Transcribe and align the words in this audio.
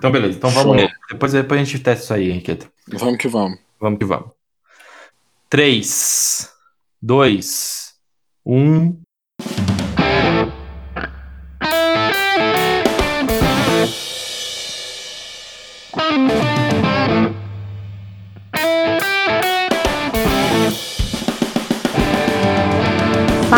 Então, 0.00 0.10
beleza. 0.10 0.38
Então 0.38 0.48
vamos 0.48 0.82
lá. 0.82 0.88
Depois, 1.10 1.32
depois 1.32 1.60
a 1.60 1.64
gente 1.64 1.78
testa 1.78 2.02
isso 2.02 2.14
aí, 2.14 2.30
Henriqueta. 2.30 2.66
Vamos 2.88 3.18
que 3.18 3.28
vamos. 3.28 3.58
Vamos 3.78 3.98
que 3.98 4.06
vamos. 4.06 4.30
3, 5.50 6.50
2, 7.02 7.94
1. 8.46 9.00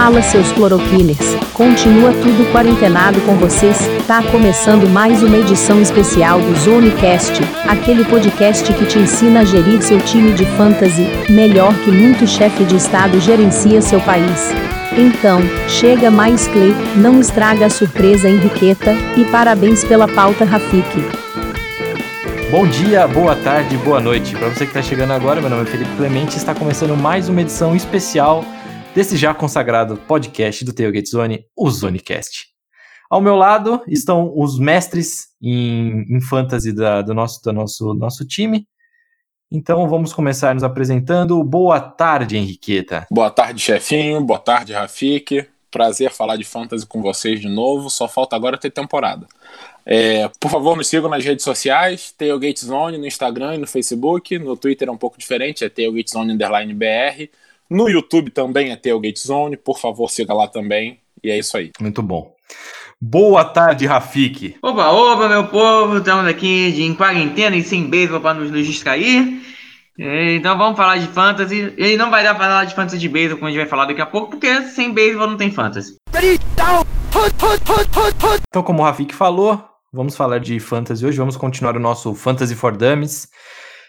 Fala 0.03 0.21
seus 0.21 0.50
cloroquiners, 0.50 1.37
continua 1.55 2.12
tudo 2.12 2.50
quarentenado 2.50 3.21
com 3.21 3.37
vocês, 3.37 3.79
tá 4.05 4.21
começando 4.21 4.91
mais 4.91 5.23
uma 5.23 5.36
edição 5.36 5.80
especial 5.80 6.41
do 6.41 6.59
Zonecast, 6.59 7.41
aquele 7.68 8.04
podcast 8.07 8.72
que 8.75 8.85
te 8.85 8.99
ensina 8.99 9.43
a 9.43 9.44
gerir 9.44 9.80
seu 9.80 10.00
time 10.00 10.32
de 10.32 10.44
fantasy, 10.57 11.07
melhor 11.30 11.72
que 11.85 11.93
muito 11.93 12.27
chefe 12.27 12.64
de 12.64 12.75
estado 12.79 13.21
gerencia 13.21 13.80
seu 13.80 14.00
país. 14.00 14.50
Então, 14.99 15.41
chega 15.68 16.11
mais 16.11 16.49
Clay, 16.49 16.75
não 16.96 17.21
estraga 17.21 17.66
a 17.66 17.71
surpresa 17.71 18.29
Henriqueta, 18.29 18.91
e 19.16 19.25
parabéns 19.27 19.85
pela 19.85 20.08
pauta 20.08 20.44
Rafik. 20.44 21.00
Bom 22.50 22.66
dia, 22.66 23.07
boa 23.07 23.36
tarde, 23.36 23.77
boa 23.77 24.00
noite. 24.00 24.35
Para 24.35 24.49
você 24.49 24.66
que 24.66 24.77
está 24.77 24.82
chegando 24.82 25.13
agora, 25.13 25.41
meu 25.41 25.49
nome 25.49 25.63
é 25.63 25.66
Felipe 25.66 25.94
Clemente 25.96 26.35
e 26.35 26.39
está 26.39 26.53
começando 26.53 26.96
mais 26.96 27.29
uma 27.29 27.41
edição 27.41 27.77
especial 27.77 28.44
desse 28.95 29.17
já 29.17 29.32
consagrado 29.32 29.96
podcast 29.96 30.64
do 30.64 30.73
Tailgate 30.73 31.09
Zone, 31.09 31.46
o 31.57 31.71
Zonecast. 31.71 32.48
Ao 33.11 33.20
meu 33.20 33.37
lado 33.37 33.83
estão 33.89 34.33
os 34.37 34.59
mestres 34.59 35.28
em, 35.41 36.05
em 36.11 36.20
fantasy 36.20 36.73
da, 36.73 37.03
do, 37.03 37.14
nosso, 37.14 37.42
do 37.42 37.53
nosso, 37.53 37.95
nosso 37.95 38.27
time. 38.27 38.67
Então 39.50 39.89
vamos 39.89 40.12
começar 40.12 40.55
nos 40.55 40.64
apresentando. 40.64 41.42
Boa 41.42 41.81
tarde, 41.81 42.36
Henriqueta. 42.36 43.06
Boa 43.11 43.31
tarde, 43.31 43.61
chefinho. 43.61 44.20
Boa 44.22 44.39
tarde, 44.39 44.72
Rafik. 44.72 45.47
Prazer 45.70 46.11
falar 46.11 46.36
de 46.36 46.44
fantasy 46.44 46.86
com 46.86 47.03
vocês 47.03 47.41
de 47.41 47.48
novo. 47.48 47.91
Só 47.91 48.06
falta 48.09 48.36
agora 48.36 48.59
ter 48.59 48.70
temporada. 48.70 49.27
É, 49.84 50.28
por 50.38 50.50
favor, 50.50 50.77
me 50.77 50.84
sigam 50.84 51.11
nas 51.11 51.25
redes 51.25 51.44
sociais, 51.44 52.12
Tailgate 52.12 52.64
Zone 52.64 52.98
no 52.98 53.06
Instagram 53.06 53.56
e 53.56 53.59
no 53.59 53.66
Facebook. 53.66 54.38
No 54.38 54.56
Twitter 54.56 54.88
é 54.88 54.92
um 54.92 54.97
pouco 54.97 55.19
diferente, 55.19 55.64
é 55.64 55.69
Tailgate 55.69 56.11
Zone 56.11 56.36
BR. 56.36 57.28
No 57.73 57.89
YouTube 57.89 58.31
também 58.31 58.70
é 58.70 58.77
Tailgate 58.77 59.19
Zone, 59.19 59.56
por 59.56 59.78
favor, 59.78 60.11
siga 60.11 60.34
lá 60.34 60.47
também. 60.47 61.01
E 61.25 61.31
é 61.31 61.39
isso 61.39 61.56
aí. 61.56 61.70
Muito 61.81 62.03
bom. 62.03 62.34
Boa 63.01 63.47
tarde, 63.47 63.87
Rafik. 63.87 64.56
Oba, 64.62 64.92
oba, 64.92 65.27
meu 65.27 65.47
povo. 65.47 65.97
Estamos 65.97 66.27
aqui 66.27 66.70
de, 66.70 66.83
em 66.83 66.95
quarentena 66.95 67.56
e 67.56 67.65
sem 67.65 67.89
beisebol 67.89 68.20
para 68.20 68.34
nos, 68.34 68.50
nos 68.50 68.67
distrair. 68.67 69.41
Então 69.98 70.59
vamos 70.59 70.77
falar 70.77 70.98
de 70.98 71.06
fantasy. 71.06 71.73
E 71.78 71.97
não 71.97 72.11
vai 72.11 72.23
dar 72.23 72.34
para 72.34 72.45
falar 72.45 72.65
de 72.67 72.75
fantasy 72.75 72.98
de 72.98 73.09
beisebol, 73.09 73.39
como 73.39 73.48
a 73.48 73.50
gente 73.50 73.61
vai 73.61 73.69
falar 73.69 73.87
daqui 73.87 74.03
a 74.03 74.06
pouco, 74.06 74.33
porque 74.33 74.62
sem 74.65 74.93
beisebol 74.93 75.28
não 75.28 75.39
tem 75.39 75.50
fantasy. 75.50 75.97
Então, 78.50 78.62
como 78.62 78.83
o 78.83 78.84
Rafik 78.84 79.15
falou, 79.15 79.65
vamos 79.91 80.15
falar 80.15 80.41
de 80.41 80.61
fantasy 80.61 81.06
hoje. 81.06 81.17
Vamos 81.17 81.39
continuar 81.39 81.75
o 81.75 81.81
nosso 81.81 82.15
Fantasy 82.15 82.55
for 82.55 82.77
Dummies, 82.77 83.28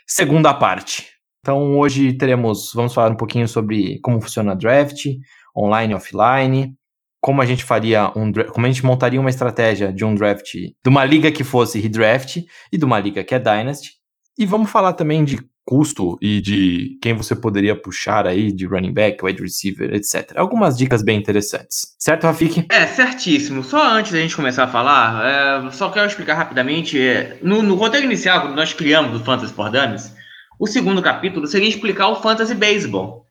segunda 0.07 0.53
parte. 0.53 1.12
Então 1.43 1.77
hoje 1.77 2.13
teremos, 2.13 2.71
vamos 2.73 2.93
falar 2.93 3.11
um 3.11 3.17
pouquinho 3.17 3.49
sobre 3.49 3.99
como 3.99 4.21
funciona 4.21 4.55
draft, 4.55 5.07
online 5.53 5.91
e 5.91 5.95
offline, 5.95 6.73
como 7.19 7.41
a 7.41 7.45
gente 7.45 7.65
faria 7.65 8.07
um 8.15 8.31
como 8.31 8.65
a 8.65 8.69
gente 8.69 8.85
montaria 8.85 9.19
uma 9.19 9.29
estratégia 9.29 9.91
de 9.91 10.05
um 10.05 10.15
draft, 10.15 10.53
de 10.53 10.89
uma 10.89 11.03
liga 11.03 11.29
que 11.33 11.43
fosse 11.43 11.81
redraft 11.81 12.45
e 12.71 12.77
de 12.77 12.85
uma 12.85 12.97
liga 12.97 13.25
que 13.25 13.35
é 13.35 13.39
dynasty. 13.39 13.91
E 14.37 14.45
vamos 14.45 14.71
falar 14.71 14.93
também 14.93 15.25
de 15.25 15.37
custo 15.65 16.17
e 16.21 16.39
de 16.39 16.97
quem 17.01 17.13
você 17.13 17.35
poderia 17.35 17.75
puxar 17.75 18.25
aí 18.25 18.49
de 18.49 18.65
running 18.65 18.93
back, 18.93 19.23
wide 19.23 19.41
receiver, 19.41 19.93
etc. 19.93 20.31
Algumas 20.37 20.77
dicas 20.77 21.03
bem 21.03 21.19
interessantes. 21.19 21.93
Certo, 21.99 22.23
Rafik? 22.23 22.65
É, 22.69 22.87
certíssimo. 22.87 23.63
Só 23.63 23.95
antes 23.95 24.13
da 24.13 24.19
gente 24.19 24.35
começar 24.35 24.63
a 24.63 24.67
falar, 24.67 25.65
é, 25.67 25.71
só 25.71 25.89
quero 25.89 26.07
explicar 26.07 26.35
rapidamente. 26.35 26.99
É, 26.99 27.37
no, 27.41 27.61
no 27.61 27.75
roteiro 27.75 28.05
inicial, 28.05 28.41
quando 28.41 28.55
nós 28.55 28.73
criamos 28.73 29.19
o 29.19 29.23
Fantasy 29.23 29.53
for 29.53 29.69
Dummies, 29.69 30.13
o 30.59 30.67
segundo 30.67 31.01
capítulo 31.01 31.47
seria 31.47 31.69
explicar 31.69 32.09
o 32.09 32.21
fantasy 32.21 32.53
baseball. 32.53 33.23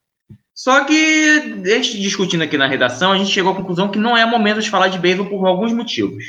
Só 0.55 0.84
que, 0.84 1.62
discutindo 1.99 2.43
aqui 2.43 2.59
na 2.59 2.66
redação, 2.66 3.12
a 3.12 3.19
gente 3.19 3.31
chegou 3.31 3.53
à 3.53 3.56
conclusão 3.56 3.88
que 3.88 3.99
não 3.99 4.16
é 4.16 4.27
momento 4.27 4.60
de 4.60 4.69
falar 4.69 4.88
de 4.88 4.99
beisebol 4.99 5.31
por 5.31 5.47
alguns 5.47 5.72
motivos. 5.72 6.25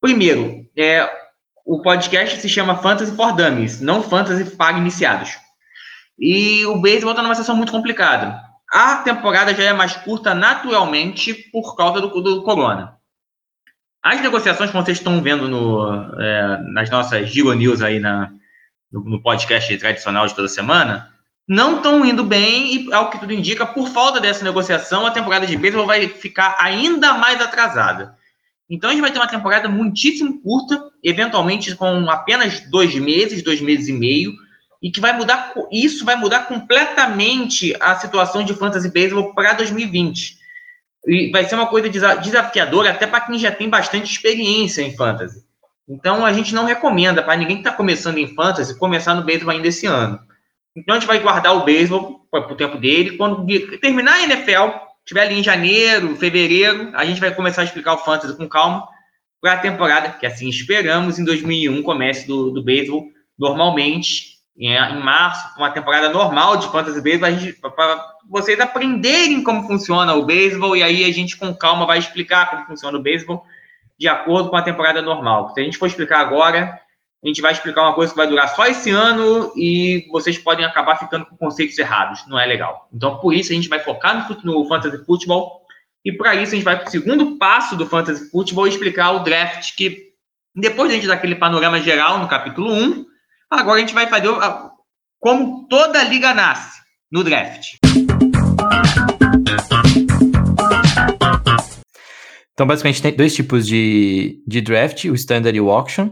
Primeiro, 0.00 0.66
é, 0.76 1.08
o 1.64 1.80
podcast 1.80 2.38
se 2.38 2.48
chama 2.48 2.76
Fantasy 2.76 3.14
for 3.16 3.34
Dummies, 3.34 3.80
não 3.80 4.02
Fantasy 4.02 4.56
para 4.56 4.76
iniciados. 4.76 5.30
E 6.18 6.66
o 6.66 6.80
beisebol 6.80 7.12
está 7.12 7.22
numa 7.22 7.34
situação 7.34 7.56
muito 7.56 7.72
complicada. 7.72 8.40
A 8.70 8.96
temporada 8.96 9.54
já 9.54 9.64
é 9.64 9.72
mais 9.72 9.94
curta 9.96 10.34
naturalmente 10.34 11.34
por 11.50 11.74
causa 11.74 12.00
do, 12.00 12.08
do 12.20 12.42
corona. 12.42 12.96
As 14.02 14.20
negociações 14.20 14.70
que 14.70 14.76
vocês 14.76 14.98
estão 14.98 15.22
vendo 15.22 15.48
no, 15.48 16.20
é, 16.20 16.58
nas 16.72 16.90
nossas 16.90 17.28
Giro 17.30 17.52
News 17.54 17.80
aí 17.80 18.00
na, 18.00 18.32
no, 18.92 19.22
podcast 19.22 19.76
tradicional 19.78 20.26
de 20.26 20.34
toda 20.34 20.48
semana, 20.48 21.10
não 21.48 21.76
estão 21.76 22.04
indo 22.04 22.22
bem 22.22 22.74
e, 22.74 22.92
ao 22.92 23.10
que 23.10 23.18
tudo 23.18 23.32
indica, 23.32 23.66
por 23.66 23.88
falta 23.88 24.20
dessa 24.20 24.44
negociação, 24.44 25.06
a 25.06 25.10
temporada 25.10 25.46
de 25.46 25.56
beisebol 25.56 25.86
vai 25.86 26.06
ficar 26.08 26.56
ainda 26.58 27.14
mais 27.14 27.40
atrasada. 27.40 28.16
Então 28.70 28.90
a 28.90 28.92
gente 28.92 29.02
vai 29.02 29.10
ter 29.10 29.18
uma 29.18 29.28
temporada 29.28 29.68
muitíssimo 29.68 30.40
curta, 30.40 30.90
eventualmente 31.02 31.74
com 31.74 32.08
apenas 32.10 32.60
dois 32.70 32.94
meses, 32.94 33.42
dois 33.42 33.60
meses 33.60 33.88
e 33.88 33.92
meio, 33.92 34.34
e 34.82 34.90
que 34.90 35.00
vai 35.00 35.16
mudar, 35.16 35.52
isso 35.70 36.04
vai 36.04 36.16
mudar 36.16 36.46
completamente 36.46 37.76
a 37.80 37.94
situação 37.96 38.42
de 38.42 38.54
fantasy 38.54 38.88
baseball 38.88 39.34
para 39.34 39.52
2020. 39.52 40.38
E 41.06 41.30
vai 41.30 41.44
ser 41.44 41.54
uma 41.54 41.66
coisa 41.66 41.88
desafiadora 41.88 42.90
até 42.90 43.06
para 43.06 43.20
quem 43.20 43.38
já 43.38 43.50
tem 43.50 43.68
bastante 43.68 44.10
experiência 44.10 44.82
em 44.82 44.94
fantasy. 44.96 45.44
Então 45.88 46.24
a 46.24 46.32
gente 46.32 46.54
não 46.54 46.64
recomenda 46.64 47.22
para 47.22 47.36
ninguém 47.36 47.56
que 47.56 47.62
está 47.62 47.72
começando 47.72 48.18
em 48.18 48.34
fantasy 48.34 48.78
começar 48.78 49.14
no 49.14 49.24
beisebol 49.24 49.52
ainda 49.52 49.68
esse 49.68 49.86
ano. 49.86 50.18
Então 50.76 50.94
a 50.94 50.98
gente 50.98 51.08
vai 51.08 51.18
guardar 51.18 51.56
o 51.56 51.64
beisebol 51.64 52.26
para 52.30 52.52
o 52.52 52.56
tempo 52.56 52.78
dele. 52.78 53.16
Quando 53.16 53.46
terminar 53.78 54.14
a 54.14 54.22
NFL, 54.22 54.70
tiver 55.04 55.22
ali 55.22 55.38
em 55.38 55.42
janeiro, 55.42 56.16
fevereiro, 56.16 56.90
a 56.94 57.04
gente 57.04 57.20
vai 57.20 57.34
começar 57.34 57.62
a 57.62 57.64
explicar 57.64 57.94
o 57.94 57.98
fantasy 57.98 58.36
com 58.36 58.48
calma 58.48 58.88
para 59.40 59.54
a 59.54 59.58
temporada, 59.58 60.10
que 60.10 60.24
assim 60.24 60.48
esperamos, 60.48 61.18
em 61.18 61.24
2001 61.24 61.82
comece 61.82 62.26
do, 62.26 62.50
do 62.50 62.62
beisebol 62.62 63.08
normalmente, 63.36 64.38
em, 64.56 64.68
em 64.68 65.00
março, 65.00 65.58
uma 65.58 65.70
temporada 65.70 66.08
normal 66.08 66.56
de 66.56 66.70
fantasy 66.70 67.00
beisebol, 67.00 67.72
para 67.74 68.12
vocês 68.30 68.58
aprenderem 68.60 69.42
como 69.42 69.66
funciona 69.66 70.14
o 70.14 70.24
beisebol 70.24 70.76
e 70.76 70.82
aí 70.82 71.04
a 71.04 71.12
gente 71.12 71.36
com 71.36 71.52
calma 71.54 71.86
vai 71.86 71.98
explicar 71.98 72.48
como 72.50 72.66
funciona 72.66 72.96
o 72.96 73.02
beisebol 73.02 73.44
de 74.02 74.08
acordo 74.08 74.50
com 74.50 74.56
a 74.56 74.62
temporada 74.62 75.00
normal. 75.00 75.54
Se 75.54 75.60
a 75.60 75.62
gente 75.62 75.78
for 75.78 75.86
explicar 75.86 76.18
agora, 76.18 76.76
a 77.22 77.26
gente 77.28 77.40
vai 77.40 77.52
explicar 77.52 77.82
uma 77.82 77.94
coisa 77.94 78.12
que 78.12 78.16
vai 78.16 78.26
durar 78.26 78.48
só 78.48 78.66
esse 78.66 78.90
ano 78.90 79.52
e 79.54 80.08
vocês 80.10 80.36
podem 80.36 80.64
acabar 80.64 80.96
ficando 80.96 81.24
com 81.24 81.36
conceitos 81.36 81.78
errados. 81.78 82.26
Não 82.26 82.36
é 82.36 82.44
legal. 82.44 82.88
Então, 82.92 83.20
por 83.20 83.32
isso, 83.32 83.52
a 83.52 83.54
gente 83.54 83.68
vai 83.68 83.78
focar 83.78 84.28
no, 84.28 84.42
no 84.42 84.68
Fantasy 84.68 85.04
Football 85.04 85.62
e 86.04 86.10
para 86.10 86.34
isso 86.34 86.50
a 86.50 86.56
gente 86.56 86.64
vai 86.64 86.76
para 86.76 86.88
o 86.88 86.90
segundo 86.90 87.38
passo 87.38 87.76
do 87.76 87.86
Fantasy 87.86 88.28
Football 88.28 88.66
explicar 88.66 89.12
o 89.12 89.20
draft 89.20 89.76
que, 89.76 90.08
depois 90.52 90.88
de 90.88 90.96
a 90.96 90.98
gente 90.98 91.06
dar 91.06 91.14
aquele 91.14 91.36
panorama 91.36 91.80
geral 91.80 92.18
no 92.18 92.26
capítulo 92.26 92.72
1, 92.72 93.06
agora 93.48 93.76
a 93.76 93.80
gente 93.82 93.94
vai 93.94 94.08
fazer 94.08 94.30
como 95.20 95.68
toda 95.68 96.02
liga 96.02 96.34
nasce 96.34 96.80
no 97.08 97.22
draft. 97.22 97.76
Então, 102.52 102.66
basicamente, 102.66 103.00
tem 103.00 103.14
dois 103.14 103.34
tipos 103.34 103.66
de, 103.66 104.42
de 104.46 104.60
draft, 104.60 105.04
o 105.04 105.14
standard 105.14 105.56
e 105.56 105.60
o 105.60 105.70
auction, 105.70 106.10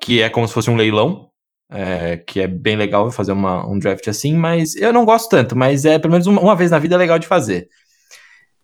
que 0.00 0.20
é 0.20 0.28
como 0.28 0.46
se 0.46 0.54
fosse 0.54 0.70
um 0.70 0.76
leilão, 0.76 1.30
é, 1.70 2.16
que 2.16 2.40
é 2.40 2.46
bem 2.46 2.76
legal 2.76 3.10
fazer 3.10 3.32
uma, 3.32 3.66
um 3.66 3.78
draft 3.78 4.06
assim, 4.08 4.34
mas 4.34 4.74
eu 4.74 4.92
não 4.92 5.04
gosto 5.04 5.28
tanto, 5.28 5.56
mas 5.56 5.84
é 5.84 5.98
pelo 5.98 6.12
menos 6.12 6.26
uma, 6.26 6.40
uma, 6.40 6.56
vez 6.56 6.70
na 6.70 6.78
vida 6.78 6.96
é 6.96 6.98
legal 6.98 7.18
de 7.18 7.26
fazer. 7.26 7.68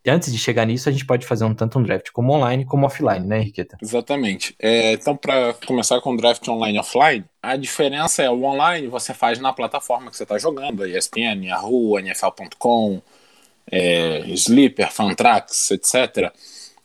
E 0.04 0.10
antes 0.10 0.32
de 0.32 0.38
chegar 0.38 0.64
nisso, 0.64 0.88
a 0.88 0.92
gente 0.92 1.04
pode 1.04 1.26
fazer 1.26 1.44
um 1.44 1.54
tanto 1.54 1.78
um 1.78 1.82
draft 1.82 2.10
como 2.12 2.32
online 2.32 2.64
como 2.64 2.86
offline, 2.86 3.26
né, 3.26 3.40
Henriqueta? 3.40 3.76
Exatamente. 3.82 4.54
É, 4.60 4.92
então, 4.92 5.16
para 5.16 5.54
começar 5.66 6.00
com 6.00 6.16
draft 6.16 6.46
online 6.48 6.78
e 6.78 6.80
offline, 6.80 7.24
a 7.42 7.56
diferença 7.56 8.22
é 8.22 8.30
o 8.30 8.44
online 8.44 8.88
você 8.88 9.12
faz 9.12 9.40
na 9.40 9.52
plataforma 9.52 10.10
que 10.10 10.16
você 10.16 10.22
está 10.22 10.38
jogando, 10.38 10.82
a 10.82 10.88
ESPN, 10.88 11.46
Yahoo, 11.46 11.98
NFL.com, 11.98 13.00
é, 13.70 14.20
Sleeper, 14.28 14.92
Fantrax, 14.92 15.72
etc., 15.72 16.32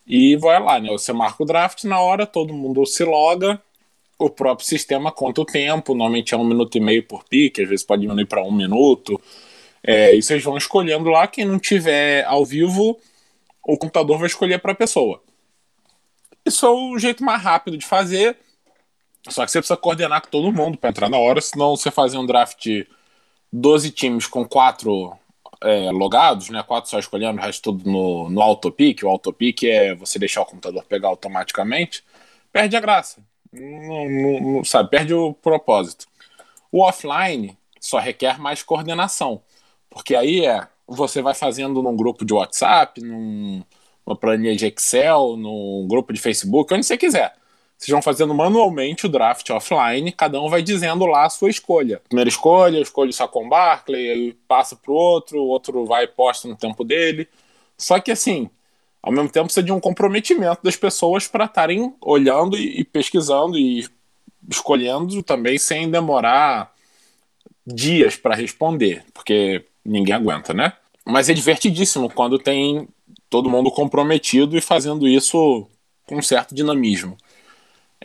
e 0.05 0.35
vai 0.35 0.59
lá, 0.61 0.79
né? 0.79 0.89
Você 0.89 1.13
marca 1.13 1.43
o 1.43 1.45
draft 1.45 1.83
na 1.83 1.99
hora, 1.99 2.25
todo 2.25 2.53
mundo 2.53 2.85
se 2.85 3.03
loga, 3.03 3.61
o 4.17 4.29
próprio 4.29 4.67
sistema 4.67 5.11
conta 5.11 5.41
o 5.41 5.45
tempo, 5.45 5.93
normalmente 5.93 6.33
é 6.33 6.37
um 6.37 6.43
minuto 6.43 6.77
e 6.77 6.81
meio 6.81 7.03
por 7.03 7.23
pique, 7.23 7.61
às 7.61 7.69
vezes 7.69 7.85
pode 7.85 8.01
diminuir 8.01 8.25
para 8.25 8.43
um 8.43 8.51
minuto. 8.51 9.19
É, 9.83 10.15
e 10.15 10.21
vocês 10.21 10.43
vão 10.43 10.57
escolhendo 10.57 11.09
lá, 11.09 11.27
quem 11.27 11.45
não 11.45 11.57
tiver 11.57 12.23
ao 12.25 12.45
vivo, 12.45 12.99
o 13.63 13.77
computador 13.77 14.17
vai 14.17 14.27
escolher 14.27 14.59
para 14.59 14.73
a 14.73 14.75
pessoa. 14.75 15.21
Isso 16.45 16.65
é 16.65 16.69
o 16.69 16.97
jeito 16.97 17.23
mais 17.23 17.41
rápido 17.41 17.77
de 17.77 17.85
fazer. 17.85 18.37
Só 19.29 19.45
que 19.45 19.51
você 19.51 19.59
precisa 19.59 19.77
coordenar 19.77 20.21
com 20.21 20.29
todo 20.29 20.51
mundo 20.51 20.77
para 20.77 20.89
entrar 20.89 21.09
na 21.09 21.17
hora, 21.17 21.39
senão 21.41 21.75
você 21.75 21.91
fazer 21.91 22.17
um 22.17 22.25
draft 22.25 22.57
de 22.59 22.87
12 23.53 23.91
times 23.91 24.25
com 24.25 24.43
quatro 24.47 25.13
é, 25.63 25.91
logados, 25.91 26.49
né? 26.49 26.63
Quatro 26.63 26.89
só 26.89 26.99
escolhendo, 26.99 27.39
o 27.39 27.43
resto 27.43 27.71
tudo 27.71 27.89
no, 27.89 28.29
no 28.29 28.41
autopic. 28.41 29.03
O 29.03 29.09
autopic 29.09 29.63
é 29.63 29.95
você 29.95 30.17
deixar 30.17 30.41
o 30.41 30.45
computador 30.45 30.83
pegar 30.85 31.09
automaticamente. 31.09 32.03
Perde 32.51 32.75
a 32.75 32.79
graça. 32.79 33.21
Não, 33.51 34.09
não, 34.09 34.39
não, 34.39 34.63
sabe, 34.63 34.89
perde 34.89 35.13
o 35.13 35.33
propósito. 35.33 36.07
O 36.71 36.83
offline 36.83 37.57
só 37.79 37.99
requer 37.99 38.39
mais 38.39 38.63
coordenação. 38.63 39.41
Porque 39.89 40.15
aí 40.15 40.45
é 40.45 40.67
você 40.87 41.21
vai 41.21 41.33
fazendo 41.33 41.81
num 41.81 41.95
grupo 41.95 42.25
de 42.25 42.33
WhatsApp, 42.33 43.01
num, 43.01 43.63
numa 44.05 44.15
planilha 44.15 44.55
de 44.55 44.65
Excel, 44.65 45.37
num 45.37 45.87
grupo 45.87 46.11
de 46.13 46.19
Facebook, 46.19 46.73
onde 46.73 46.85
você 46.85 46.97
quiser. 46.97 47.33
Vocês 47.81 47.93
vão 47.93 48.01
fazendo 48.03 48.31
manualmente 48.31 49.07
o 49.07 49.09
draft 49.09 49.49
offline, 49.49 50.11
cada 50.11 50.39
um 50.39 50.47
vai 50.47 50.61
dizendo 50.61 51.03
lá 51.07 51.25
a 51.25 51.29
sua 51.31 51.49
escolha. 51.49 51.99
Primeira 52.07 52.29
escolha, 52.29 52.77
eu 52.77 52.83
escolho 52.83 53.11
só 53.11 53.27
com 53.27 53.49
Barkley, 53.49 54.05
ele 54.05 54.37
passa 54.47 54.75
pro 54.75 54.93
outro, 54.93 55.39
o 55.39 55.47
outro 55.47 55.83
vai 55.83 56.03
e 56.03 56.07
posta 56.07 56.47
no 56.47 56.55
tempo 56.55 56.83
dele. 56.83 57.27
Só 57.75 57.99
que 57.99 58.11
assim, 58.11 58.51
ao 59.01 59.11
mesmo 59.11 59.29
tempo 59.29 59.45
precisa 59.45 59.65
de 59.65 59.71
um 59.71 59.79
comprometimento 59.79 60.59
das 60.63 60.75
pessoas 60.75 61.27
para 61.27 61.45
estarem 61.45 61.91
olhando 61.99 62.55
e, 62.55 62.83
pesquisando 62.83 63.57
e 63.57 63.89
escolhendo 64.47 65.23
também 65.23 65.57
sem 65.57 65.89
demorar 65.89 66.71
dias 67.65 68.15
para 68.15 68.35
responder, 68.35 69.03
porque 69.11 69.65
ninguém 69.83 70.13
aguenta, 70.13 70.53
né? 70.53 70.73
Mas 71.03 71.29
é 71.29 71.33
divertidíssimo 71.33 72.11
quando 72.11 72.37
tem 72.37 72.87
todo 73.27 73.49
mundo 73.49 73.71
comprometido 73.71 74.55
e 74.55 74.61
fazendo 74.61 75.07
isso 75.07 75.67
com 76.05 76.21
certo 76.21 76.53
dinamismo. 76.53 77.17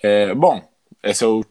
É, 0.02 0.34
bom, 0.34 0.62
esse 1.02 1.25
é 1.25 1.26
o 1.26 1.44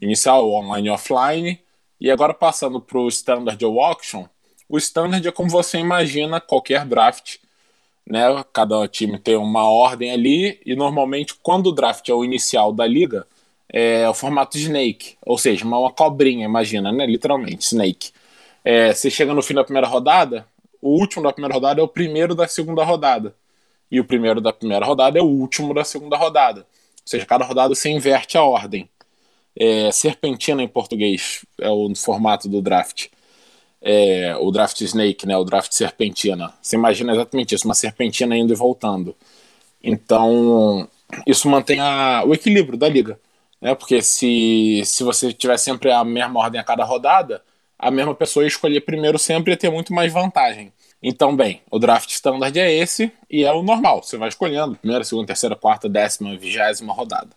inicial, 0.00 0.48
o 0.48 0.54
online 0.54 0.88
e 0.88 0.90
offline. 0.90 1.60
E 2.00 2.10
agora 2.10 2.34
passando 2.34 2.80
para 2.80 2.98
o 2.98 3.08
standard 3.08 3.64
ou 3.64 3.80
auction. 3.80 4.26
O 4.68 4.78
standard 4.78 5.26
é 5.26 5.32
como 5.32 5.48
você 5.48 5.78
imagina 5.78 6.40
qualquer 6.40 6.84
draft. 6.84 7.36
Né? 8.06 8.22
Cada 8.52 8.88
time 8.88 9.18
tem 9.18 9.36
uma 9.36 9.68
ordem 9.68 10.10
ali, 10.10 10.60
e 10.66 10.74
normalmente, 10.74 11.34
quando 11.34 11.68
o 11.68 11.72
draft 11.72 12.08
é 12.08 12.14
o 12.14 12.24
inicial 12.24 12.72
da 12.72 12.86
liga, 12.86 13.26
é 13.68 14.08
o 14.08 14.14
formato 14.14 14.58
Snake, 14.58 15.16
ou 15.24 15.38
seja, 15.38 15.64
uma, 15.64 15.90
cobrinha, 15.92 16.44
imagina, 16.44 16.92
né? 16.92 17.06
literalmente, 17.06 17.64
Snake. 17.64 18.10
É, 18.64 18.92
você 18.92 19.10
chega 19.10 19.32
no 19.32 19.42
fim 19.42 19.54
da 19.54 19.64
primeira 19.64 19.86
rodada, 19.86 20.46
o 20.80 20.90
último 20.90 21.22
da 21.22 21.32
primeira 21.32 21.54
rodada 21.54 21.80
é 21.80 21.84
o 21.84 21.88
primeiro 21.88 22.34
da 22.34 22.46
segunda 22.48 22.84
rodada. 22.84 23.34
E 23.90 24.00
o 24.00 24.04
primeiro 24.04 24.40
da 24.40 24.52
primeira 24.52 24.84
rodada 24.84 25.18
é 25.18 25.22
o 25.22 25.26
último 25.26 25.72
da 25.72 25.84
segunda 25.84 26.16
rodada. 26.16 26.66
Ou 27.04 27.08
seja, 27.08 27.26
cada 27.26 27.44
rodada 27.44 27.74
você 27.74 27.90
inverte 27.90 28.38
a 28.38 28.42
ordem. 28.42 28.88
É, 29.58 29.90
serpentina 29.92 30.62
em 30.62 30.68
português 30.68 31.44
é 31.60 31.68
o 31.68 31.94
formato 31.94 32.48
do 32.48 32.62
draft. 32.62 33.08
É, 33.80 34.36
o 34.40 34.50
draft 34.50 34.80
snake, 34.80 35.26
né, 35.26 35.36
o 35.36 35.44
draft 35.44 35.72
serpentina. 35.72 36.54
Você 36.62 36.76
imagina 36.76 37.12
exatamente 37.12 37.54
isso, 37.54 37.66
uma 37.66 37.74
serpentina 37.74 38.36
indo 38.36 38.52
e 38.52 38.56
voltando. 38.56 39.14
Então, 39.82 40.88
isso 41.26 41.48
mantém 41.48 41.80
a, 41.80 42.22
o 42.24 42.32
equilíbrio 42.34 42.78
da 42.78 42.88
liga. 42.88 43.18
Né? 43.60 43.74
Porque 43.74 44.02
se, 44.02 44.82
se 44.84 45.04
você 45.04 45.32
tiver 45.32 45.56
sempre 45.58 45.90
a 45.90 46.04
mesma 46.04 46.40
ordem 46.40 46.60
a 46.60 46.64
cada 46.64 46.84
rodada, 46.84 47.42
a 47.78 47.90
mesma 47.90 48.14
pessoa 48.14 48.46
escolher 48.46 48.80
primeiro 48.82 49.18
sempre 49.18 49.52
ia 49.52 49.56
ter 49.56 49.70
muito 49.70 49.92
mais 49.92 50.12
vantagem. 50.12 50.72
Então, 51.02 51.34
bem, 51.34 51.60
o 51.70 51.78
draft 51.78 52.08
standard 52.10 52.56
é 52.58 52.72
esse 52.72 53.10
e 53.28 53.44
é 53.44 53.52
o 53.52 53.62
normal. 53.62 54.02
Você 54.02 54.16
vai 54.16 54.28
escolhendo 54.28 54.76
primeira, 54.76 55.02
segunda, 55.02 55.26
terceira, 55.26 55.56
quarta, 55.56 55.88
décima, 55.88 56.36
vigésima 56.36 56.92
rodada. 56.92 57.30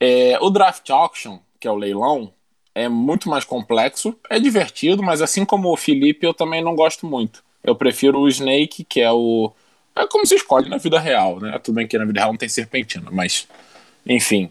É, 0.00 0.38
o 0.40 0.48
draft 0.48 0.88
auction, 0.88 1.38
que 1.60 1.68
é 1.68 1.70
o 1.70 1.76
leilão, 1.76 2.32
é 2.74 2.88
muito 2.88 3.28
mais 3.28 3.44
complexo, 3.44 4.18
é 4.30 4.40
divertido, 4.40 5.02
mas 5.02 5.20
assim 5.20 5.44
como 5.44 5.70
o 5.70 5.76
Felipe, 5.76 6.26
eu 6.26 6.32
também 6.32 6.62
não 6.62 6.74
gosto 6.74 7.06
muito. 7.06 7.44
Eu 7.62 7.76
prefiro 7.76 8.18
o 8.20 8.28
Snake, 8.28 8.84
que 8.84 9.00
é 9.00 9.12
o. 9.12 9.52
É 9.94 10.06
como 10.06 10.26
se 10.26 10.34
escolhe 10.34 10.70
na 10.70 10.78
vida 10.78 10.98
real, 10.98 11.38
né? 11.38 11.58
Tudo 11.58 11.74
bem 11.76 11.86
que 11.86 11.98
na 11.98 12.06
vida 12.06 12.20
real 12.20 12.32
não 12.32 12.38
tem 12.38 12.48
serpentina, 12.48 13.10
mas. 13.12 13.46
Enfim. 14.06 14.50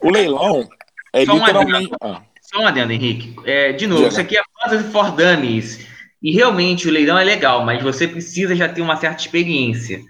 O 0.00 0.10
leilão 0.10 0.68
é 1.12 1.24
Só 1.24 1.32
literalmente. 1.32 1.92
Ah. 2.02 2.20
Só 2.42 2.60
um 2.60 2.66
adendo, 2.66 2.92
Henrique. 2.92 3.34
É, 3.46 3.72
de 3.72 3.86
novo, 3.86 4.06
isso 4.06 4.20
aqui 4.20 4.36
é 4.36 4.42
Fantasy 4.60 4.90
for 4.90 5.12
Dummies. 5.12 5.93
E 6.24 6.32
realmente 6.32 6.88
o 6.88 6.90
leilão 6.90 7.18
é 7.18 7.22
legal, 7.22 7.66
mas 7.66 7.82
você 7.82 8.08
precisa 8.08 8.56
já 8.56 8.66
ter 8.66 8.80
uma 8.80 8.96
certa 8.96 9.20
experiência. 9.20 10.00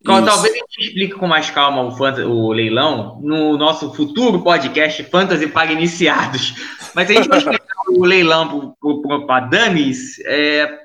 Então, 0.00 0.24
talvez 0.24 0.54
a 0.54 0.58
gente 0.58 0.88
explique 0.88 1.14
com 1.14 1.26
mais 1.26 1.50
calma 1.50 1.82
o, 1.82 2.28
o, 2.28 2.52
leilão 2.52 3.18
no 3.20 3.58
nosso 3.58 3.92
futuro 3.92 4.40
podcast 4.40 5.02
Fantasy 5.02 5.48
para 5.48 5.72
Iniciados. 5.72 6.54
Mas 6.94 7.08
se 7.08 7.14
a 7.14 7.16
gente 7.16 7.26
for 7.26 7.38
explicar 7.38 7.74
o 7.90 8.04
leilão 8.04 8.76
para 9.26 9.46
dummies, 9.46 10.20
é, 10.26 10.78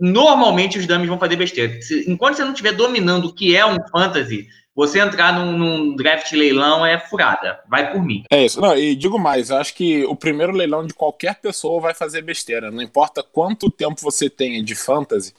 normalmente 0.00 0.80
os 0.80 0.86
dummies 0.86 1.08
vão 1.08 1.18
fazer 1.18 1.36
besteira. 1.36 1.78
enquanto 2.08 2.34
você 2.34 2.42
não 2.42 2.50
estiver 2.50 2.72
dominando 2.72 3.26
o 3.26 3.32
que 3.32 3.54
é 3.54 3.64
um 3.64 3.76
fantasy, 3.92 4.48
você 4.74 4.98
entrar 4.98 5.32
num, 5.32 5.56
num, 5.56 5.96
draft 5.96 6.32
leilão 6.32 6.84
é 6.84 6.98
furada. 6.98 7.60
Vai 7.68 7.92
por 7.92 8.02
mim. 8.02 8.24
É 8.28 8.44
isso. 8.44 8.60
Não, 8.60 8.76
e 8.76 8.96
digo 8.96 9.18
mais, 9.18 9.50
eu 9.50 9.58
acho 9.58 9.72
que 9.74 10.04
o 10.04 10.16
primeiro 10.16 10.52
leilão 10.52 10.84
de 10.84 10.92
qualquer 10.92 11.36
pessoa 11.36 11.80
vai 11.80 11.94
fazer 11.94 12.22
besteira. 12.22 12.70
Não 12.70 12.82
importa 12.82 13.22
quanto 13.22 13.70
tempo 13.70 14.00
você 14.02 14.28
tenha 14.28 14.62
de 14.62 14.74
fantasy, 14.74 15.32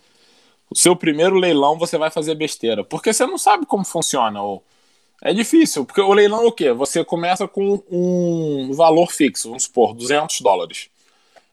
o 0.69 0.77
seu 0.77 0.95
primeiro 0.95 1.35
leilão 1.35 1.77
você 1.77 1.97
vai 1.97 2.09
fazer 2.09 2.35
besteira. 2.35 2.83
Porque 2.83 3.11
você 3.11 3.25
não 3.25 3.37
sabe 3.37 3.65
como 3.65 3.83
funciona. 3.83 4.41
Ou... 4.41 4.63
É 5.21 5.33
difícil, 5.33 5.85
porque 5.85 6.01
o 6.01 6.13
leilão 6.13 6.43
é 6.43 6.47
o 6.47 6.51
quê? 6.51 6.71
Você 6.71 7.03
começa 7.03 7.45
com 7.45 7.83
um 7.91 8.71
valor 8.73 9.11
fixo, 9.11 9.49
vamos 9.49 9.63
supor, 9.63 9.93
200 9.93 10.39
dólares. 10.39 10.89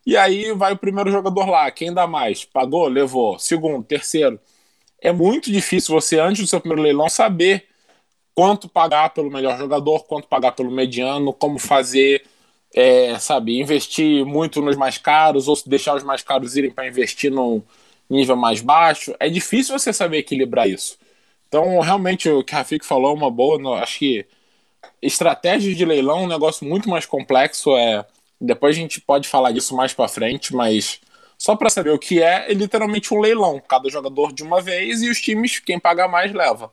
E 0.06 0.16
aí 0.16 0.52
vai 0.52 0.72
o 0.72 0.78
primeiro 0.78 1.10
jogador 1.10 1.48
lá, 1.48 1.70
quem 1.70 1.92
dá 1.92 2.06
mais? 2.06 2.44
Pagou? 2.44 2.86
Levou. 2.86 3.38
Segundo, 3.38 3.84
terceiro. 3.84 4.38
É 5.00 5.10
muito 5.10 5.50
difícil 5.50 5.92
você, 5.94 6.20
antes 6.20 6.42
do 6.42 6.48
seu 6.48 6.60
primeiro 6.60 6.82
leilão, 6.82 7.08
saber 7.08 7.71
quanto 8.34 8.68
pagar 8.68 9.10
pelo 9.10 9.30
melhor 9.30 9.58
jogador, 9.58 10.04
quanto 10.04 10.26
pagar 10.28 10.52
pelo 10.52 10.70
mediano, 10.70 11.32
como 11.32 11.58
fazer, 11.58 12.24
é, 12.74 13.18
sabe, 13.18 13.60
investir 13.60 14.24
muito 14.24 14.62
nos 14.62 14.76
mais 14.76 14.98
caros 14.98 15.48
ou 15.48 15.56
deixar 15.66 15.94
os 15.96 16.02
mais 16.02 16.22
caros 16.22 16.56
irem 16.56 16.70
para 16.70 16.86
investir 16.86 17.30
num 17.30 17.62
nível 18.08 18.36
mais 18.36 18.60
baixo. 18.60 19.14
É 19.20 19.28
difícil 19.28 19.78
você 19.78 19.92
saber 19.92 20.18
equilibrar 20.18 20.68
isso. 20.68 20.98
Então, 21.48 21.80
realmente, 21.80 22.28
o 22.30 22.42
que 22.42 22.54
a 22.54 22.58
Rafik 22.58 22.84
falou 22.84 23.10
é 23.10 23.14
uma 23.14 23.30
boa. 23.30 23.80
Acho 23.80 23.98
que 23.98 24.26
estratégia 25.02 25.74
de 25.74 25.84
leilão 25.84 26.20
é 26.20 26.22
um 26.22 26.28
negócio 26.28 26.66
muito 26.66 26.88
mais 26.88 27.04
complexo. 27.06 27.76
É, 27.76 28.06
depois 28.40 28.76
a 28.76 28.80
gente 28.80 29.00
pode 29.00 29.28
falar 29.28 29.52
disso 29.52 29.76
mais 29.76 29.92
para 29.92 30.08
frente, 30.08 30.54
mas 30.54 31.00
só 31.38 31.56
para 31.56 31.70
saber 31.70 31.90
o 31.90 31.98
que 31.98 32.22
é, 32.22 32.50
é 32.50 32.54
literalmente 32.54 33.12
um 33.12 33.20
leilão. 33.20 33.60
Cada 33.68 33.90
jogador 33.90 34.32
de 34.32 34.42
uma 34.42 34.62
vez 34.62 35.02
e 35.02 35.10
os 35.10 35.20
times, 35.20 35.58
quem 35.58 35.78
paga 35.78 36.08
mais, 36.08 36.32
leva 36.32 36.70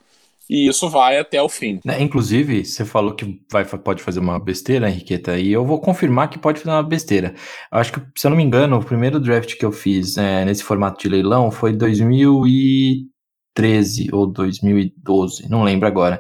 e 0.50 0.68
isso 0.68 0.90
vai 0.90 1.20
até 1.20 1.40
o 1.42 1.48
fim. 1.48 1.80
É, 1.88 2.02
inclusive, 2.02 2.66
você 2.66 2.84
falou 2.84 3.14
que 3.14 3.40
vai, 3.52 3.64
pode 3.64 4.02
fazer 4.02 4.20
uma 4.20 4.40
besteira, 4.40 4.90
Henriqueta, 4.90 5.38
e 5.38 5.52
eu 5.52 5.64
vou 5.64 5.80
confirmar 5.80 6.28
que 6.30 6.40
pode 6.40 6.60
fazer 6.60 6.72
uma 6.72 6.82
besteira. 6.82 7.36
Acho 7.72 7.94
que, 7.94 8.02
se 8.18 8.26
eu 8.26 8.32
não 8.32 8.38
me 8.38 8.44
engano, 8.44 8.76
o 8.78 8.84
primeiro 8.84 9.20
draft 9.20 9.56
que 9.56 9.66
eu 9.66 9.72
fiz 9.72 10.18
é, 10.18 10.44
nesse 10.46 10.64
formato 10.64 11.00
de 11.00 11.08
leilão 11.08 11.52
foi 11.52 11.74
2013 11.74 14.10
ou 14.12 14.26
2012, 14.26 15.48
não 15.48 15.64
lembro 15.64 15.88
agora. 15.88 16.20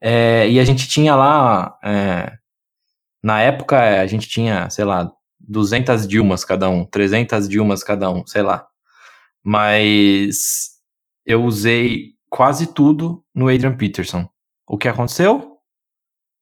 É, 0.00 0.48
e 0.48 0.60
a 0.60 0.64
gente 0.64 0.86
tinha 0.86 1.16
lá, 1.16 1.76
é, 1.82 2.32
na 3.22 3.40
época, 3.40 4.00
a 4.00 4.06
gente 4.06 4.28
tinha, 4.28 4.68
sei 4.70 4.84
lá, 4.84 5.10
200 5.40 6.06
Dilmas 6.06 6.44
cada 6.44 6.68
um, 6.70 6.84
300 6.84 7.48
Dilmas 7.48 7.82
cada 7.82 8.10
um, 8.10 8.26
sei 8.26 8.42
lá. 8.42 8.66
Mas 9.42 10.70
eu 11.26 11.44
usei 11.44 12.13
quase 12.34 12.66
tudo 12.66 13.22
no 13.32 13.48
Adrian 13.48 13.76
Peterson. 13.76 14.28
O 14.66 14.76
que 14.76 14.88
aconteceu? 14.88 15.52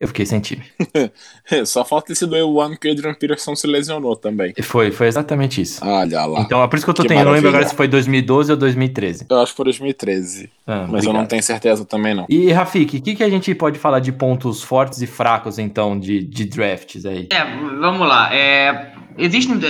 Eu 0.01 0.09
fiquei 0.09 0.25
sem 0.25 0.41
time. 0.41 0.65
Só 1.67 1.85
falta 1.85 2.07
ter 2.07 2.15
sido 2.15 2.35
o 2.35 2.61
ano 2.63 2.79
que 2.79 2.89
o 2.89 2.93
Adrian 2.93 3.13
Peterson 3.13 3.55
se 3.55 3.67
lesionou 3.67 4.17
também. 4.17 4.55
Foi, 4.63 4.91
foi 4.91 5.07
exatamente 5.07 5.61
isso. 5.61 5.85
Olha 5.85 6.25
lá. 6.25 6.41
Então 6.41 6.63
é 6.63 6.67
por 6.67 6.77
isso 6.77 6.87
que 6.87 6.91
eu 6.91 6.95
tô 6.95 7.03
que 7.03 7.09
tentando. 7.09 7.25
Eu 7.25 7.27
não 7.27 7.35
lembro 7.35 7.51
agora 7.51 7.69
se 7.69 7.75
foi 7.75 7.87
2012 7.87 8.53
ou 8.53 8.57
2013. 8.57 9.27
Eu 9.29 9.41
acho 9.41 9.53
que 9.53 9.57
foi 9.57 9.65
2013. 9.67 10.51
Ah, 10.67 10.77
mas 10.77 10.89
obrigado. 10.89 11.05
eu 11.05 11.13
não 11.13 11.27
tenho 11.27 11.43
certeza 11.43 11.85
também, 11.85 12.15
não. 12.15 12.25
E, 12.27 12.51
Rafik, 12.51 12.97
o 12.97 13.03
que, 13.03 13.15
que 13.15 13.23
a 13.23 13.29
gente 13.29 13.55
pode 13.55 13.79
falar 13.79 14.01
de 14.01 14.13
pontos 14.13 14.63
fortes 14.63 15.03
e 15.03 15.07
fracos, 15.07 15.59
então, 15.59 16.01
de, 16.01 16.25
de 16.25 16.47
drafts 16.47 17.05
aí? 17.05 17.29
É, 17.31 17.45
vamos 17.79 18.09
lá. 18.09 18.35
É, 18.35 18.95
existem. 19.19 19.61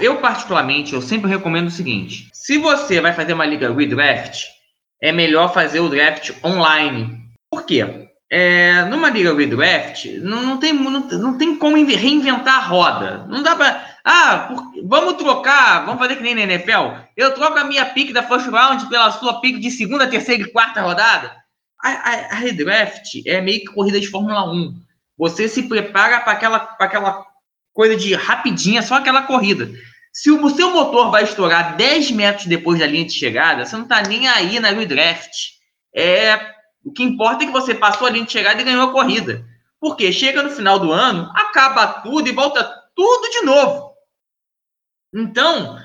Eu, 0.00 0.16
particularmente, 0.16 0.94
eu 0.94 1.00
sempre 1.00 1.30
recomendo 1.30 1.68
o 1.68 1.70
seguinte: 1.70 2.28
se 2.32 2.58
você 2.58 3.00
vai 3.00 3.12
fazer 3.12 3.34
uma 3.34 3.46
liga 3.46 3.72
redraft, 3.72 4.59
é 5.00 5.12
melhor 5.12 5.52
fazer 5.52 5.80
o 5.80 5.88
draft 5.88 6.30
online. 6.44 7.20
Por 7.50 7.64
quê? 7.64 8.08
É, 8.32 8.84
numa 8.84 9.10
liga 9.10 9.34
redraft, 9.34 10.06
não, 10.20 10.42
não, 10.42 10.56
tem, 10.56 10.72
não, 10.72 11.00
não 11.00 11.36
tem 11.36 11.56
como 11.56 11.74
reinventar 11.74 12.58
a 12.58 12.66
roda. 12.66 13.26
Não 13.28 13.42
dá 13.42 13.56
para. 13.56 13.90
Ah, 14.04 14.46
por, 14.48 14.72
vamos 14.86 15.14
trocar, 15.14 15.84
vamos 15.84 16.00
fazer 16.00 16.14
que 16.14 16.22
nem 16.22 16.36
na 16.36 16.42
NFL. 16.42 16.94
Eu 17.16 17.34
troco 17.34 17.58
a 17.58 17.64
minha 17.64 17.86
pick 17.86 18.12
da 18.12 18.22
first 18.22 18.46
round 18.46 18.88
pela 18.88 19.10
sua 19.10 19.40
pick 19.40 19.58
de 19.58 19.70
segunda, 19.70 20.06
terceira 20.06 20.44
e 20.44 20.52
quarta 20.52 20.80
rodada. 20.80 21.34
A, 21.82 21.88
a, 21.88 22.14
a 22.32 22.34
redraft 22.36 23.20
é 23.26 23.40
meio 23.40 23.60
que 23.60 23.74
corrida 23.74 23.98
de 23.98 24.06
Fórmula 24.06 24.48
1. 24.48 24.74
você 25.18 25.48
se 25.48 25.64
prepara 25.64 26.20
para 26.20 26.32
aquela, 26.32 26.76
aquela 26.78 27.26
coisa 27.72 27.96
de 27.96 28.14
rapidinha, 28.14 28.82
só 28.82 28.94
aquela 28.94 29.22
corrida. 29.22 29.70
Se 30.12 30.30
o 30.30 30.50
seu 30.50 30.70
motor 30.70 31.10
vai 31.10 31.22
estourar 31.22 31.76
10 31.76 32.10
metros 32.10 32.46
depois 32.46 32.80
da 32.80 32.86
linha 32.86 33.04
de 33.04 33.12
chegada, 33.12 33.64
você 33.64 33.76
não 33.76 33.84
está 33.84 34.02
nem 34.02 34.28
aí 34.28 34.58
na 34.58 34.70
redraft. 34.70 35.52
É, 35.94 36.36
o 36.84 36.92
que 36.92 37.02
importa 37.02 37.44
é 37.44 37.46
que 37.46 37.52
você 37.52 37.74
passou 37.74 38.06
a 38.06 38.10
linha 38.10 38.24
de 38.24 38.32
chegada 38.32 38.60
e 38.60 38.64
ganhou 38.64 38.88
a 38.88 38.92
corrida. 38.92 39.44
Porque 39.80 40.12
chega 40.12 40.42
no 40.42 40.50
final 40.50 40.78
do 40.78 40.92
ano, 40.92 41.30
acaba 41.34 41.86
tudo 41.86 42.28
e 42.28 42.32
volta 42.32 42.64
tudo 42.94 43.30
de 43.30 43.42
novo. 43.42 43.94
Então, 45.14 45.78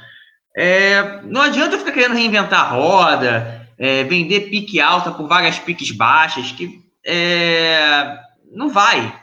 é, 0.55 1.22
não 1.24 1.41
adianta 1.41 1.77
ficar 1.77 1.91
querendo 1.91 2.15
reinventar 2.15 2.62
a 2.62 2.70
roda, 2.70 3.70
é, 3.77 4.03
vender 4.03 4.50
pique 4.50 4.79
alta 4.79 5.12
por 5.12 5.27
várias 5.27 5.60
piques 5.60 5.91
baixas, 5.91 6.51
que 6.51 6.82
é, 7.05 8.20
não 8.51 8.70
vai. 8.70 9.22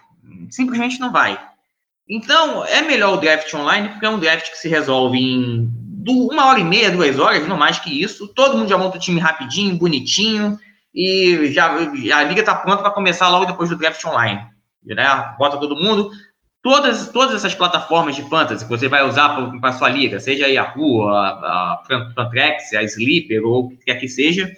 Simplesmente 0.50 1.00
não 1.00 1.11
vai. 1.11 1.38
Então, 2.09 2.64
é 2.64 2.82
melhor 2.82 3.14
o 3.14 3.21
draft 3.21 3.52
online, 3.54 3.88
porque 3.88 4.06
é 4.06 4.11
um 4.11 4.18
draft 4.18 4.50
que 4.50 4.59
se 4.59 4.68
resolve 4.68 5.18
em 5.18 5.71
uma 6.06 6.47
hora 6.47 6.59
e 6.59 6.64
meia, 6.64 6.90
duas 6.90 7.18
horas, 7.18 7.47
não 7.47 7.56
mais 7.56 7.78
que 7.78 8.02
isso. 8.02 8.28
Todo 8.28 8.59
mundo 8.59 8.68
já 8.68 8.76
monta 8.76 8.97
o 8.97 9.00
time 9.00 9.21
rapidinho, 9.21 9.76
bonitinho, 9.76 10.59
e 10.94 11.52
já, 11.52 11.73
a 11.73 12.25
liga 12.25 12.40
está 12.40 12.54
pronta 12.54 12.82
para 12.82 12.90
começar 12.90 13.28
logo 13.28 13.47
depois 13.47 13.71
do 13.71 13.76
draft 13.76 14.04
online. 14.04 14.44
Né? 14.85 15.35
Bota 15.38 15.59
todo 15.59 15.76
mundo. 15.76 16.11
Todas, 16.62 17.09
todas 17.09 17.35
essas 17.37 17.54
plataformas 17.54 18.14
de 18.14 18.23
fantasy 18.28 18.64
que 18.64 18.71
você 18.71 18.87
vai 18.87 19.04
usar 19.04 19.37
para 19.61 19.73
sua 19.73 19.88
liga, 19.88 20.21
seja 20.21 20.47
a 20.47 20.49
Yahoo, 20.49 21.09
a, 21.09 21.82
a 21.88 22.30
a 22.78 22.82
Sleeper 22.85 23.44
ou 23.44 23.64
o 23.64 23.71
que 23.71 23.76
quer 23.78 23.97
que 23.97 24.06
seja, 24.06 24.49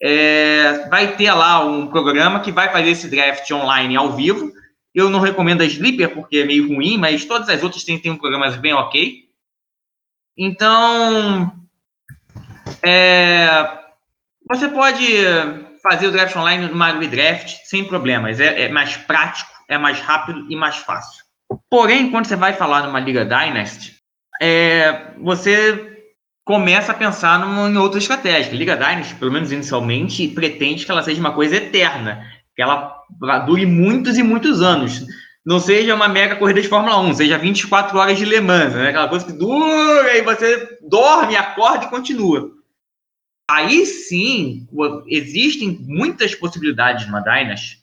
é, 0.00 0.86
vai 0.88 1.16
ter 1.16 1.32
lá 1.32 1.64
um 1.64 1.88
programa 1.88 2.38
que 2.38 2.52
vai 2.52 2.70
fazer 2.70 2.90
esse 2.90 3.08
draft 3.08 3.50
online 3.50 3.96
ao 3.96 4.12
vivo 4.12 4.52
eu 4.94 5.08
não 5.08 5.20
recomendo 5.20 5.62
a 5.62 5.66
Sleeper 5.66 6.12
porque 6.14 6.38
é 6.38 6.44
meio 6.44 6.68
ruim, 6.68 6.98
mas 6.98 7.24
todas 7.24 7.48
as 7.48 7.62
outras 7.62 7.84
têm, 7.84 7.98
têm 7.98 8.16
programas 8.16 8.56
bem 8.56 8.72
ok. 8.72 9.24
Então, 10.36 11.52
é, 12.82 13.48
você 14.48 14.68
pode 14.68 15.04
fazer 15.82 16.06
o 16.06 16.12
draft 16.12 16.34
online 16.36 16.66
no 16.66 16.74
Mario 16.74 17.08
Draft 17.08 17.58
sem 17.64 17.84
problemas. 17.84 18.40
É, 18.40 18.62
é, 18.62 18.68
mais 18.68 18.96
prático, 18.96 19.50
é 19.68 19.78
mais 19.78 20.00
rápido 20.00 20.46
e 20.50 20.56
mais 20.56 20.76
fácil. 20.76 21.24
Porém, 21.68 22.10
quando 22.10 22.26
você 22.26 22.36
vai 22.36 22.52
falar 22.52 22.86
numa 22.86 23.00
Liga 23.00 23.24
Dynasty, 23.24 23.96
é, 24.40 25.12
você 25.18 26.04
começa 26.44 26.92
a 26.92 26.94
pensar 26.94 27.38
numa, 27.38 27.68
em 27.68 27.76
outra 27.76 27.98
estratégia. 27.98 28.52
Liga 28.52 28.76
Dynasty, 28.76 29.14
pelo 29.16 29.32
menos 29.32 29.52
inicialmente, 29.52 30.28
pretende 30.28 30.84
que 30.84 30.90
ela 30.90 31.02
seja 31.02 31.20
uma 31.20 31.32
coisa 31.32 31.56
eterna 31.56 32.26
que 32.60 32.62
ela 32.62 33.38
dure 33.46 33.64
muitos 33.64 34.18
e 34.18 34.22
muitos 34.22 34.60
anos. 34.60 35.06
Não 35.44 35.58
seja 35.58 35.94
uma 35.94 36.08
mega 36.08 36.36
corrida 36.36 36.60
de 36.60 36.68
Fórmula 36.68 37.00
1, 37.00 37.14
seja 37.14 37.38
24 37.38 37.96
horas 37.96 38.18
de 38.18 38.26
Le 38.26 38.38
Mans, 38.40 38.74
né? 38.74 38.90
aquela 38.90 39.08
coisa 39.08 39.24
que 39.24 39.32
dura 39.32 40.14
e 40.14 40.20
você 40.20 40.78
dorme, 40.86 41.34
acorda 41.36 41.86
e 41.86 41.88
continua. 41.88 42.50
Aí 43.50 43.86
sim, 43.86 44.68
existem 45.06 45.78
muitas 45.80 46.34
possibilidades 46.34 47.06
numa 47.06 47.20
Dynasty 47.20 47.80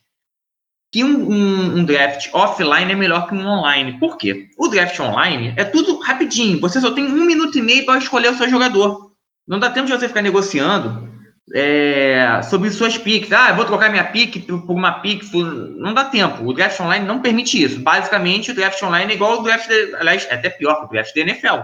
que 0.90 1.04
um, 1.04 1.28
um, 1.28 1.78
um, 1.78 1.84
draft 1.84 2.30
offline 2.32 2.92
é 2.92 2.94
melhor 2.94 3.28
que 3.28 3.34
um 3.34 3.46
online. 3.46 3.98
Por 3.98 4.16
quê? 4.16 4.48
O 4.56 4.68
draft 4.68 4.98
online 5.00 5.52
é 5.56 5.64
tudo 5.64 5.98
rapidinho. 5.98 6.60
Você 6.60 6.80
só 6.80 6.92
tem 6.92 7.04
um 7.04 7.26
minuto 7.26 7.58
e 7.58 7.62
meio 7.62 7.84
para 7.84 7.98
escolher 7.98 8.30
o 8.30 8.36
seu 8.38 8.48
jogador. 8.48 9.12
Não 9.46 9.58
dá 9.58 9.68
tempo 9.70 9.86
de 9.86 9.92
você 9.92 10.08
ficar 10.08 10.22
negociando 10.22 11.17
é, 11.54 12.40
sobre 12.42 12.70
suas 12.70 12.98
picks. 12.98 13.32
Ah, 13.32 13.50
eu 13.50 13.56
vou 13.56 13.64
trocar 13.64 13.90
minha 13.90 14.04
pick 14.04 14.46
por 14.46 14.74
uma 14.74 15.00
pick. 15.00 15.22
Não 15.32 15.94
dá 15.94 16.04
tempo. 16.04 16.44
O 16.44 16.52
draft 16.52 16.78
online 16.80 17.06
não 17.06 17.20
permite 17.20 17.62
isso. 17.62 17.80
Basicamente, 17.80 18.50
o 18.50 18.54
draft 18.54 18.82
online 18.82 19.12
é 19.12 19.14
igual 19.14 19.32
ao 19.32 19.42
draft, 19.42 19.68
aliás, 19.98 20.26
é 20.30 20.34
até 20.34 20.50
pior 20.50 20.76
que 20.80 20.86
o 20.86 20.88
draft 20.88 21.14
da 21.14 21.20
NFL. 21.20 21.60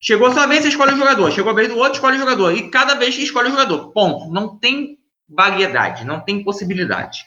Chegou 0.00 0.32
sua 0.32 0.46
vez, 0.46 0.62
você 0.62 0.68
escolhe 0.68 0.94
o 0.94 0.96
jogador. 0.96 1.30
Chegou 1.30 1.52
a 1.52 1.54
vez 1.54 1.68
do 1.68 1.76
outro, 1.76 1.94
escolhe 1.94 2.16
o 2.16 2.20
jogador. 2.20 2.56
E 2.56 2.70
cada 2.70 2.94
vez 2.94 3.16
escolhe 3.18 3.48
o 3.48 3.52
jogador. 3.52 3.92
Ponto. 3.92 4.32
Não 4.32 4.58
tem 4.58 4.98
variedade, 5.28 6.04
não 6.04 6.20
tem 6.20 6.42
possibilidade. 6.42 7.24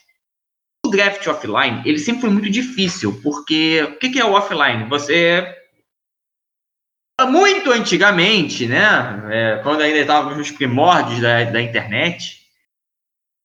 O 0.85 0.89
draft 0.89 1.25
offline, 1.27 1.81
ele 1.85 1.97
sempre 1.97 2.21
foi 2.21 2.29
muito 2.29 2.49
difícil, 2.49 3.17
porque 3.23 3.81
o 3.83 3.97
que 3.97 4.19
é 4.19 4.25
o 4.25 4.33
offline? 4.33 4.83
Você 4.89 5.47
muito 7.25 7.71
antigamente, 7.71 8.67
né, 8.67 9.23
é, 9.31 9.59
quando 9.63 9.81
ainda 9.81 9.99
estávamos 9.99 10.37
nos 10.37 10.51
primórdios 10.51 11.19
da, 11.19 11.43
da 11.45 11.61
internet, 11.61 12.43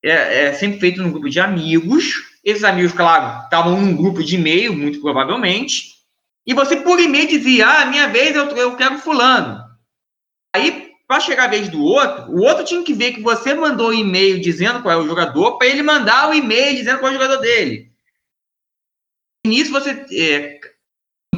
é, 0.03 0.45
é, 0.45 0.53
sempre 0.53 0.79
feito 0.79 1.01
num 1.01 1.11
grupo 1.11 1.29
de 1.29 1.39
amigos. 1.39 2.05
Esses 2.43 2.63
amigos, 2.63 2.93
claro, 2.93 3.43
estavam 3.43 3.79
num 3.79 3.95
grupo 3.95 4.23
de 4.23 4.35
e-mail, 4.35 4.73
muito 4.73 5.01
provavelmente. 5.01 5.99
E 6.45 6.53
você, 6.53 6.77
por 6.77 6.99
e-mail, 6.99 7.27
dizia: 7.27 7.67
Ah, 7.67 7.85
minha 7.85 8.07
vez 8.07 8.35
eu, 8.35 8.45
eu 8.55 8.75
quero 8.75 8.97
Fulano. 8.97 9.63
Aí, 10.55 10.93
para 11.07 11.19
chegar 11.19 11.45
a 11.45 11.49
vez 11.49 11.69
do 11.69 11.83
outro, 11.83 12.31
o 12.31 12.41
outro 12.41 12.63
tinha 12.63 12.83
que 12.83 12.93
ver 12.93 13.13
que 13.13 13.21
você 13.21 13.53
mandou 13.53 13.89
o 13.89 13.93
e-mail 13.93 14.39
dizendo 14.39 14.81
qual 14.81 14.93
é 14.93 14.97
o 14.97 15.07
jogador, 15.07 15.57
para 15.57 15.67
ele 15.67 15.83
mandar 15.83 16.29
o 16.29 16.33
e-mail 16.33 16.75
dizendo 16.75 16.99
qual 16.99 17.11
é 17.11 17.15
o 17.15 17.19
jogador 17.19 17.41
dele. 17.41 17.91
E 19.45 19.49
nisso, 19.49 19.71
você 19.71 20.05
é, 20.11 20.58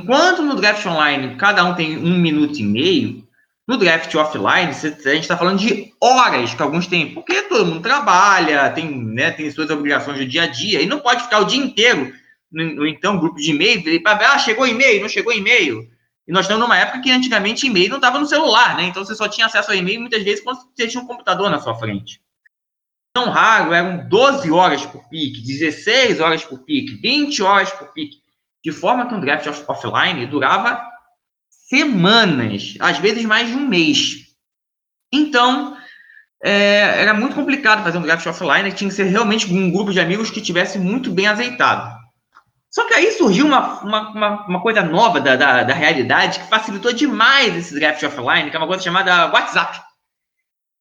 Enquanto 0.01 0.41
no 0.41 0.55
draft 0.55 0.83
online 0.87 1.35
cada 1.35 1.63
um 1.63 1.75
tem 1.75 1.95
um 1.95 2.17
minuto 2.17 2.57
e 2.57 2.63
meio, 2.63 3.27
no 3.67 3.77
draft 3.77 4.13
offline 4.15 4.71
a 4.71 4.73
gente 4.73 5.19
está 5.19 5.37
falando 5.37 5.59
de 5.59 5.93
horas 6.01 6.55
que 6.55 6.61
alguns 6.61 6.87
têm, 6.87 7.13
porque 7.13 7.43
todo 7.43 7.67
mundo 7.67 7.81
trabalha, 7.81 8.71
tem, 8.71 8.89
né, 8.91 9.29
tem 9.29 9.49
suas 9.51 9.69
obrigações 9.69 10.17
do 10.17 10.25
dia 10.25 10.43
a 10.43 10.47
dia, 10.47 10.81
e 10.81 10.87
não 10.87 10.99
pode 10.99 11.23
ficar 11.23 11.39
o 11.39 11.45
dia 11.45 11.63
inteiro 11.63 12.11
no, 12.51 12.87
então 12.87 13.19
grupo 13.19 13.37
de 13.37 13.51
e-mail, 13.51 14.01
para 14.01 14.33
ah, 14.33 14.39
chegou 14.39 14.67
e-mail, 14.67 15.01
não 15.01 15.07
chegou 15.07 15.31
e-mail. 15.31 15.87
E 16.27 16.31
nós 16.31 16.45
estamos 16.45 16.61
numa 16.63 16.77
época 16.77 17.01
que 17.01 17.11
antigamente 17.11 17.67
e-mail 17.67 17.89
não 17.89 17.97
estava 17.97 18.19
no 18.19 18.25
celular, 18.25 18.75
né? 18.75 18.83
Então 18.85 19.05
você 19.05 19.15
só 19.15 19.27
tinha 19.27 19.45
acesso 19.45 19.71
ao 19.71 19.77
e-mail 19.77 19.99
muitas 19.99 20.23
vezes 20.23 20.43
quando 20.43 20.59
você 20.75 20.87
tinha 20.87 21.01
um 21.01 21.07
computador 21.07 21.49
na 21.49 21.59
sua 21.59 21.75
frente. 21.75 22.19
Tão 23.13 23.29
raro, 23.29 23.73
eram 23.73 24.07
12 24.09 24.51
horas 24.51 24.85
por 24.85 25.07
pique, 25.09 25.41
16 25.41 26.19
horas 26.19 26.43
por 26.43 26.59
pique, 26.59 26.95
20 26.95 27.43
horas 27.43 27.71
por 27.71 27.87
pique 27.93 28.21
de 28.63 28.71
forma 28.71 29.07
que 29.07 29.15
um 29.15 29.19
draft 29.19 29.47
offline 29.67 30.25
durava 30.27 30.81
semanas, 31.49 32.75
às 32.79 32.97
vezes 32.97 33.25
mais 33.25 33.47
de 33.47 33.55
um 33.55 33.67
mês. 33.67 34.27
Então, 35.11 35.77
é, 36.43 37.01
era 37.01 37.13
muito 37.13 37.35
complicado 37.35 37.83
fazer 37.83 37.97
um 37.97 38.01
draft 38.01 38.25
offline, 38.25 38.71
tinha 38.73 38.89
que 38.89 38.95
ser 38.95 39.03
realmente 39.03 39.51
um 39.51 39.71
grupo 39.71 39.91
de 39.91 39.99
amigos 39.99 40.29
que 40.29 40.41
tivesse 40.41 40.79
muito 40.79 41.11
bem 41.11 41.27
azeitado. 41.27 42.01
Só 42.69 42.87
que 42.87 42.93
aí 42.93 43.11
surgiu 43.11 43.45
uma, 43.45 43.81
uma, 43.81 44.47
uma 44.47 44.61
coisa 44.61 44.81
nova 44.81 45.19
da, 45.19 45.35
da, 45.35 45.63
da, 45.63 45.73
realidade 45.73 46.39
que 46.39 46.47
facilitou 46.47 46.93
demais 46.93 47.53
esse 47.55 47.75
draft 47.77 48.01
offline, 48.01 48.49
que 48.49 48.55
é 48.55 48.59
uma 48.59 48.67
coisa 48.67 48.81
chamada 48.81 49.31
WhatsApp. 49.31 49.81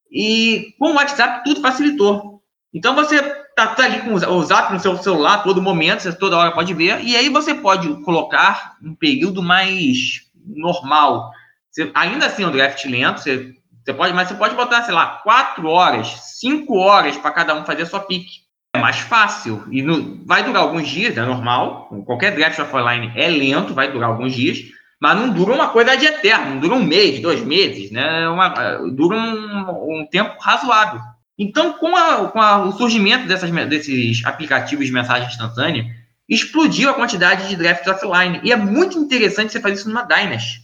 E 0.09 0.73
com 0.79 0.91
o 0.91 0.95
WhatsApp 0.95 1.43
tudo 1.43 1.61
facilitou. 1.61 2.41
Então 2.73 2.95
você 2.95 3.40
tá, 3.55 3.67
tá 3.67 3.83
ali 3.85 4.01
com 4.01 4.13
o 4.13 4.43
Zap 4.43 4.71
no 4.73 4.79
seu 4.79 4.97
celular 4.97 5.43
todo 5.43 5.61
momento, 5.61 6.01
você 6.01 6.13
toda 6.13 6.37
hora 6.37 6.51
pode 6.51 6.73
ver, 6.73 7.03
e 7.03 7.15
aí 7.15 7.29
você 7.29 7.53
pode 7.53 7.87
colocar 8.03 8.75
um 8.83 8.95
período 8.95 9.41
mais 9.41 10.21
normal. 10.45 11.31
Você, 11.69 11.89
ainda 11.93 12.25
assim, 12.25 12.43
é 12.43 12.47
um 12.47 12.51
draft 12.51 12.83
lento, 12.85 13.21
você, 13.21 13.53
você 13.83 13.93
pode, 13.93 14.13
mas 14.13 14.27
você 14.27 14.35
pode 14.35 14.55
botar, 14.55 14.83
sei 14.83 14.93
lá, 14.93 15.21
quatro 15.23 15.67
horas, 15.67 16.07
cinco 16.39 16.77
horas 16.77 17.17
para 17.17 17.31
cada 17.31 17.55
um 17.55 17.65
fazer 17.65 17.83
a 17.83 17.85
sua 17.85 18.01
pique. 18.01 18.41
É 18.73 18.79
mais 18.79 18.99
fácil. 18.99 19.65
E 19.69 19.81
no, 19.81 20.25
vai 20.25 20.43
durar 20.43 20.63
alguns 20.63 20.87
dias, 20.87 21.17
é 21.17 21.21
normal. 21.21 21.89
Qualquer 22.05 22.33
draft 22.33 22.57
offline 22.59 23.11
é 23.15 23.27
lento, 23.27 23.73
vai 23.73 23.91
durar 23.91 24.09
alguns 24.09 24.33
dias, 24.33 24.59
mas 24.99 25.17
não 25.17 25.29
dura 25.29 25.53
uma 25.53 25.69
coisa 25.69 25.97
de 25.97 26.05
eterno, 26.05 26.51
não 26.51 26.59
dura 26.59 26.75
um 26.75 26.83
mês, 26.83 27.19
dois 27.19 27.41
meses, 27.41 27.91
né? 27.91 28.29
Uma, 28.29 28.49
dura 28.93 29.17
um, 29.17 30.01
um 30.01 30.07
tempo 30.09 30.35
razoável. 30.39 31.01
Então, 31.43 31.73
com, 31.73 31.95
a, 31.95 32.27
com 32.27 32.39
a, 32.39 32.63
o 32.65 32.71
surgimento 32.73 33.27
dessas, 33.27 33.49
desses 33.67 34.23
aplicativos 34.23 34.85
de 34.85 34.91
mensagem 34.91 35.27
instantânea, 35.27 35.85
explodiu 36.29 36.87
a 36.87 36.93
quantidade 36.93 37.49
de 37.49 37.55
drafts 37.55 37.87
offline. 37.87 38.39
E 38.43 38.51
é 38.51 38.55
muito 38.55 38.99
interessante 38.99 39.51
você 39.51 39.59
fazer 39.59 39.73
isso 39.73 39.89
numa 39.89 40.03
Dynasty. 40.03 40.59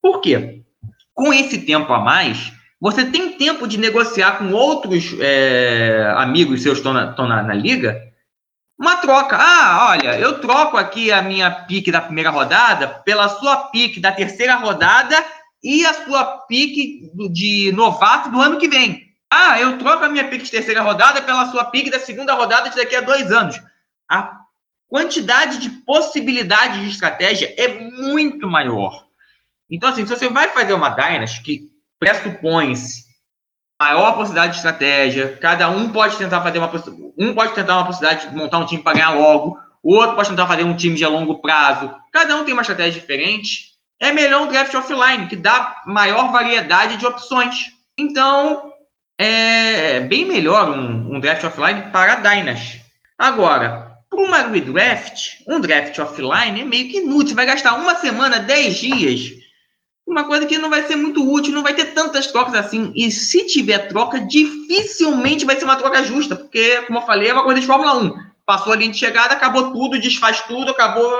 Por 0.00 0.20
quê? 0.20 0.62
Com 1.12 1.32
esse 1.32 1.62
tempo 1.62 1.92
a 1.92 1.98
mais, 1.98 2.52
você 2.80 3.04
tem 3.04 3.36
tempo 3.36 3.66
de 3.66 3.76
negociar 3.76 4.38
com 4.38 4.52
outros 4.52 5.12
é, 5.18 6.14
amigos 6.16 6.62
seus 6.62 6.78
que 6.78 6.88
estão, 6.88 6.92
na, 6.92 7.16
na, 7.16 7.42
na, 7.42 7.54
liga 7.54 8.00
uma 8.78 8.98
troca. 8.98 9.36
Ah, 9.36 9.88
olha, 9.90 10.20
eu 10.20 10.40
troco 10.40 10.76
aqui 10.76 11.10
a 11.10 11.20
minha 11.20 11.50
pique 11.50 11.90
da 11.90 12.00
primeira 12.00 12.30
rodada 12.30 12.86
pela 12.86 13.28
sua 13.28 13.56
pique 13.70 13.98
da 13.98 14.12
terceira 14.12 14.54
rodada 14.54 15.16
e 15.64 15.84
a 15.84 15.92
sua 16.04 16.24
pique 16.46 17.10
de 17.32 17.72
novato 17.72 18.30
do 18.30 18.40
ano 18.40 18.58
que 18.58 18.68
vem. 18.68 19.11
Ah, 19.34 19.58
eu 19.58 19.78
troco 19.78 20.04
a 20.04 20.10
minha 20.10 20.28
pick 20.28 20.42
de 20.42 20.50
terceira 20.50 20.82
rodada 20.82 21.22
pela 21.22 21.50
sua 21.50 21.64
pick 21.64 21.90
da 21.90 21.98
segunda 21.98 22.34
rodada 22.34 22.68
de 22.68 22.76
daqui 22.76 22.94
a 22.94 23.00
dois 23.00 23.32
anos. 23.32 23.58
A 24.06 24.40
quantidade 24.86 25.56
de 25.56 25.70
possibilidades 25.70 26.82
de 26.82 26.90
estratégia 26.90 27.54
é 27.56 27.66
muito 27.66 28.46
maior. 28.46 29.06
Então, 29.70 29.88
assim, 29.88 30.04
se 30.04 30.14
você 30.14 30.28
vai 30.28 30.50
fazer 30.50 30.74
uma 30.74 30.90
Dynasty 30.90 31.42
que 31.42 31.70
pressupõe-se 31.98 33.06
maior 33.80 34.12
possibilidade 34.16 34.52
de 34.52 34.58
estratégia, 34.58 35.38
cada 35.40 35.70
um 35.70 35.88
pode 35.88 36.18
tentar 36.18 36.42
fazer 36.42 36.58
uma 36.58 36.70
um 37.16 37.34
pode 37.34 37.54
tentar 37.54 37.78
uma 37.78 37.86
possibilidade 37.86 38.28
de 38.28 38.36
montar 38.36 38.58
um 38.58 38.66
time 38.66 38.82
para 38.82 38.92
ganhar 38.92 39.14
logo, 39.14 39.58
o 39.82 39.94
outro 39.94 40.14
pode 40.14 40.28
tentar 40.28 40.46
fazer 40.46 40.64
um 40.64 40.76
time 40.76 40.94
de 40.94 41.06
longo 41.06 41.40
prazo. 41.40 41.90
Cada 42.12 42.36
um 42.36 42.44
tem 42.44 42.52
uma 42.52 42.60
estratégia 42.60 43.00
diferente. 43.00 43.72
É 43.98 44.12
melhor 44.12 44.42
um 44.42 44.48
draft 44.48 44.74
offline, 44.74 45.26
que 45.26 45.36
dá 45.36 45.80
maior 45.86 46.30
variedade 46.30 46.98
de 46.98 47.06
opções. 47.06 47.72
Então, 47.96 48.71
é 49.24 50.00
bem 50.00 50.24
melhor 50.24 50.70
um, 50.70 51.14
um 51.16 51.20
draft 51.20 51.44
offline 51.44 51.90
para 51.92 52.16
Dynasty. 52.16 52.82
Agora, 53.18 53.98
para 54.08 54.20
uma 54.20 54.38
redraft, 54.48 55.42
um 55.46 55.60
draft 55.60 55.98
offline 55.98 56.60
é 56.60 56.64
meio 56.64 56.90
que 56.90 56.98
inútil. 56.98 57.36
Vai 57.36 57.46
gastar 57.46 57.74
uma 57.74 57.94
semana, 57.94 58.38
10 58.38 58.76
dias 58.76 59.42
uma 60.06 60.24
coisa 60.24 60.46
que 60.46 60.58
não 60.58 60.68
vai 60.68 60.86
ser 60.86 60.96
muito 60.96 61.28
útil, 61.28 61.54
não 61.54 61.62
vai 61.62 61.74
ter 61.74 61.86
tantas 61.94 62.26
trocas 62.26 62.54
assim. 62.54 62.92
E 62.94 63.10
se 63.10 63.46
tiver 63.46 63.88
troca, 63.88 64.20
dificilmente 64.20 65.44
vai 65.44 65.56
ser 65.56 65.64
uma 65.64 65.76
troca 65.76 66.02
justa, 66.02 66.36
porque, 66.36 66.82
como 66.82 66.98
eu 66.98 67.06
falei, 67.06 67.28
é 67.28 67.32
uma 67.32 67.44
coisa 67.44 67.60
de 67.60 67.66
Fórmula 67.66 67.96
1. 67.98 68.32
Passou 68.44 68.72
a 68.72 68.76
linha 68.76 68.92
de 68.92 68.98
chegada, 68.98 69.34
acabou 69.34 69.72
tudo, 69.72 70.00
desfaz 70.00 70.42
tudo, 70.42 70.70
acabou. 70.70 71.10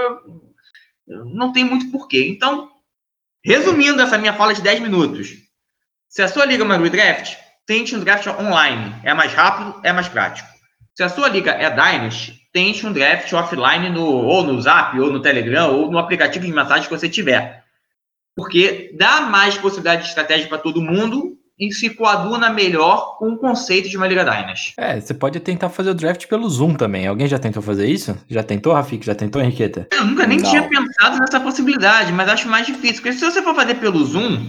Não 1.07 1.53
tem 1.53 1.65
muito 1.65 1.91
porquê. 1.91 2.27
Então, 2.29 2.71
resumindo 3.45 4.03
essa 4.03 4.19
minha 4.19 4.35
fala 4.35 4.53
de 4.53 4.63
10 4.63 4.81
minutos, 4.81 5.31
se 6.09 6.23
a 6.23 6.29
sua 6.29 6.45
liga 6.45 6.63
é 6.63 6.67
uma 6.67 6.77
redraft, 6.77 7.39
tente 7.73 7.97
um 7.97 8.01
draft 8.01 8.27
online. 8.27 8.95
É 9.03 9.15
mais 9.15 9.33
rápido, 9.33 9.81
é 9.83 9.93
mais 9.93 10.09
prático. 10.09 10.49
Se 10.95 11.03
a 11.03 11.09
sua 11.09 11.29
liga 11.29 11.53
é 11.53 11.71
Dynasty, 11.71 12.35
tente 12.53 12.87
um 12.87 12.93
draft 12.93 13.33
offline 13.33 13.89
no, 13.89 14.05
ou 14.05 14.45
no 14.45 14.61
Zap, 14.61 14.99
ou 15.01 15.11
no 15.11 15.21
Telegram, 15.21 15.71
ou 15.71 15.91
no 15.91 15.99
aplicativo 15.99 16.45
de 16.45 16.53
mensagem 16.53 16.85
que 16.85 16.91
você 16.91 17.09
tiver 17.09 17.63
porque 18.35 18.95
dá 18.97 19.23
mais 19.23 19.57
possibilidade 19.59 20.03
de 20.03 20.09
estratégia 20.09 20.49
para 20.49 20.59
todo 20.59 20.81
mundo 20.81 21.37
e 21.59 21.73
se 21.73 21.91
coaduna 21.91 22.51
melhor 22.51 23.19
com 23.19 23.31
o 23.33 23.37
conceito 23.37 23.89
de 23.89 23.97
uma 23.97 24.09
Liga 24.09 24.25
Dynas. 24.25 24.73
É, 24.77 24.99
você 24.99 25.15
pode 25.15 25.39
tentar 25.39 25.69
fazer 25.69 25.91
o 25.91 25.95
draft 25.95 26.27
pelo 26.27 26.49
Zoom 26.49 26.75
também. 26.75 27.07
Alguém 27.07 27.29
já 27.29 27.39
tentou 27.39 27.63
fazer 27.63 27.87
isso? 27.87 28.17
Já 28.29 28.43
tentou, 28.43 28.73
Rafik? 28.73 29.05
Já 29.05 29.15
tentou, 29.15 29.41
Henriqueta? 29.41 29.87
Eu 29.93 30.07
nunca 30.07 30.27
nem 30.27 30.39
Não. 30.39 30.51
tinha 30.51 30.63
pensado 30.63 31.19
nessa 31.19 31.39
possibilidade, 31.39 32.11
mas 32.13 32.29
acho 32.29 32.49
mais 32.49 32.67
difícil. 32.67 32.97
Porque 32.97 33.13
se 33.13 33.25
você 33.25 33.43
for 33.43 33.55
fazer 33.55 33.75
pelo 33.77 34.05
Zoom, 34.05 34.49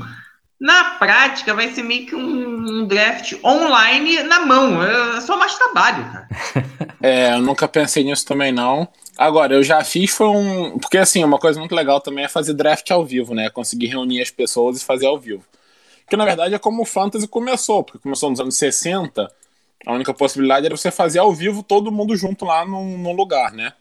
na 0.60 0.96
prática 0.96 1.54
vai 1.54 1.74
ser 1.74 1.84
meio 1.84 2.06
que 2.06 2.16
um 2.16 2.86
draft 2.86 3.34
online 3.44 4.24
na 4.24 4.46
mão. 4.46 4.82
É 4.84 5.22
só 5.22 5.38
mais 5.38 5.56
trabalho, 5.56 6.04
cara. 6.06 6.28
é, 7.02 7.34
eu 7.34 7.42
nunca 7.42 7.68
pensei 7.68 8.04
nisso 8.04 8.26
também, 8.26 8.52
não. 8.52 8.88
Agora, 9.18 9.54
eu 9.54 9.64
já 9.64 9.84
fiz 9.84 10.12
foi 10.12 10.28
um. 10.28 10.80
Porque 10.80 10.98
assim, 10.98 11.24
uma 11.24 11.38
coisa 11.38 11.60
muito 11.60 11.76
legal 11.76 12.02
também 12.02 12.26
é 12.26 12.30
fazer 12.30 12.54
draft 12.54 12.90
ao 12.92 13.06
vivo, 13.06 13.36
né? 13.36 13.50
Conseguir 13.50 13.88
reunir 13.88 14.22
as 14.22 14.32
pessoas 14.32 14.82
e 14.82 14.86
fazer 14.86 15.06
ao 15.06 15.20
vivo. 15.20 15.44
Que 16.10 16.18
na 16.18 16.26
verdade 16.26 16.56
é 16.56 16.60
como 16.60 16.82
o 16.82 16.86
Fantasy 16.86 17.28
começou, 17.28 17.84
porque 17.84 18.00
começou 18.00 18.30
nos 18.30 18.40
anos 18.40 18.58
60. 18.58 19.30
A 19.86 19.94
única 19.94 20.14
possibilidade 20.14 20.66
era 20.66 20.78
você 20.78 20.92
fazer 20.92 21.20
ao 21.20 21.34
vivo 21.34 21.62
todo 21.62 21.92
mundo 21.92 22.16
junto 22.16 22.46
lá 22.46 22.66
num, 22.66 22.98
num 22.98 23.14
lugar, 23.14 23.52
né? 23.52 23.74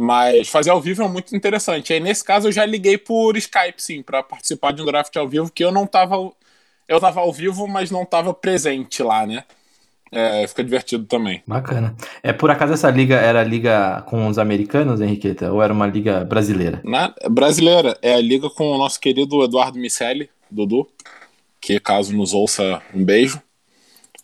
Mas 0.00 0.48
fazer 0.48 0.70
ao 0.70 0.80
vivo 0.80 1.02
é 1.02 1.08
muito 1.08 1.34
interessante. 1.34 1.92
Aí 1.92 1.98
nesse 1.98 2.22
caso 2.22 2.46
eu 2.46 2.52
já 2.52 2.64
liguei 2.64 2.96
por 2.96 3.36
Skype, 3.36 3.82
sim, 3.82 4.00
para 4.00 4.22
participar 4.22 4.72
de 4.72 4.80
um 4.80 4.84
draft 4.84 5.14
ao 5.16 5.26
vivo, 5.26 5.50
que 5.50 5.64
eu 5.64 5.72
não 5.72 5.88
tava. 5.88 6.30
Eu 6.86 7.00
tava 7.00 7.18
ao 7.18 7.32
vivo, 7.32 7.66
mas 7.66 7.90
não 7.90 8.04
tava 8.04 8.32
presente 8.32 9.02
lá, 9.02 9.26
né? 9.26 9.42
É, 10.12 10.46
fica 10.46 10.62
divertido 10.62 11.04
também. 11.04 11.42
Bacana. 11.44 11.96
É 12.22 12.32
por 12.32 12.48
acaso 12.48 12.74
essa 12.74 12.88
liga 12.88 13.16
era 13.16 13.40
a 13.40 13.44
liga 13.44 14.02
com 14.02 14.28
os 14.28 14.38
americanos, 14.38 15.00
Henriqueta, 15.00 15.52
ou 15.52 15.60
era 15.60 15.72
uma 15.72 15.86
liga 15.88 16.24
brasileira? 16.24 16.80
Na, 16.84 17.12
brasileira. 17.28 17.98
É 18.00 18.14
a 18.14 18.20
liga 18.20 18.48
com 18.48 18.70
o 18.70 18.78
nosso 18.78 19.00
querido 19.00 19.42
Eduardo 19.42 19.80
Miceli, 19.80 20.30
Dudu, 20.48 20.86
que 21.60 21.80
caso 21.80 22.16
nos 22.16 22.32
ouça, 22.32 22.80
um 22.94 23.04
beijo. 23.04 23.42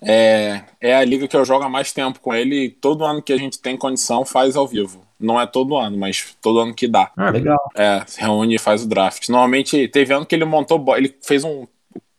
É, 0.01 0.63
é 0.81 0.95
a 0.95 1.05
liga 1.05 1.27
que 1.27 1.37
eu 1.37 1.45
jogo 1.45 1.65
há 1.65 1.69
mais 1.69 1.93
tempo 1.93 2.21
com 2.21 2.33
ele 2.33 2.67
e 2.67 2.71
todo 2.71 3.05
ano 3.05 3.21
que 3.21 3.33
a 3.33 3.37
gente 3.37 3.59
tem 3.59 3.77
condição 3.77 4.25
faz 4.25 4.55
ao 4.55 4.69
vivo. 4.69 5.05
Não 5.25 5.41
é 5.41 5.47
todo 5.47 5.77
ano, 5.77 5.97
mas 5.97 6.37
todo 6.41 6.61
ano 6.61 6.75
que 6.75 6.87
dá. 6.87 7.11
Ah, 7.17 7.31
legal. 7.31 7.59
É, 7.75 8.03
se 8.07 8.21
reúne 8.21 8.57
e 8.57 8.59
faz 8.59 8.85
o 8.85 8.89
draft. 8.89 9.29
Normalmente, 9.29 9.89
teve 9.89 10.13
ano 10.13 10.27
que 10.27 10.35
ele 10.35 10.45
montou, 10.45 10.83
ele 10.97 11.17
fez 11.23 11.45
um, 11.45 11.67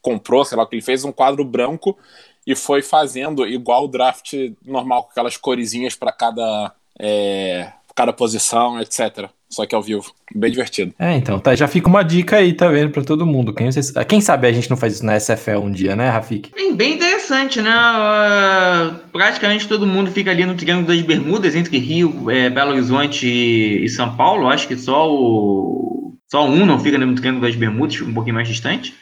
comprou, 0.01 0.45
sei 0.45 0.57
lá, 0.57 0.65
que 0.65 0.75
ele 0.75 0.81
fez 0.81 1.03
um 1.03 1.11
quadro 1.11 1.43
branco 1.43 1.97
e 2.45 2.55
foi 2.55 2.81
fazendo 2.81 3.45
igual 3.47 3.85
o 3.85 3.87
draft 3.87 4.33
normal, 4.63 5.03
com 5.03 5.11
aquelas 5.11 5.35
coresinhas 5.35 5.95
para 5.95 6.11
cada, 6.11 6.73
é, 6.99 7.71
cada 7.95 8.11
posição, 8.11 8.79
etc. 8.79 9.29
Só 9.49 9.65
que 9.65 9.73
ao 9.73 9.81
vivo. 9.81 10.11
Bem 10.35 10.51
divertido. 10.51 10.93
É, 10.99 11.13
então, 11.13 11.39
tá, 11.39 11.55
já 11.55 11.67
fica 11.67 11.87
uma 11.87 12.03
dica 12.03 12.37
aí, 12.37 12.51
tá 12.51 12.67
vendo, 12.67 12.91
pra 12.91 13.03
todo 13.03 13.25
mundo. 13.25 13.53
Quem, 13.53 13.69
quem 14.07 14.19
sabe 14.19 14.47
a 14.47 14.51
gente 14.51 14.69
não 14.69 14.75
faz 14.75 14.95
isso 14.95 15.05
na 15.05 15.17
SFL 15.17 15.59
um 15.59 15.71
dia, 15.71 15.95
né, 15.95 16.09
Rafik? 16.09 16.51
Bem, 16.53 16.75
bem 16.75 16.93
interessante, 16.95 17.61
né? 17.61 17.71
Uh, 17.71 19.09
praticamente 19.11 19.67
todo 19.67 19.87
mundo 19.87 20.11
fica 20.11 20.31
ali 20.31 20.45
no 20.45 20.55
Triângulo 20.55 20.87
das 20.87 21.01
Bermudas, 21.01 21.55
entre 21.55 21.77
Rio, 21.77 22.29
é, 22.29 22.49
Belo 22.49 22.71
Horizonte 22.71 23.27
e, 23.27 23.85
e, 23.85 23.89
São 23.89 24.15
Paulo. 24.17 24.49
Acho 24.49 24.67
que 24.67 24.75
só 24.75 25.09
o. 25.09 26.17
Só 26.29 26.45
um 26.45 26.65
não 26.65 26.79
fica 26.79 26.97
no 26.97 27.15
Triângulo 27.15 27.45
das 27.45 27.55
Bermudas, 27.55 27.95
fica 27.95 28.09
um 28.09 28.13
pouquinho 28.13 28.35
mais 28.35 28.47
distante. 28.47 28.93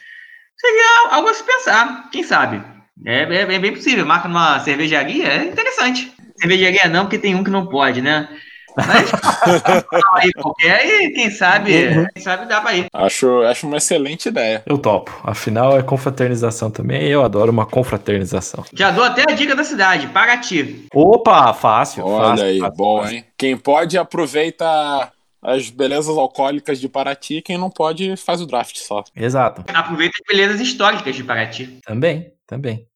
Seria 0.56 1.08
algo 1.10 1.28
a 1.28 1.34
se 1.34 1.42
pensar, 1.42 2.10
quem 2.12 2.22
sabe? 2.22 2.62
É, 3.04 3.22
é, 3.22 3.54
é 3.54 3.58
bem 3.58 3.72
possível. 3.72 4.06
Marca 4.06 4.28
numa 4.28 4.60
cervejaria, 4.60 5.26
é 5.26 5.44
interessante. 5.46 6.12
Cervejaria 6.36 6.88
não, 6.88 7.04
porque 7.04 7.18
tem 7.18 7.34
um 7.34 7.42
que 7.42 7.50
não 7.50 7.66
pode, 7.66 8.00
né? 8.00 8.28
Mas 8.76 9.10
aí 10.14 10.32
qualquer 10.32 11.10
quem 11.12 11.30
sabe, 11.30 11.72
uhum. 11.72 12.06
quem 12.12 12.22
sabe 12.22 12.46
dá 12.46 12.60
pra 12.60 12.74
ir. 12.74 12.86
Acho, 12.92 13.42
acho 13.42 13.66
uma 13.66 13.76
excelente 13.76 14.28
ideia. 14.28 14.62
Eu 14.66 14.78
topo. 14.78 15.12
Afinal, 15.22 15.78
é 15.78 15.82
confraternização 15.82 16.70
também. 16.70 17.06
Eu 17.06 17.24
adoro 17.24 17.50
uma 17.50 17.66
confraternização. 17.66 18.64
Já 18.72 18.90
dou 18.90 19.04
até 19.04 19.22
a 19.22 19.34
dica 19.34 19.54
da 19.54 19.64
cidade, 19.64 20.08
Paraty. 20.08 20.86
Opa, 20.92 21.52
fácil. 21.54 22.04
Olha 22.04 22.28
fácil, 22.28 22.44
aí, 22.44 22.58
fácil, 22.58 22.76
bom, 22.76 23.00
fácil. 23.02 23.16
hein? 23.16 23.24
Quem 23.36 23.56
pode 23.56 23.96
aproveita 23.96 25.12
as 25.44 25.68
belezas 25.68 26.16
alcoólicas 26.16 26.80
de 26.80 26.88
Paraty, 26.88 27.42
quem 27.42 27.58
não 27.58 27.70
pode 27.70 28.16
faz 28.16 28.40
o 28.40 28.46
draft 28.46 28.78
só. 28.78 29.04
Exato. 29.14 29.62
Aproveita 29.72 30.16
as 30.18 30.26
belezas 30.26 30.60
históricas 30.60 31.14
de 31.14 31.22
Paraty. 31.22 31.80
Também, 31.84 32.32
também. 32.46 32.88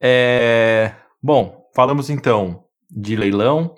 É... 0.00 0.92
Bom, 1.22 1.68
falamos 1.74 2.10
então 2.10 2.64
de 2.90 3.14
leilão, 3.14 3.76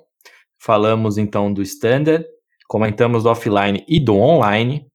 falamos 0.62 1.18
então 1.18 1.52
do 1.52 1.62
standard, 1.62 2.24
comentamos 2.68 3.24
do 3.24 3.30
offline 3.30 3.84
e 3.88 3.98
do 3.98 4.16
online. 4.16 4.86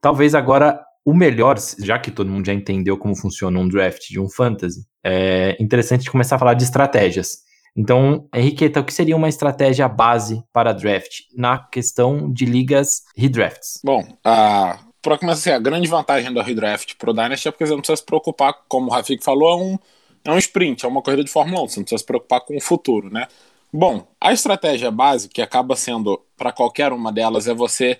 Talvez 0.00 0.34
agora 0.34 0.80
o 1.04 1.14
melhor, 1.14 1.56
já 1.78 1.98
que 1.98 2.10
todo 2.10 2.30
mundo 2.30 2.46
já 2.46 2.54
entendeu 2.54 2.96
como 2.96 3.14
funciona 3.14 3.58
um 3.58 3.68
draft 3.68 4.08
de 4.08 4.18
um 4.18 4.28
fantasy, 4.28 4.80
é 5.04 5.56
interessante 5.60 6.10
começar 6.10 6.36
a 6.36 6.38
falar 6.38 6.54
de 6.54 6.64
estratégias. 6.64 7.44
Então, 7.76 8.28
Henriqueta, 8.34 8.80
o 8.80 8.84
que 8.84 8.94
seria 8.94 9.16
uma 9.16 9.28
estratégia 9.28 9.88
base 9.88 10.42
para 10.52 10.72
draft 10.72 11.20
na 11.36 11.58
questão 11.58 12.32
de 12.32 12.44
ligas 12.44 13.02
redrafts? 13.16 13.80
Bom, 13.84 14.04
a 14.24 14.78
para 15.04 15.18
começar, 15.18 15.38
assim, 15.38 15.50
a 15.50 15.58
grande 15.58 15.86
vantagem 15.86 16.32
do 16.32 16.40
redraft 16.40 16.96
pro 16.96 17.12
Dynasty 17.12 17.46
é 17.46 17.50
porque 17.50 17.66
você 17.66 17.72
não 17.72 17.80
precisa 17.80 17.96
se 17.96 18.06
preocupar, 18.06 18.54
como 18.66 18.86
o 18.86 18.90
Rafik 18.90 19.22
falou, 19.22 19.50
é 19.50 19.62
um, 19.62 19.78
é 20.24 20.32
um 20.32 20.38
sprint, 20.38 20.82
é 20.82 20.88
uma 20.88 21.02
corrida 21.02 21.22
de 21.22 21.30
Fórmula 21.30 21.62
1, 21.64 21.68
você 21.68 21.80
não 21.80 21.84
precisa 21.84 21.98
se 21.98 22.06
preocupar 22.06 22.40
com 22.40 22.56
o 22.56 22.60
futuro, 22.60 23.10
né? 23.10 23.28
Bom, 23.76 24.06
a 24.20 24.32
estratégia 24.32 24.88
base, 24.88 25.28
que 25.28 25.42
acaba 25.42 25.74
sendo 25.74 26.24
para 26.36 26.52
qualquer 26.52 26.92
uma 26.92 27.12
delas, 27.12 27.48
é 27.48 27.52
você 27.52 27.98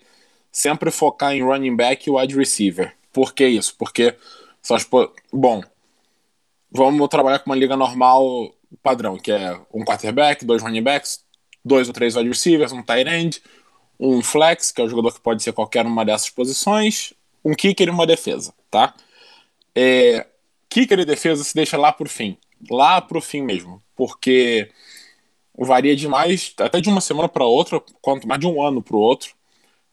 sempre 0.52 0.88
focar 0.88 1.32
em 1.32 1.42
running 1.42 1.74
back 1.74 2.08
e 2.08 2.12
wide 2.12 2.37
receiver. 2.37 2.94
Por 3.12 3.34
que 3.34 3.44
isso? 3.44 3.74
Porque, 3.76 4.14
só, 4.62 4.76
bom, 5.32 5.64
vamos 6.70 7.08
trabalhar 7.08 7.40
com 7.40 7.50
uma 7.50 7.56
liga 7.56 7.76
normal 7.76 8.54
padrão, 8.84 9.18
que 9.18 9.32
é 9.32 9.60
um 9.72 9.84
quarterback, 9.84 10.44
dois 10.44 10.62
running 10.62 10.80
backs, 10.80 11.24
dois 11.64 11.88
ou 11.88 11.92
três 11.92 12.14
wide 12.14 12.28
receivers, 12.28 12.70
um 12.70 12.80
tight 12.80 13.10
end, 13.10 13.42
um 13.98 14.22
flex, 14.22 14.70
que 14.70 14.80
é 14.80 14.84
o 14.84 14.88
jogador 14.88 15.12
que 15.12 15.20
pode 15.20 15.42
ser 15.42 15.52
qualquer 15.52 15.84
uma 15.84 16.04
dessas 16.04 16.30
posições, 16.30 17.12
um 17.44 17.52
kicker 17.52 17.88
e 17.88 17.90
uma 17.90 18.06
defesa, 18.06 18.54
tá? 18.70 18.94
É, 19.74 20.24
kicker 20.68 21.00
e 21.00 21.04
defesa 21.04 21.42
se 21.42 21.52
deixa 21.52 21.76
lá 21.76 21.92
por 21.92 22.06
fim, 22.06 22.38
lá 22.70 23.00
pro 23.00 23.20
fim 23.20 23.42
mesmo, 23.42 23.82
porque 23.96 24.70
varia 25.56 25.94
demais, 25.94 26.54
até 26.58 26.80
de 26.80 26.88
uma 26.88 27.00
semana 27.00 27.28
para 27.28 27.44
outra, 27.44 27.80
quanto 28.00 28.26
mais 28.26 28.40
de 28.40 28.46
um 28.46 28.62
ano 28.62 28.82
para 28.82 28.96
o 28.96 29.00
outro. 29.00 29.34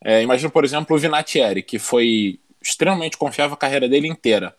É, 0.03 0.23
imagina, 0.23 0.49
por 0.49 0.65
exemplo, 0.65 0.95
o 0.95 0.99
Vinatieri, 0.99 1.61
que 1.61 1.77
foi 1.77 2.39
extremamente 2.61 3.17
confiável 3.17 3.53
a 3.53 3.57
carreira 3.57 3.87
dele 3.87 4.07
inteira. 4.07 4.55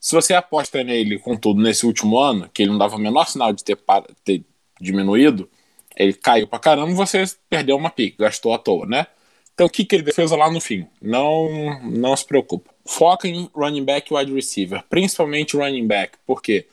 Se 0.00 0.14
você 0.14 0.34
aposta 0.34 0.82
nele, 0.84 1.18
contudo, 1.18 1.60
nesse 1.60 1.84
último 1.86 2.18
ano, 2.18 2.48
que 2.52 2.62
ele 2.62 2.70
não 2.70 2.78
dava 2.78 2.96
o 2.96 2.98
menor 2.98 3.26
sinal 3.26 3.52
de 3.52 3.64
ter, 3.64 3.78
ter 4.24 4.44
diminuído, 4.80 5.48
ele 5.96 6.12
caiu 6.12 6.46
pra 6.46 6.58
caramba, 6.58 6.92
você 6.92 7.24
perdeu 7.48 7.76
uma 7.76 7.90
pique, 7.90 8.18
gastou 8.18 8.54
à 8.54 8.58
toa, 8.58 8.86
né? 8.86 9.06
Então 9.52 9.66
o 9.66 9.70
que, 9.70 9.84
que 9.84 9.96
ele 9.96 10.12
fez 10.12 10.30
lá 10.30 10.48
no 10.48 10.60
fim? 10.60 10.86
Não, 11.02 11.80
não 11.82 12.16
se 12.16 12.24
preocupa. 12.24 12.70
Foca 12.86 13.26
em 13.26 13.50
running 13.52 13.84
back 13.84 14.12
e 14.12 14.16
wide 14.16 14.32
receiver, 14.32 14.84
principalmente 14.88 15.56
running 15.56 15.86
back, 15.86 16.16
porque 16.24 16.66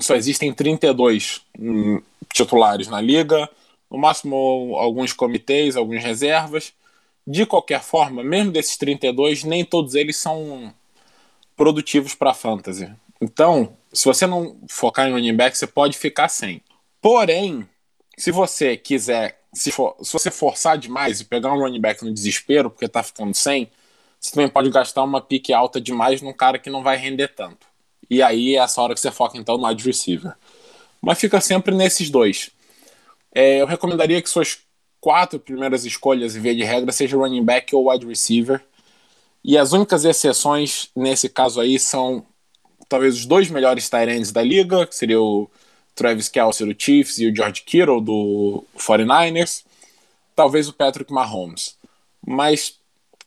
só 0.00 0.14
existem 0.14 0.52
32 0.52 1.42
hum, 1.58 2.00
titulares 2.32 2.88
na 2.88 3.00
liga, 3.00 3.48
no 3.90 3.98
máximo 3.98 4.76
alguns 4.78 5.12
comitês, 5.12 5.76
algumas 5.76 6.02
reservas. 6.02 6.72
De 7.26 7.44
qualquer 7.44 7.82
forma, 7.82 8.22
mesmo 8.22 8.52
desses 8.52 8.76
32, 8.76 9.42
nem 9.42 9.64
todos 9.64 9.94
eles 9.94 10.16
são 10.16 10.72
produtivos 11.56 12.14
para 12.14 12.34
fantasy. 12.34 12.88
Então, 13.20 13.76
se 13.92 14.04
você 14.04 14.26
não 14.26 14.56
focar 14.68 15.08
em 15.08 15.12
running 15.12 15.34
back, 15.34 15.56
você 15.56 15.66
pode 15.66 15.98
ficar 15.98 16.28
sem. 16.28 16.62
Porém, 17.00 17.66
se 18.16 18.30
você 18.30 18.76
quiser 18.76 19.40
se, 19.56 19.72
for, 19.72 19.96
se 20.02 20.12
você 20.12 20.30
forçar 20.30 20.76
demais 20.76 21.20
e 21.20 21.24
pegar 21.24 21.52
um 21.52 21.58
running 21.58 21.80
back 21.80 22.04
no 22.04 22.12
desespero, 22.12 22.70
porque 22.70 22.86
tá 22.86 23.02
ficando 23.02 23.34
sem, 23.34 23.70
você 24.20 24.32
também 24.32 24.48
pode 24.48 24.70
gastar 24.70 25.02
uma 25.02 25.20
pique 25.20 25.52
alta 25.52 25.80
demais 25.80 26.20
num 26.20 26.32
cara 26.32 26.58
que 26.58 26.68
não 26.68 26.82
vai 26.82 26.96
render 26.96 27.28
tanto. 27.28 27.65
E 28.08 28.22
aí 28.22 28.56
é 28.56 28.60
essa 28.60 28.80
hora 28.80 28.94
que 28.94 29.00
você 29.00 29.10
foca 29.10 29.38
então 29.38 29.58
no 29.58 29.66
wide 29.66 29.84
receiver. 29.84 30.34
Mas 31.00 31.18
fica 31.18 31.40
sempre 31.40 31.74
nesses 31.74 32.10
dois. 32.10 32.50
É, 33.34 33.60
eu 33.60 33.66
recomendaria 33.66 34.20
que 34.22 34.28
suas 34.28 34.58
quatro 35.00 35.38
primeiras 35.38 35.84
escolhas, 35.84 36.34
em 36.34 36.40
via 36.40 36.54
de 36.54 36.64
regra, 36.64 36.90
seja 36.92 37.16
running 37.16 37.44
back 37.44 37.74
ou 37.74 37.90
wide 37.90 38.06
receiver. 38.06 38.62
E 39.44 39.56
as 39.56 39.72
únicas 39.72 40.04
exceções 40.04 40.90
nesse 40.96 41.28
caso 41.28 41.60
aí 41.60 41.78
são 41.78 42.24
talvez 42.88 43.14
os 43.14 43.26
dois 43.26 43.48
melhores 43.50 43.88
tight 43.88 44.32
da 44.32 44.42
liga, 44.42 44.86
que 44.86 44.94
seria 44.94 45.20
o 45.20 45.48
Travis 45.94 46.28
Kelce 46.28 46.64
do 46.64 46.74
Chiefs 46.76 47.18
e 47.18 47.26
o 47.26 47.34
George 47.34 47.62
Kittle 47.62 48.00
do 48.00 48.64
49ers, 48.76 49.64
talvez 50.34 50.68
o 50.68 50.72
Patrick 50.72 51.12
Mahomes. 51.12 51.76
Mas, 52.24 52.78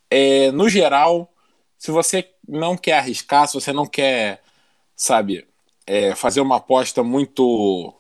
é, 0.10 0.52
no 0.52 0.70
geral, 0.70 1.32
se 1.78 1.92
você 1.92 2.30
não 2.48 2.78
quer 2.78 3.00
arriscar, 3.00 3.48
se 3.48 3.54
você 3.54 3.72
não 3.72 3.86
quer, 3.86 4.42
sabe, 5.00 5.48
é, 5.88 6.14
fazer 6.14 6.42
uma 6.42 6.58
aposta 6.58 7.02
muito, 7.02 7.94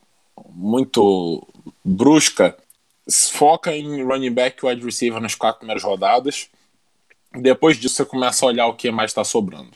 muito 0.49 1.47
brusca, 1.83 2.57
foca 3.31 3.73
em 3.73 4.03
running 4.03 4.33
back 4.33 4.57
e 4.61 4.67
wide 4.67 4.83
receiver 4.83 5.21
nas 5.21 5.33
quatro 5.33 5.59
primeiras 5.59 5.81
rodadas. 5.81 6.49
Depois 7.33 7.77
disso, 7.77 7.95
você 7.95 8.05
começa 8.05 8.45
a 8.45 8.49
olhar 8.49 8.67
o 8.67 8.75
que 8.75 8.91
mais 8.91 9.11
está 9.11 9.23
sobrando. 9.23 9.71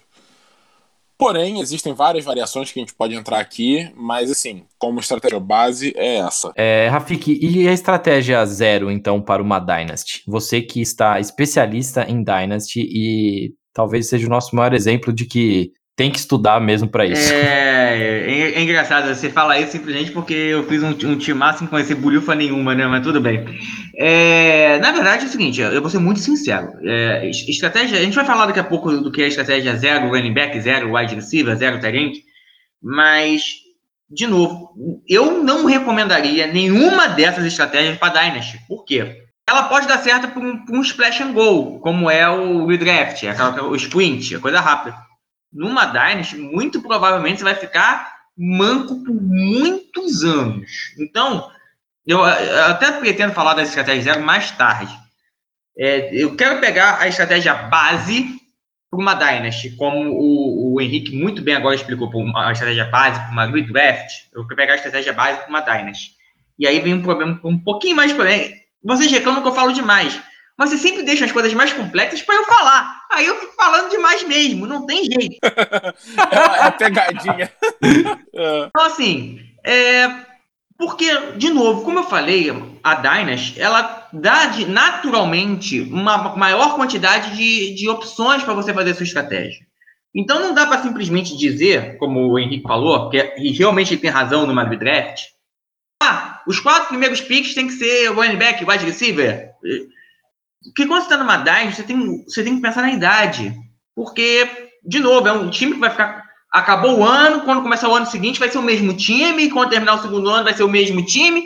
Porém, 1.17 1.62
existem 1.62 1.93
várias 1.93 2.25
variações 2.25 2.71
que 2.71 2.79
a 2.79 2.81
gente 2.81 2.93
pode 2.93 3.15
entrar 3.15 3.39
aqui, 3.39 3.89
mas 3.95 4.29
assim, 4.29 4.65
como 4.77 4.99
estratégia 4.99 5.39
base 5.39 5.93
é 5.95 6.17
essa. 6.17 6.51
É, 6.57 6.89
Rafik, 6.89 7.39
e 7.41 7.67
a 7.67 7.71
estratégia 7.71 8.45
zero, 8.45 8.91
então, 8.91 9.21
para 9.21 9.41
uma 9.41 9.59
Dynasty? 9.59 10.23
Você 10.27 10.62
que 10.62 10.81
está 10.81 11.21
especialista 11.21 12.03
em 12.03 12.21
Dynasty 12.21 12.81
e 12.81 13.53
talvez 13.71 14.09
seja 14.09 14.27
o 14.27 14.29
nosso 14.29 14.53
maior 14.55 14.73
exemplo 14.73 15.13
de 15.13 15.25
que 15.25 15.71
tem 15.95 16.10
que 16.10 16.17
estudar 16.17 16.60
mesmo 16.60 16.88
para 16.88 17.06
isso. 17.06 17.32
É, 17.32 17.97
é, 17.97 18.51
é, 18.56 18.62
engraçado, 18.62 19.13
você 19.13 19.29
fala 19.29 19.60
isso 19.60 19.73
simplesmente 19.73 20.12
porque 20.12 20.34
eu 20.34 20.63
fiz 20.67 20.82
um, 20.82 20.89
um 20.89 21.17
time 21.17 21.39
sem 21.58 21.67
conhecer 21.67 21.95
bolhufa 21.95 22.34
nenhuma, 22.34 22.73
né? 22.73 22.88
Mas 22.88 23.03
tudo 23.03 23.21
bem. 23.21 23.45
É, 23.95 24.79
na 24.79 24.91
verdade 24.91 25.25
é 25.25 25.27
o 25.27 25.32
seguinte, 25.32 25.62
eu 25.62 25.82
vou 25.82 25.89
ser 25.91 25.99
muito 25.99 26.19
sincero. 26.19 26.69
É, 26.84 27.29
estratégia, 27.29 27.99
a 27.99 28.01
gente 28.01 28.15
vai 28.15 28.25
falar 28.25 28.47
daqui 28.47 28.60
a 28.60 28.63
pouco 28.63 28.91
do 28.91 29.12
que 29.12 29.21
é 29.21 29.27
estratégia 29.27 29.75
zero, 29.75 30.10
running 30.10 30.34
back, 30.34 30.60
zero, 30.60 30.95
wide 30.95 31.13
receiver, 31.13 31.56
zero 31.56 31.79
talent, 31.79 32.15
mas, 32.82 33.43
de 34.10 34.25
novo, 34.25 34.71
eu 35.08 35.43
não 35.43 35.65
recomendaria 35.65 36.47
nenhuma 36.47 37.08
dessas 37.08 37.45
estratégias 37.45 37.97
para 37.99 38.13
Dynasty. 38.13 38.60
Por 38.67 38.84
quê? 38.84 39.19
Ela 39.47 39.63
pode 39.63 39.88
dar 39.88 39.99
certo 39.99 40.29
por 40.29 40.41
um, 40.43 40.60
um 40.71 40.82
splash 40.82 41.21
and 41.21 41.34
go, 41.34 41.79
como 41.82 42.10
é 42.10 42.27
o 42.27 42.65
redraft, 42.65 43.23
é 43.23 43.62
o 43.62 43.75
sprint, 43.75 44.36
a 44.36 44.39
coisa 44.39 44.60
rápida 44.60 44.95
numa 45.54 45.86
Dynasty, 45.86 46.38
muito 46.38 46.82
provavelmente 46.82 47.39
você 47.39 47.44
vai 47.44 47.56
ficar 47.56 48.13
manco 48.38 49.04
por 49.04 49.13
muitos 49.13 50.24
anos. 50.24 50.70
Então, 50.98 51.50
eu, 52.06 52.24
até 52.24 52.92
pretendo 52.94 53.34
falar 53.34 53.54
da 53.54 53.63
estratégia 53.63 54.13
zero 54.13 54.26
mais 54.26 54.52
tarde. 54.52 54.94
É, 55.78 56.13
eu 56.13 56.36
quero 56.36 56.60
pegar 56.60 57.00
a 57.00 57.08
estratégia 57.08 57.54
base 57.54 58.42
para 58.89 59.00
uma 59.00 59.13
Dynasty, 59.13 59.72
como 59.72 60.12
o, 60.12 60.74
o, 60.74 60.82
Henrique 60.82 61.16
muito 61.16 61.42
bem 61.42 61.56
agora 61.56 61.76
explicou, 61.76 62.10
a 62.36 62.52
estratégia 62.52 62.86
base 62.86 63.20
para 63.20 63.32
uma 63.32 63.46
redraft. 63.46 64.30
Eu 64.34 64.46
quero 64.46 64.56
pegar 64.56 64.74
a 64.74 64.78
estratégia 64.78 65.13
base 65.13 65.39
para 65.39 65.50
uma 65.50 65.62
Dynasty. 65.62 66.12
E 66.60 66.68
aí 66.68 66.80
vem 66.80 66.94
um 66.96 67.02
problema 67.02 67.39
um 67.44 67.58
pouquinho 67.58 67.96
mais 67.96 68.13
problema. 68.13 68.54
Vocês 68.84 69.12
reclamam 69.12 69.42
que 69.42 69.48
eu 69.48 69.56
falo 69.56 69.74
demais 69.74 70.20
mas 70.58 70.70
você 70.70 70.78
sempre 70.78 71.04
deixa 71.04 71.26
as 71.26 71.32
coisas 71.32 71.54
mais 71.54 71.74
complexas 71.74 72.22
para 72.22 72.36
eu 72.36 72.46
falar. 72.46 73.02
Aí 73.12 73.26
eu 73.26 73.39
fico 73.39 73.54
falando 73.56 73.89
demais 73.89 74.24
mesmo, 74.24 74.68
não 74.68 74.86
tem 74.86 75.04
jeito. 75.06 75.38
é, 75.44 76.68
é 76.68 76.72
pegadinha. 76.72 77.52
então, 78.32 78.86
assim, 78.86 79.39
é, 79.66 80.08
porque, 80.78 81.34
de 81.38 81.50
novo, 81.50 81.84
como 81.84 82.00
eu 82.00 82.04
falei, 82.04 82.50
a 82.84 82.96
Dynas, 82.96 83.54
ela 83.58 84.08
dá 84.12 84.48
de, 84.48 84.66
naturalmente 84.66 85.82
uma 85.82 86.36
maior 86.36 86.76
quantidade 86.76 87.36
de, 87.36 87.74
de 87.74 87.89
opções 87.89 88.44
para 88.44 88.54
você 88.54 88.74
fazer 88.74 88.94
sua 88.94 89.06
estratégia. 89.06 89.66
Então 90.16 90.39
não 90.39 90.54
dá 90.54 90.68
para 90.68 90.84
simplesmente 90.84 91.36
dizer, 91.36 91.98
como 91.98 92.28
o 92.28 92.38
Henrique 92.38 92.68
falou, 92.68 93.10
que, 93.10 93.18
e 93.38 93.52
realmente 93.52 93.94
ele 93.94 94.02
tem 94.02 94.12
razão 94.12 94.46
no 94.46 94.54
Madrid 94.54 94.80
Draft, 94.80 95.22
ah, 96.02 96.42
os 96.46 96.60
quatro 96.60 96.89
primeiros 96.89 97.22
picks 97.22 97.56
tem 97.56 97.68
que 97.68 97.74
ser 97.74 98.08
running 98.10 98.36
back, 98.36 98.63
wide 98.63 98.86
receiver, 98.86 99.52
porque 100.65 100.86
quando 100.86 101.02
você 101.02 101.08
está 101.08 101.17
numa 101.17 101.38
DAI, 101.38 101.71
você 101.71 101.84
tem, 101.84 102.23
você 102.23 102.43
tem 102.43 102.56
que 102.56 102.62
pensar 102.62 102.82
na 102.82 102.91
idade. 102.91 103.54
Porque, 103.95 104.69
de 104.84 104.99
novo, 104.99 105.28
é 105.28 105.34
um 105.34 105.49
time 105.49 105.73
que 105.73 105.80
vai 105.80 105.89
ficar. 105.89 106.23
Acabou 106.52 106.99
o 106.99 107.04
ano, 107.04 107.41
quando 107.41 107.63
começar 107.63 107.89
o 107.89 107.95
ano 107.95 108.06
seguinte 108.06 108.39
vai 108.39 108.49
ser 108.49 108.60
o 108.60 108.63
mesmo 108.63 108.95
time, 108.95 109.49
quando 109.49 109.71
terminar 109.71 109.95
o 109.95 110.02
segundo 110.02 110.30
ano 110.30 110.43
vai 110.43 110.54
ser 110.54 110.63
o 110.63 110.69
mesmo 110.69 111.04
time. 111.04 111.43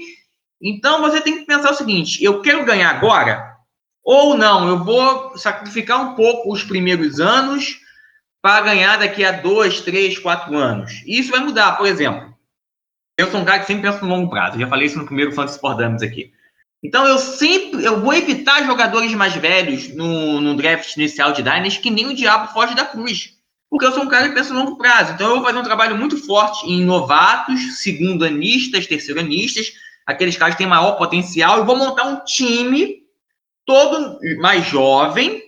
Então 0.62 1.02
você 1.02 1.22
tem 1.22 1.40
que 1.40 1.46
pensar 1.46 1.72
o 1.72 1.76
seguinte: 1.76 2.24
eu 2.24 2.42
quero 2.42 2.66
ganhar 2.66 2.90
agora, 2.90 3.56
ou 4.04 4.38
não, 4.38 4.68
eu 4.68 4.84
vou 4.84 5.38
sacrificar 5.38 6.02
um 6.02 6.16
pouco 6.16 6.52
os 6.52 6.64
primeiros 6.64 7.20
anos 7.20 7.80
para 8.42 8.62
ganhar 8.62 8.98
daqui 8.98 9.24
a 9.24 9.32
dois, 9.32 9.82
três, 9.82 10.20
quatro 10.20 10.56
anos. 10.56 11.04
E 11.06 11.20
isso 11.20 11.32
vai 11.32 11.40
mudar, 11.40 11.78
por 11.78 11.88
exemplo. 11.88 12.36
Eu 13.18 13.32
sou 13.32 13.42
um 13.42 13.46
cara 13.46 13.60
que 13.60 13.66
sempre 13.66 13.90
pensa 13.90 14.06
no 14.06 14.10
longo 14.10 14.30
prazo. 14.30 14.56
Eu 14.56 14.62
já 14.62 14.68
falei 14.68 14.88
isso 14.88 14.98
no 14.98 15.06
primeiro 15.06 15.32
Fantasy 15.32 15.60
for 15.60 15.76
Dummies 15.76 16.04
aqui. 16.04 16.32
Então 16.84 17.06
eu 17.06 17.18
sempre 17.18 17.84
eu 17.84 18.02
vou 18.02 18.14
evitar 18.14 18.66
jogadores 18.66 19.14
mais 19.14 19.34
velhos 19.34 19.94
no, 19.96 20.40
no 20.40 20.56
draft 20.56 20.96
inicial 20.96 21.32
de 21.32 21.42
Dynasty 21.42 21.80
que 21.80 21.90
nem 21.90 22.08
o 22.08 22.16
diabo 22.16 22.54
foge 22.54 22.76
da 22.76 22.86
cruz. 22.86 23.36
Porque 23.70 23.86
eu 23.86 23.92
sou 23.92 24.04
um 24.04 24.08
cara 24.08 24.30
que 24.30 24.36
pensa 24.36 24.54
no 24.54 24.60
longo 24.60 24.78
prazo. 24.78 25.14
Então 25.14 25.28
eu 25.28 25.36
vou 25.36 25.46
fazer 25.46 25.58
um 25.58 25.64
trabalho 25.64 25.98
muito 25.98 26.18
forte 26.18 26.66
em 26.66 26.86
novatos, 26.86 27.82
segundo-anistas, 27.82 28.88
terceiro-anistas, 28.88 29.74
aqueles 30.06 30.38
caras 30.38 30.56
que 30.56 30.60
têm 30.60 30.68
maior 30.68 30.94
potencial, 30.94 31.60
e 31.60 31.66
vou 31.66 31.76
montar 31.76 32.06
um 32.06 32.24
time 32.24 33.04
todo 33.66 34.20
mais 34.40 34.66
jovem. 34.66 35.44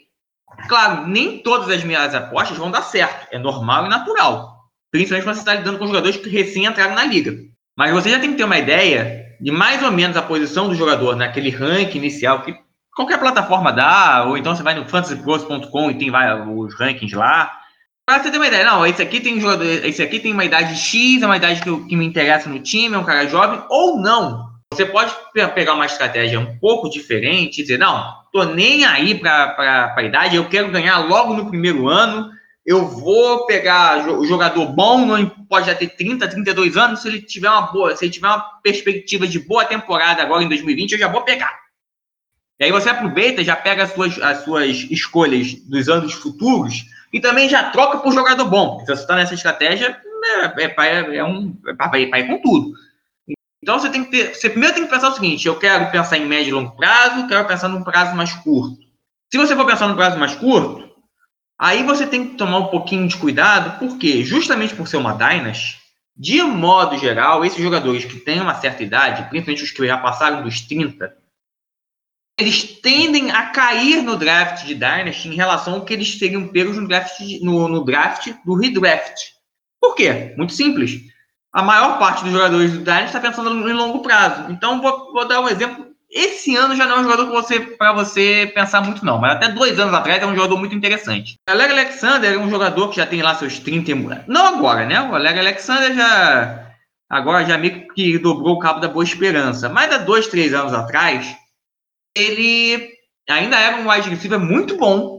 Claro, 0.68 1.08
nem 1.08 1.40
todas 1.42 1.70
as 1.70 1.84
minhas 1.84 2.14
apostas 2.14 2.58
vão 2.58 2.70
dar 2.70 2.82
certo. 2.82 3.28
É 3.32 3.40
normal 3.40 3.86
e 3.86 3.90
natural. 3.90 4.58
Principalmente 4.92 5.24
quando 5.24 5.36
você 5.36 5.42
está 5.42 5.56
lidando 5.56 5.80
com 5.80 5.88
jogadores 5.88 6.18
que 6.18 6.28
recém 6.28 6.66
entraram 6.66 6.96
na 6.96 7.06
liga. 7.06 7.38
Mas 7.78 7.94
você 7.94 8.10
já 8.10 8.20
tem 8.20 8.32
que 8.32 8.38
ter 8.38 8.44
uma 8.44 8.58
ideia 8.58 9.29
de 9.40 9.52
mais 9.52 9.82
ou 9.84 9.92
menos 9.92 10.18
a 10.18 10.22
posição 10.22 10.68
do 10.68 10.76
jogador 10.76 11.16
naquele 11.16 11.50
ranking 11.50 12.00
inicial 12.00 12.42
que 12.42 12.56
qualquer 12.94 13.20
plataforma 13.20 13.72
dá, 13.72 14.26
ou 14.28 14.38
então 14.38 14.56
você 14.56 14.62
vai 14.62 14.76
no 14.76 14.88
fantasypros.com 14.88 15.92
e 15.92 15.98
tem 15.98 16.12
vai, 16.12 16.42
os 16.48 16.78
rankings 16.78 17.16
lá. 17.16 17.52
Pra 18.06 18.22
você 18.22 18.32
ter 18.32 18.38
uma 18.38 18.48
ideia, 18.48 18.66
não, 18.66 18.86
esse 18.86 19.02
aqui 19.02 19.20
tem 19.20 19.38
um 19.38 19.42
jogador, 19.42 19.66
esse 19.66 20.02
aqui 20.02 20.20
tem 20.20 20.34
uma 20.34 20.44
idade 20.44 20.76
X, 20.76 21.22
é 21.22 21.26
uma 21.26 21.38
idade 21.38 21.62
que, 21.62 21.88
que 21.88 21.96
me 21.96 22.06
interessa 22.06 22.50
no 22.50 22.60
time, 22.60 22.96
é 22.96 22.98
um 22.98 23.04
cara 23.04 23.28
jovem, 23.28 23.62
ou 23.70 24.02
não. 24.02 24.50
Você 24.74 24.86
pode 24.86 25.14
pegar 25.56 25.74
uma 25.74 25.86
estratégia 25.86 26.40
um 26.40 26.58
pouco 26.60 26.90
diferente 26.90 27.60
e 27.60 27.62
dizer, 27.62 27.80
não, 27.80 28.14
tô 28.34 28.44
nem 28.44 28.86
aí 28.86 29.16
para 29.16 29.94
a 29.96 30.04
idade, 30.04 30.36
eu 30.36 30.50
quero 30.50 30.70
ganhar 30.70 31.00
logo 31.00 31.34
no 31.34 31.50
primeiro 31.50 31.88
ano, 31.88 32.30
eu 32.70 32.86
vou 32.88 33.48
pegar 33.48 34.08
o 34.08 34.24
jogador 34.28 34.68
bom, 34.68 35.04
não 35.04 35.28
pode 35.28 35.66
já 35.66 35.74
ter 35.74 35.88
30, 35.88 36.28
32 36.28 36.78
anos, 36.78 37.02
se 37.02 37.08
ele 37.08 37.20
tiver 37.20 37.50
uma 37.50 37.64
boa, 37.64 37.96
se 37.96 38.06
ele 38.06 38.12
tiver 38.12 38.28
uma 38.28 38.42
perspectiva 38.62 39.28
de 39.28 39.40
boa 39.40 39.66
temporada 39.66 40.22
agora 40.22 40.44
em 40.44 40.48
2020, 40.48 40.92
eu 40.92 41.00
já 41.00 41.08
vou 41.08 41.24
pegar. 41.24 41.60
E 42.60 42.66
aí 42.66 42.72
você 42.72 42.88
aproveita, 42.90 43.44
já 43.44 43.56
pega 43.56 43.86
as 43.86 43.92
suas, 43.92 44.22
as 44.22 44.44
suas 44.44 44.86
escolhas 44.92 45.56
dos 45.56 45.90
anos 45.90 46.14
futuros 46.14 46.86
e 47.12 47.20
também 47.20 47.50
já 47.50 47.72
troca 47.72 47.98
por 47.98 48.14
jogador 48.14 48.46
bom. 48.46 48.82
Se 48.82 48.86
você 48.86 49.02
está 49.02 49.16
nessa 49.16 49.34
estratégia, 49.34 50.00
é, 50.60 50.66
é, 50.66 50.76
é, 50.78 51.16
é 51.16 51.26
um, 51.26 51.58
é 51.66 51.74
para 51.74 51.98
ir 51.98 52.28
com 52.28 52.40
tudo. 52.40 52.74
Então 53.64 53.80
você 53.80 53.90
tem 53.90 54.04
que 54.04 54.12
ter. 54.12 54.36
Você 54.36 54.48
primeiro 54.48 54.76
tem 54.76 54.84
que 54.84 54.92
pensar 54.92 55.10
o 55.10 55.16
seguinte: 55.16 55.48
eu 55.48 55.58
quero 55.58 55.90
pensar 55.90 56.20
em 56.20 56.28
médio 56.28 56.50
e 56.50 56.54
longo 56.54 56.76
prazo, 56.76 57.28
quero 57.28 57.48
pensar 57.48 57.68
num 57.68 57.84
prazo 57.84 58.16
mais 58.16 58.32
curto. 58.32 58.78
Se 59.32 59.40
você 59.40 59.56
for 59.56 59.66
pensar 59.66 59.88
num 59.88 59.96
prazo 59.96 60.20
mais 60.20 60.36
curto, 60.36 60.89
Aí 61.60 61.84
você 61.84 62.08
tem 62.08 62.26
que 62.26 62.36
tomar 62.36 62.60
um 62.60 62.68
pouquinho 62.68 63.06
de 63.06 63.18
cuidado, 63.18 63.78
porque 63.80 64.24
justamente 64.24 64.74
por 64.74 64.88
ser 64.88 64.96
uma 64.96 65.14
Dynasty, 65.14 65.78
de 66.16 66.42
modo 66.42 66.98
geral, 66.98 67.44
esses 67.44 67.62
jogadores 67.62 68.06
que 68.06 68.18
têm 68.18 68.40
uma 68.40 68.56
certa 68.56 68.82
idade, 68.82 69.30
principalmente 69.30 69.64
os 69.64 69.72
que 69.72 69.86
já 69.86 69.98
passaram 69.98 70.42
dos 70.42 70.62
30, 70.62 71.14
eles 72.40 72.64
tendem 72.64 73.32
a 73.32 73.48
cair 73.48 74.02
no 74.02 74.16
draft 74.16 74.66
de 74.66 74.74
Dynasty 74.74 75.28
em 75.28 75.36
relação 75.36 75.76
ao 75.76 75.86
que 75.86 75.94
eles 75.94 76.18
seriam 76.18 76.48
pegos 76.48 76.78
no 76.78 76.88
draft, 76.88 77.20
no, 77.42 77.68
no 77.68 77.84
draft 77.84 78.34
do 78.46 78.56
redraft. 78.56 79.34
Por 79.82 79.96
quê? 79.96 80.34
Muito 80.38 80.54
simples. 80.54 81.02
A 81.52 81.62
maior 81.62 82.00
parte 82.00 82.24
dos 82.24 82.32
jogadores 82.32 82.72
do 82.72 82.80
Dynasty 82.80 83.08
está 83.08 83.20
pensando 83.20 83.70
em 83.70 83.74
longo 83.74 84.02
prazo. 84.02 84.50
Então, 84.50 84.82
vou, 84.82 85.12
vou 85.12 85.28
dar 85.28 85.42
um 85.42 85.50
exemplo 85.50 85.89
esse 86.12 86.56
ano 86.56 86.76
já 86.76 86.88
não 86.88 86.98
é 86.98 87.00
um 87.00 87.04
jogador 87.04 87.26
você, 87.28 87.60
para 87.60 87.94
você 87.94 88.52
pensar 88.56 88.82
muito, 88.82 89.06
não. 89.06 89.20
Mas 89.20 89.34
até 89.34 89.50
dois 89.50 89.80
anos 89.80 89.94
atrás 89.94 90.22
é 90.22 90.26
um 90.26 90.36
jogador 90.36 90.58
muito 90.58 90.76
interessante. 90.76 91.36
O 91.48 91.52
Alec 91.52 91.72
Alexander 91.72 92.34
é 92.34 92.38
um 92.38 92.50
jogador 92.50 92.90
que 92.90 92.96
já 92.96 93.06
tem 93.06 93.22
lá 93.22 93.36
seus 93.36 93.60
30. 93.60 94.26
Não 94.28 94.46
agora, 94.48 94.86
né? 94.86 95.00
O 95.02 95.14
Alec 95.14 95.38
Alexander 95.38 95.94
já. 95.94 96.66
Agora 97.10 97.46
já 97.46 97.58
meio 97.58 97.88
que 97.90 98.18
dobrou 98.18 98.56
o 98.56 98.60
cabo 98.60 98.80
da 98.80 98.88
Boa 98.88 99.04
Esperança. 99.04 99.70
Mas 99.70 99.92
há 99.92 99.98
dois, 99.98 100.28
três 100.28 100.54
anos 100.54 100.74
atrás, 100.74 101.36
ele 102.16 102.90
ainda 103.30 103.60
era 103.60 103.78
um 103.78 103.90
wide 103.90 104.10
receiver 104.10 104.40
muito 104.40 104.78
bom. 104.78 105.19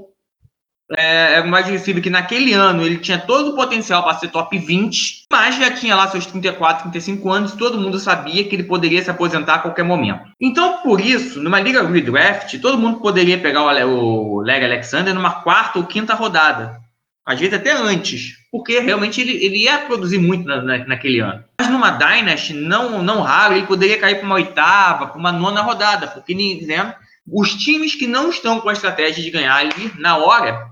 É, 0.96 1.35
era 1.35 1.46
um 1.46 1.55
wide 1.55 2.00
que 2.00 2.11
naquele 2.11 2.53
ano 2.53 2.85
ele 2.85 2.98
tinha 2.98 3.18
todo 3.18 3.50
o 3.50 3.55
potencial 3.55 4.03
para 4.03 4.18
ser 4.18 4.29
top 4.29 4.59
20, 4.59 5.26
mas 5.33 5.57
já 5.57 5.70
tinha 5.70 5.94
lá 5.94 6.09
seus 6.09 6.26
34, 6.26 6.90
35 6.90 7.31
anos, 7.31 7.53
todo 7.53 7.79
mundo 7.79 7.98
sabia 7.98 8.42
que 8.44 8.57
ele 8.57 8.64
poderia 8.64 9.03
se 9.03 9.11
aposentar 9.11 9.55
a 9.57 9.59
qualquer 9.61 9.85
momento. 9.85 10.24
Então, 10.40 10.79
por 10.83 11.00
isso, 11.00 11.40
numa 11.40 11.61
liga 11.61 11.87
redraft, 11.87 12.59
todo 12.59 12.79
mundo 12.79 12.98
poderia 12.98 13.38
pegar 13.38 13.62
o, 13.87 14.35
o 14.35 14.40
Larry 14.40 14.64
Alexander 14.64 15.14
numa 15.14 15.42
quarta 15.42 15.79
ou 15.79 15.85
quinta 15.85 16.14
rodada. 16.14 16.81
Às 17.24 17.38
vezes 17.38 17.55
até 17.55 17.70
antes, 17.70 18.33
porque 18.50 18.81
realmente 18.81 19.20
ele, 19.20 19.44
ele 19.44 19.59
ia 19.59 19.79
produzir 19.79 20.18
muito 20.18 20.44
na, 20.44 20.61
na, 20.61 20.79
naquele 20.79 21.20
ano. 21.20 21.44
Mas 21.61 21.70
numa 21.70 21.90
Dynasty, 21.90 22.55
não, 22.55 23.00
não 23.00 23.20
raro, 23.20 23.55
ele 23.55 23.66
poderia 23.66 23.98
cair 23.98 24.16
para 24.16 24.26
uma 24.26 24.35
oitava, 24.35 25.07
para 25.07 25.18
uma 25.18 25.31
nona 25.31 25.61
rodada, 25.61 26.09
porque 26.09 26.35
né, 26.35 26.94
os 27.31 27.55
times 27.55 27.94
que 27.94 28.09
não 28.09 28.31
estão 28.31 28.61
com 28.61 28.68
a 28.68 28.72
estratégia 28.72 29.22
de 29.22 29.31
ganhar 29.31 29.55
ali 29.55 29.92
na 29.96 30.16
hora 30.16 30.70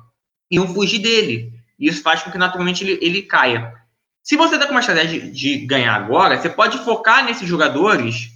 iam 0.51 0.67
fugir 0.73 0.99
dele. 0.99 1.53
Isso 1.79 2.03
faz 2.03 2.23
com 2.23 2.31
que 2.31 2.39
naturalmente 2.39 2.83
ele, 2.85 2.99
ele 3.01 3.23
caia. 3.23 3.73
Se 4.23 4.37
você 4.37 4.57
está 4.57 4.67
com 4.67 4.73
uma 4.73 4.81
estratégia 4.81 5.31
de 5.31 5.59
ganhar 5.59 5.95
agora, 5.95 6.39
você 6.39 6.49
pode 6.49 6.79
focar 6.79 7.25
nesses 7.25 7.49
jogadores 7.49 8.31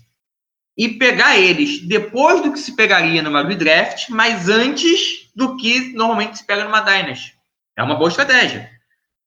e 0.77 0.89
pegar 0.89 1.39
eles 1.39 1.81
depois 1.81 2.41
do 2.41 2.53
que 2.53 2.59
se 2.59 2.75
pegaria 2.75 3.23
numa 3.23 3.47
redraft, 3.47 4.11
mas 4.11 4.49
antes 4.49 5.31
do 5.35 5.57
que 5.57 5.93
normalmente 5.93 6.39
se 6.39 6.47
pega 6.47 6.65
numa 6.65 6.81
Dynasty. 6.81 7.35
É 7.77 7.83
uma 7.83 7.95
boa 7.95 8.09
estratégia. 8.09 8.71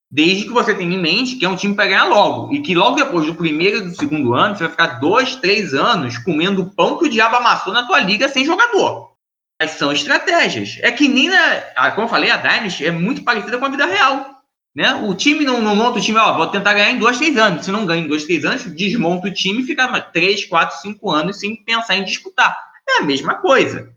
Desde 0.09 0.45
que 0.45 0.53
você 0.53 0.73
tenha 0.73 0.95
em 0.95 1.01
mente 1.01 1.35
que 1.35 1.45
é 1.45 1.49
um 1.49 1.55
time 1.55 1.75
para 1.75 1.87
ganhar 1.87 2.05
logo. 2.05 2.53
E 2.53 2.61
que 2.61 2.73
logo 2.73 2.95
depois 2.95 3.25
do 3.25 3.35
primeiro 3.35 3.77
e 3.77 3.81
do 3.81 3.95
segundo 3.95 4.33
ano, 4.33 4.55
você 4.55 4.63
vai 4.63 4.71
ficar 4.71 4.99
dois, 4.99 5.35
três 5.35 5.73
anos 5.73 6.17
comendo 6.17 6.71
pão 6.75 6.97
que 6.97 7.05
o 7.05 7.09
diabo 7.09 7.35
amassou 7.35 7.73
na 7.73 7.85
tua 7.85 7.99
liga 7.99 8.29
sem 8.29 8.45
jogador. 8.45 9.14
Mas 9.61 9.71
são 9.71 9.91
estratégias. 9.91 10.77
É 10.81 10.91
que 10.91 11.07
nem 11.07 11.29
na. 11.29 11.91
Como 11.91 12.05
eu 12.05 12.09
falei, 12.09 12.29
a 12.29 12.37
Dynasty 12.37 12.85
é 12.85 12.91
muito 12.91 13.23
parecida 13.23 13.57
com 13.57 13.65
a 13.65 13.69
vida 13.69 13.85
real. 13.85 14.35
Né? 14.75 14.93
O 14.95 15.15
time 15.15 15.45
não, 15.45 15.61
não 15.61 15.73
monta 15.73 15.99
o 15.99 16.01
time, 16.01 16.17
ó, 16.17 16.35
vou 16.35 16.47
tentar 16.47 16.73
ganhar 16.73 16.91
em 16.91 16.99
dois, 16.99 17.17
três 17.17 17.37
anos. 17.37 17.63
Se 17.63 17.71
não 17.71 17.85
ganha 17.85 18.03
em 18.03 18.07
dois, 18.07 18.25
três 18.25 18.43
anos, 18.43 18.65
desmonta 18.65 19.27
o 19.27 19.33
time 19.33 19.61
e 19.61 19.65
fica 19.65 20.01
três, 20.01 20.43
quatro, 20.43 20.77
cinco 20.81 21.09
anos 21.09 21.39
sem 21.39 21.55
pensar 21.55 21.95
em 21.95 22.03
disputar. 22.03 22.57
É 22.87 23.01
a 23.01 23.05
mesma 23.05 23.35
coisa. 23.35 23.95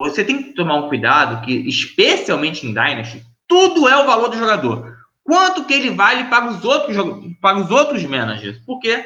Você 0.00 0.24
tem 0.24 0.42
que 0.42 0.54
tomar 0.54 0.76
um 0.76 0.88
cuidado 0.88 1.44
que, 1.44 1.52
especialmente 1.68 2.66
em 2.66 2.72
Dynasty, 2.72 3.22
tudo 3.46 3.86
é 3.86 3.96
o 3.96 4.06
valor 4.06 4.28
do 4.28 4.38
jogador. 4.38 4.96
Quanto 5.24 5.64
que 5.64 5.74
ele 5.74 5.90
vale 5.90 6.24
para 6.24 6.46
os 6.46 6.64
outros, 6.64 6.96
para 7.40 7.58
os 7.58 7.70
outros 7.70 8.02
managers? 8.04 8.58
Porque 8.64 9.04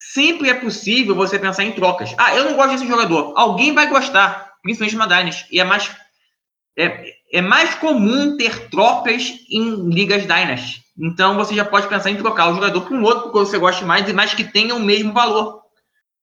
sempre 0.00 0.48
é 0.48 0.54
possível 0.54 1.14
você 1.14 1.38
pensar 1.38 1.64
em 1.64 1.72
trocas. 1.72 2.14
Ah, 2.16 2.34
eu 2.34 2.44
não 2.44 2.54
gosto 2.54 2.70
desse 2.70 2.86
jogador. 2.86 3.34
Alguém 3.36 3.74
vai 3.74 3.86
gostar, 3.88 4.51
principalmente 4.62 4.96
uma 4.96 5.06
Dynasty. 5.06 5.46
E 5.50 5.60
é 5.60 5.64
mais, 5.64 5.90
é, 6.76 7.04
é 7.32 7.40
mais 7.40 7.74
comum 7.74 8.36
ter 8.36 8.68
trocas 8.68 9.32
em 9.50 9.90
ligas 9.90 10.22
Dynasty. 10.22 10.82
Então 10.98 11.36
você 11.36 11.54
já 11.54 11.64
pode 11.64 11.88
pensar 11.88 12.10
em 12.10 12.16
trocar 12.16 12.50
o 12.50 12.54
jogador 12.54 12.82
por 12.82 12.96
um 12.96 13.02
outro 13.02 13.30
que 13.30 13.38
você 13.38 13.58
goste 13.58 13.84
mais 13.84 14.08
e 14.08 14.12
mais 14.12 14.34
que 14.34 14.44
tenha 14.44 14.74
o 14.74 14.80
mesmo 14.80 15.12
valor. 15.12 15.62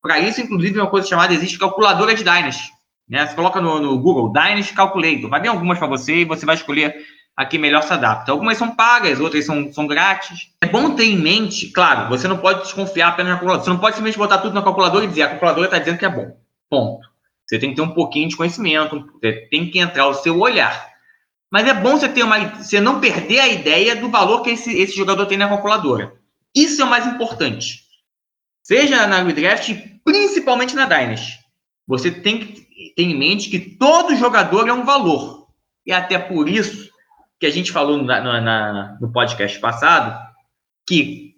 Para 0.01 0.19
isso, 0.19 0.39
inclusive, 0.39 0.79
uma 0.79 0.89
coisa 0.89 1.07
chamada 1.07 1.33
existe 1.33 1.59
calculadora 1.59 2.15
de 2.15 2.23
Dynasty. 2.23 2.69
Né? 3.09 3.25
Você 3.25 3.35
coloca 3.35 3.59
no, 3.59 3.79
no 3.79 3.99
Google 3.99 4.31
Dynasty 4.31 4.73
Calculator. 4.73 5.29
Vai 5.29 5.41
vir 5.41 5.47
algumas 5.49 5.77
para 5.77 5.87
você 5.87 6.17
e 6.21 6.25
você 6.25 6.45
vai 6.45 6.55
escolher 6.55 6.95
a 7.35 7.45
que 7.45 7.57
melhor 7.57 7.81
se 7.83 7.91
adapta. 7.93 8.31
Algumas 8.31 8.57
são 8.57 8.75
pagas, 8.75 9.19
outras 9.19 9.45
são, 9.45 9.71
são 9.73 9.87
grátis. 9.87 10.49
É 10.61 10.67
bom 10.67 10.93
ter 10.95 11.05
em 11.05 11.17
mente, 11.17 11.69
claro, 11.69 12.09
você 12.09 12.27
não 12.27 12.37
pode 12.37 12.63
desconfiar 12.63 13.09
apenas 13.09 13.31
na 13.31 13.37
calculadora. 13.37 13.63
Você 13.63 13.69
não 13.69 13.79
pode 13.79 13.95
simplesmente 13.95 14.19
botar 14.19 14.39
tudo 14.39 14.53
na 14.53 14.61
calculadora 14.61 15.05
e 15.05 15.07
dizer 15.07 15.23
a 15.23 15.29
calculadora 15.29 15.65
está 15.65 15.79
dizendo 15.79 15.97
que 15.97 16.05
é 16.05 16.09
bom. 16.09 16.37
Ponto. 16.69 17.07
Você 17.49 17.57
tem 17.57 17.71
que 17.71 17.77
ter 17.77 17.81
um 17.81 17.95
pouquinho 17.95 18.29
de 18.29 18.37
conhecimento, 18.37 19.09
tem 19.49 19.71
que 19.71 19.79
entrar 19.79 20.07
o 20.07 20.13
seu 20.13 20.39
olhar. 20.39 20.87
Mas 21.51 21.67
é 21.67 21.73
bom 21.73 21.97
você 21.97 22.07
ter 22.07 22.21
uma, 22.21 22.37
você 22.37 22.79
não 22.79 22.99
perder 22.99 23.39
a 23.39 23.47
ideia 23.47 23.95
do 23.95 24.07
valor 24.07 24.43
que 24.43 24.51
esse, 24.51 24.71
esse 24.77 24.95
jogador 24.95 25.25
tem 25.25 25.35
na 25.35 25.49
calculadora. 25.49 26.13
Isso 26.55 26.79
é 26.79 26.85
o 26.85 26.89
mais 26.89 27.07
importante. 27.07 27.85
Seja 28.61 29.07
na 29.07 29.23
redraft, 29.23 29.73
principalmente 30.05 30.75
na 30.75 30.85
Dynasty. 30.85 31.39
Você 31.87 32.11
tem 32.11 32.37
que 32.37 32.93
ter 32.95 33.01
em 33.01 33.17
mente 33.17 33.49
que 33.49 33.59
todo 33.59 34.15
jogador 34.15 34.67
é 34.67 34.73
um 34.73 34.85
valor. 34.85 35.47
E 35.83 35.91
até 35.91 36.19
por 36.19 36.47
isso, 36.47 36.91
que 37.39 37.47
a 37.47 37.51
gente 37.51 37.71
falou 37.71 37.97
na, 38.03 38.41
na, 38.41 38.97
no 39.01 39.11
podcast 39.11 39.57
passado, 39.57 40.23
que 40.87 41.33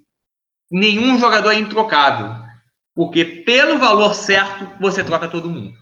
nenhum 0.70 1.18
jogador 1.18 1.52
é 1.52 1.60
introcável, 1.60 2.36
porque 2.94 3.24
pelo 3.24 3.80
valor 3.80 4.14
certo 4.14 4.70
você 4.78 5.06
troca 5.06 5.30
todo 5.30 5.50
mundo. 5.50 5.81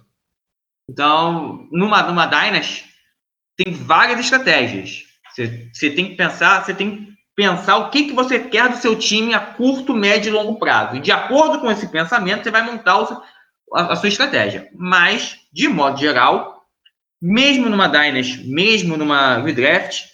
Então, 0.89 1.67
numa, 1.71 2.02
numa 2.04 2.25
Dynasty, 2.25 2.86
tem 3.56 3.73
várias 3.73 4.19
estratégias. 4.19 5.04
Você, 5.30 5.69
você 5.71 5.89
tem 5.91 6.10
que 6.10 6.15
pensar, 6.15 6.65
você 6.65 6.73
tem 6.73 6.95
que 6.95 7.13
pensar 7.36 7.78
o 7.78 7.89
que, 7.89 8.06
que 8.06 8.13
você 8.13 8.39
quer 8.39 8.69
do 8.69 8.78
seu 8.78 8.97
time 8.97 9.34
a 9.34 9.39
curto, 9.39 9.93
médio 9.93 10.30
e 10.30 10.34
longo 10.34 10.58
prazo. 10.58 10.95
E 10.95 10.99
de 10.99 11.12
acordo 11.12 11.60
com 11.60 11.69
esse 11.69 11.88
pensamento, 11.88 12.43
você 12.43 12.52
vai 12.52 12.63
montar 12.63 13.02
o, 13.02 13.21
a, 13.73 13.93
a 13.93 13.95
sua 13.95 14.10
estratégia. 14.10 14.67
Mas, 14.75 15.38
de 15.54 15.67
modo 15.67 15.99
geral, 15.99 16.63
mesmo 17.21 17.69
numa 17.69 17.88
Dynasty, 17.88 18.47
mesmo 18.47 18.97
numa 18.97 19.38
redraft, 19.38 20.06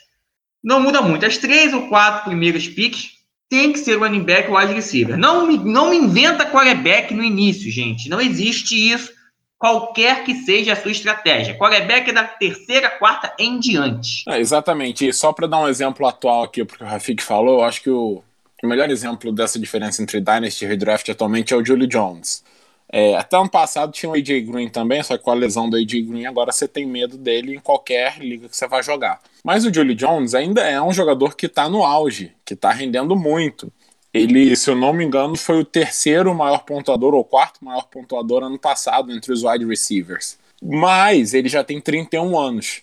não 0.62 0.82
muda 0.82 1.02
muito. 1.02 1.26
As 1.26 1.38
três 1.38 1.74
ou 1.74 1.88
quatro 1.88 2.26
primeiros 2.26 2.68
picks 2.68 3.12
tem 3.50 3.72
que 3.72 3.80
ser 3.80 3.98
running 3.98 4.24
back 4.24 4.50
ou 4.50 4.58
wide 4.58 4.74
receiver. 4.74 5.18
Não, 5.18 5.48
não 5.48 5.94
inventa 5.94 6.46
quarterback 6.46 7.14
no 7.14 7.24
início, 7.24 7.72
gente. 7.72 8.10
Não 8.10 8.20
existe 8.20 8.76
isso, 8.76 9.15
qualquer 9.58 10.24
que 10.24 10.36
seja 10.36 10.74
a 10.74 10.76
sua 10.76 10.92
estratégia. 10.92 11.58
Quarterback 11.58 12.10
é 12.10 12.14
da 12.14 12.24
terceira, 12.24 12.90
quarta 12.90 13.34
em 13.40 13.60
diante. 13.60 14.24
É, 14.28 14.40
exatamente. 14.40 15.08
E 15.08 15.14
só 15.14 15.32
para 15.34 15.48
dar 15.48 15.60
um 15.60 15.68
exemplo 15.68 16.06
atual 16.06 16.44
aqui, 16.44 16.64
porque 16.64 16.84
o 16.84 16.88
Rafik 16.88 17.24
falou, 17.24 17.64
acho 17.64 17.82
que 17.82 17.90
o, 17.90 18.22
o 18.64 18.68
melhor 18.68 18.90
exemplo 18.90 19.32
dessa 19.32 19.60
diferença 19.60 20.02
entre 20.02 20.20
Dynasty 20.20 20.66
e 20.66 20.68
Redraft 20.68 21.10
atualmente 21.10 21.54
é 21.54 21.58
o 21.58 21.66
Julio 21.66 21.88
Jones. 21.88 22.44
É, 22.92 23.16
até 23.18 23.36
ano 23.36 23.50
passado 23.50 23.92
tinha 23.92 24.10
o 24.10 24.14
AJ 24.14 24.46
Green 24.46 24.70
também, 24.70 25.02
só 25.02 25.18
que 25.18 25.24
com 25.24 25.32
a 25.32 25.34
lesão 25.34 25.70
do 25.70 25.76
AJ 25.76 26.06
Green 26.08 26.26
agora 26.26 26.52
você 26.52 26.68
tem 26.68 26.86
medo 26.86 27.18
dele 27.18 27.56
em 27.56 27.60
qualquer 27.60 28.20
liga 28.20 28.48
que 28.48 28.56
você 28.56 28.68
vai 28.68 28.84
jogar. 28.84 29.20
Mas 29.44 29.66
o 29.66 29.74
Julio 29.74 29.96
Jones 29.96 30.36
ainda 30.36 30.62
é 30.62 30.82
um 30.82 30.94
jogador 30.94 31.36
que 31.36 31.48
está 31.48 31.68
no 31.68 31.84
auge, 31.84 32.32
que 32.46 32.54
está 32.54 32.72
rendendo 32.72 33.16
muito. 33.16 33.72
Ele, 34.16 34.56
se 34.56 34.70
eu 34.70 34.76
não 34.76 34.94
me 34.94 35.04
engano, 35.04 35.36
foi 35.36 35.60
o 35.60 35.66
terceiro 35.66 36.34
maior 36.34 36.64
pontuador 36.64 37.14
ou 37.14 37.24
quarto 37.26 37.64
maior 37.64 37.88
pontuador 37.88 38.44
ano 38.44 38.58
passado 38.58 39.12
entre 39.12 39.34
os 39.34 39.44
wide 39.44 39.66
receivers. 39.66 40.38
Mas 40.64 41.34
ele 41.34 41.50
já 41.50 41.66
tem 41.66 41.82
31 41.82 42.40
anos. 42.40 42.82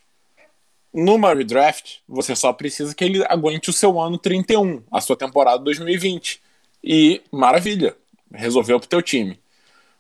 Numa 0.93 1.35
redraft, 1.35 2.01
você 2.07 2.37
só 2.37 2.53
precisa 2.53 2.95
que 2.95 3.03
ele 3.03 3.25
aguente 3.27 3.71
o 3.71 3.73
seu 3.73 3.99
ano 3.99 4.19
31, 4.19 4.83
a 4.93 5.01
sua 5.01 5.17
temporada 5.17 5.65
2020. 5.65 6.39
E 6.85 7.23
maravilha, 7.33 7.97
resolveu 8.31 8.79
pro 8.79 8.89
teu 8.89 9.01
time 9.01 9.41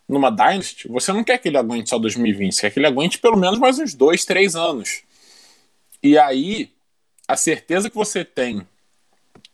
numa 0.07 0.31
Dynasty, 0.31 0.89
você 0.89 1.13
não 1.13 1.25
quer 1.25 1.39
que 1.39 1.49
ele 1.49 1.57
aguente 1.57 1.89
só 1.89 1.99
2020, 1.99 2.53
você 2.53 2.61
quer 2.63 2.71
que 2.71 2.79
ele 2.79 2.87
aguente 2.87 3.19
pelo 3.19 3.39
menos 3.39 3.59
mais 3.59 3.79
uns 3.79 3.95
dois, 3.95 4.27
três 4.27 4.55
anos. 4.55 5.03
E 6.03 6.19
aí, 6.19 6.71
a 7.27 7.37
certeza 7.37 7.89
que 7.89 7.97
você 7.97 8.23
tem 8.23 8.67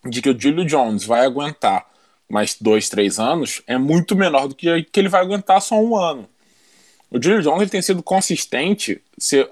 de 0.05 0.23
que 0.23 0.31
o 0.31 0.39
Julio 0.39 0.65
Jones 0.65 1.05
vai 1.05 1.25
aguentar 1.25 1.87
mais 2.29 2.57
dois, 2.61 2.89
três 2.89 3.19
anos 3.19 3.63
é 3.67 3.79
muito 3.79 4.15
menor 4.15 4.49
do 4.49 4.55
que, 4.55 4.83
que 4.85 5.01
ele 5.01 5.09
vai 5.09 5.23
aguentar 5.23 5.61
só 5.63 5.81
um 5.81 5.97
ano. 5.97 6.29
O 7.11 7.23
Julio 7.23 7.43
Jones 7.43 7.63
ele 7.63 7.71
tem 7.71 7.83
sido 7.83 8.03
consistente 8.03 9.01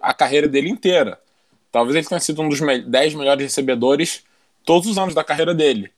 a 0.02 0.12
carreira 0.12 0.46
dele 0.46 0.68
inteira. 0.68 1.18
Talvez 1.72 1.96
ele 1.96 2.06
tenha 2.06 2.20
sido 2.20 2.42
um 2.42 2.48
dos 2.48 2.60
10 2.60 3.14
melhores 3.14 3.42
recebedores 3.42 4.22
todos 4.64 4.88
os 4.88 4.98
anos 4.98 5.14
da 5.14 5.24
carreira 5.24 5.54
dele. 5.54 5.90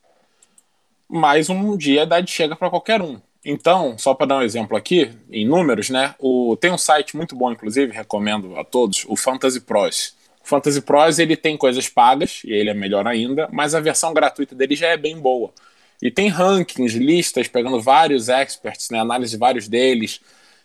Mas 1.09 1.49
um 1.49 1.77
dia 1.77 2.03
a 2.03 2.05
idade 2.05 2.31
chega 2.31 2.55
para 2.55 2.71
qualquer 2.71 3.03
um. 3.03 3.21
Então, 3.45 3.97
só 3.97 4.15
para 4.15 4.27
dar 4.27 4.39
um 4.39 4.43
exemplo 4.43 4.77
aqui, 4.77 5.11
em 5.31 5.47
números, 5.47 5.89
né? 5.89 6.15
O, 6.19 6.57
tem 6.57 6.71
um 6.71 6.79
site 6.79 7.17
muito 7.17 7.35
bom, 7.35 7.51
inclusive, 7.51 7.93
recomendo 7.93 8.57
a 8.57 8.65
todos, 8.65 9.05
o 9.09 9.17
Fantasy 9.17 9.61
Pros. 9.61 10.15
Fantasy 10.49 10.81
Pros 10.81 11.19
ele 11.19 11.37
tem 11.37 11.57
coisas 11.57 11.89
pagas, 11.89 12.43
e 12.45 12.53
ele 12.53 12.71
é 12.71 12.75
melhor 12.75 13.07
ainda, 13.07 13.49
mas 13.53 13.75
a 13.75 13.81
versão 13.81 14.15
gratuita 14.15 14.55
dele 14.55 14.75
já 14.75 14.89
é 14.89 14.97
bem 14.97 15.19
boa. 15.19 15.53
E 16.01 16.11
tem 16.11 16.29
rankings, 16.29 16.99
listas, 16.99 17.49
pegando 17.49 17.81
vários 17.81 18.29
experts, 18.29 18.91
né, 18.91 19.01
análise 19.01 19.33
de 19.33 19.39
vários 19.39 19.69
deles, 19.69 20.21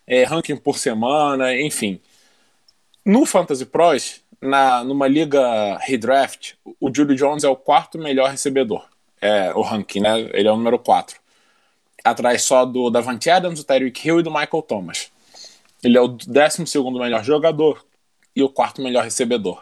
é, 0.07 0.23
ranking 0.23 0.55
por 0.55 0.77
semana, 0.77 1.53
enfim. 1.59 1.99
No 3.05 3.25
Fantasy 3.25 3.65
Pros, 3.65 4.21
na, 4.41 4.83
numa 4.83 5.07
liga 5.07 5.77
redraft, 5.79 6.53
o 6.79 6.93
Julio 6.93 7.15
Jones 7.15 7.43
é 7.43 7.49
o 7.49 7.55
quarto 7.55 7.97
melhor 7.97 8.29
recebedor. 8.29 8.87
É 9.19 9.53
o 9.53 9.61
ranking, 9.61 10.01
né? 10.01 10.29
Ele 10.33 10.47
é 10.47 10.51
o 10.51 10.57
número 10.57 10.77
4 10.79 11.17
atrás 12.03 12.41
só 12.41 12.65
do 12.65 12.89
Davante 12.89 13.29
Adams, 13.29 13.59
do 13.59 13.65
Tyreek 13.65 14.05
Hill 14.05 14.19
e 14.19 14.23
do 14.23 14.29
Michael 14.29 14.61
Thomas. 14.61 15.09
Ele 15.81 15.97
é 15.97 16.01
o 16.01 16.07
12 16.07 16.63
melhor 16.99 17.23
jogador 17.23 17.85
e 18.35 18.43
o 18.43 18.49
quarto 18.49 18.81
melhor 18.81 19.03
recebedor. 19.03 19.61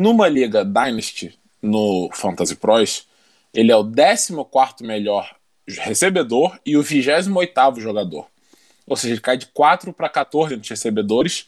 Numa 0.00 0.26
liga 0.28 0.64
Dynasty, 0.64 1.38
no 1.60 2.08
Fantasy 2.14 2.56
Pros, 2.56 3.06
ele 3.52 3.70
é 3.70 3.76
o 3.76 3.84
14 3.84 4.82
melhor 4.82 5.36
recebedor 5.68 6.58
e 6.64 6.74
o 6.74 6.82
28 6.82 7.78
jogador. 7.78 8.26
Ou 8.86 8.96
seja, 8.96 9.12
ele 9.12 9.20
cai 9.20 9.36
de 9.36 9.44
4 9.48 9.92
para 9.92 10.08
14 10.08 10.54
entre 10.54 10.70
recebedores, 10.70 11.46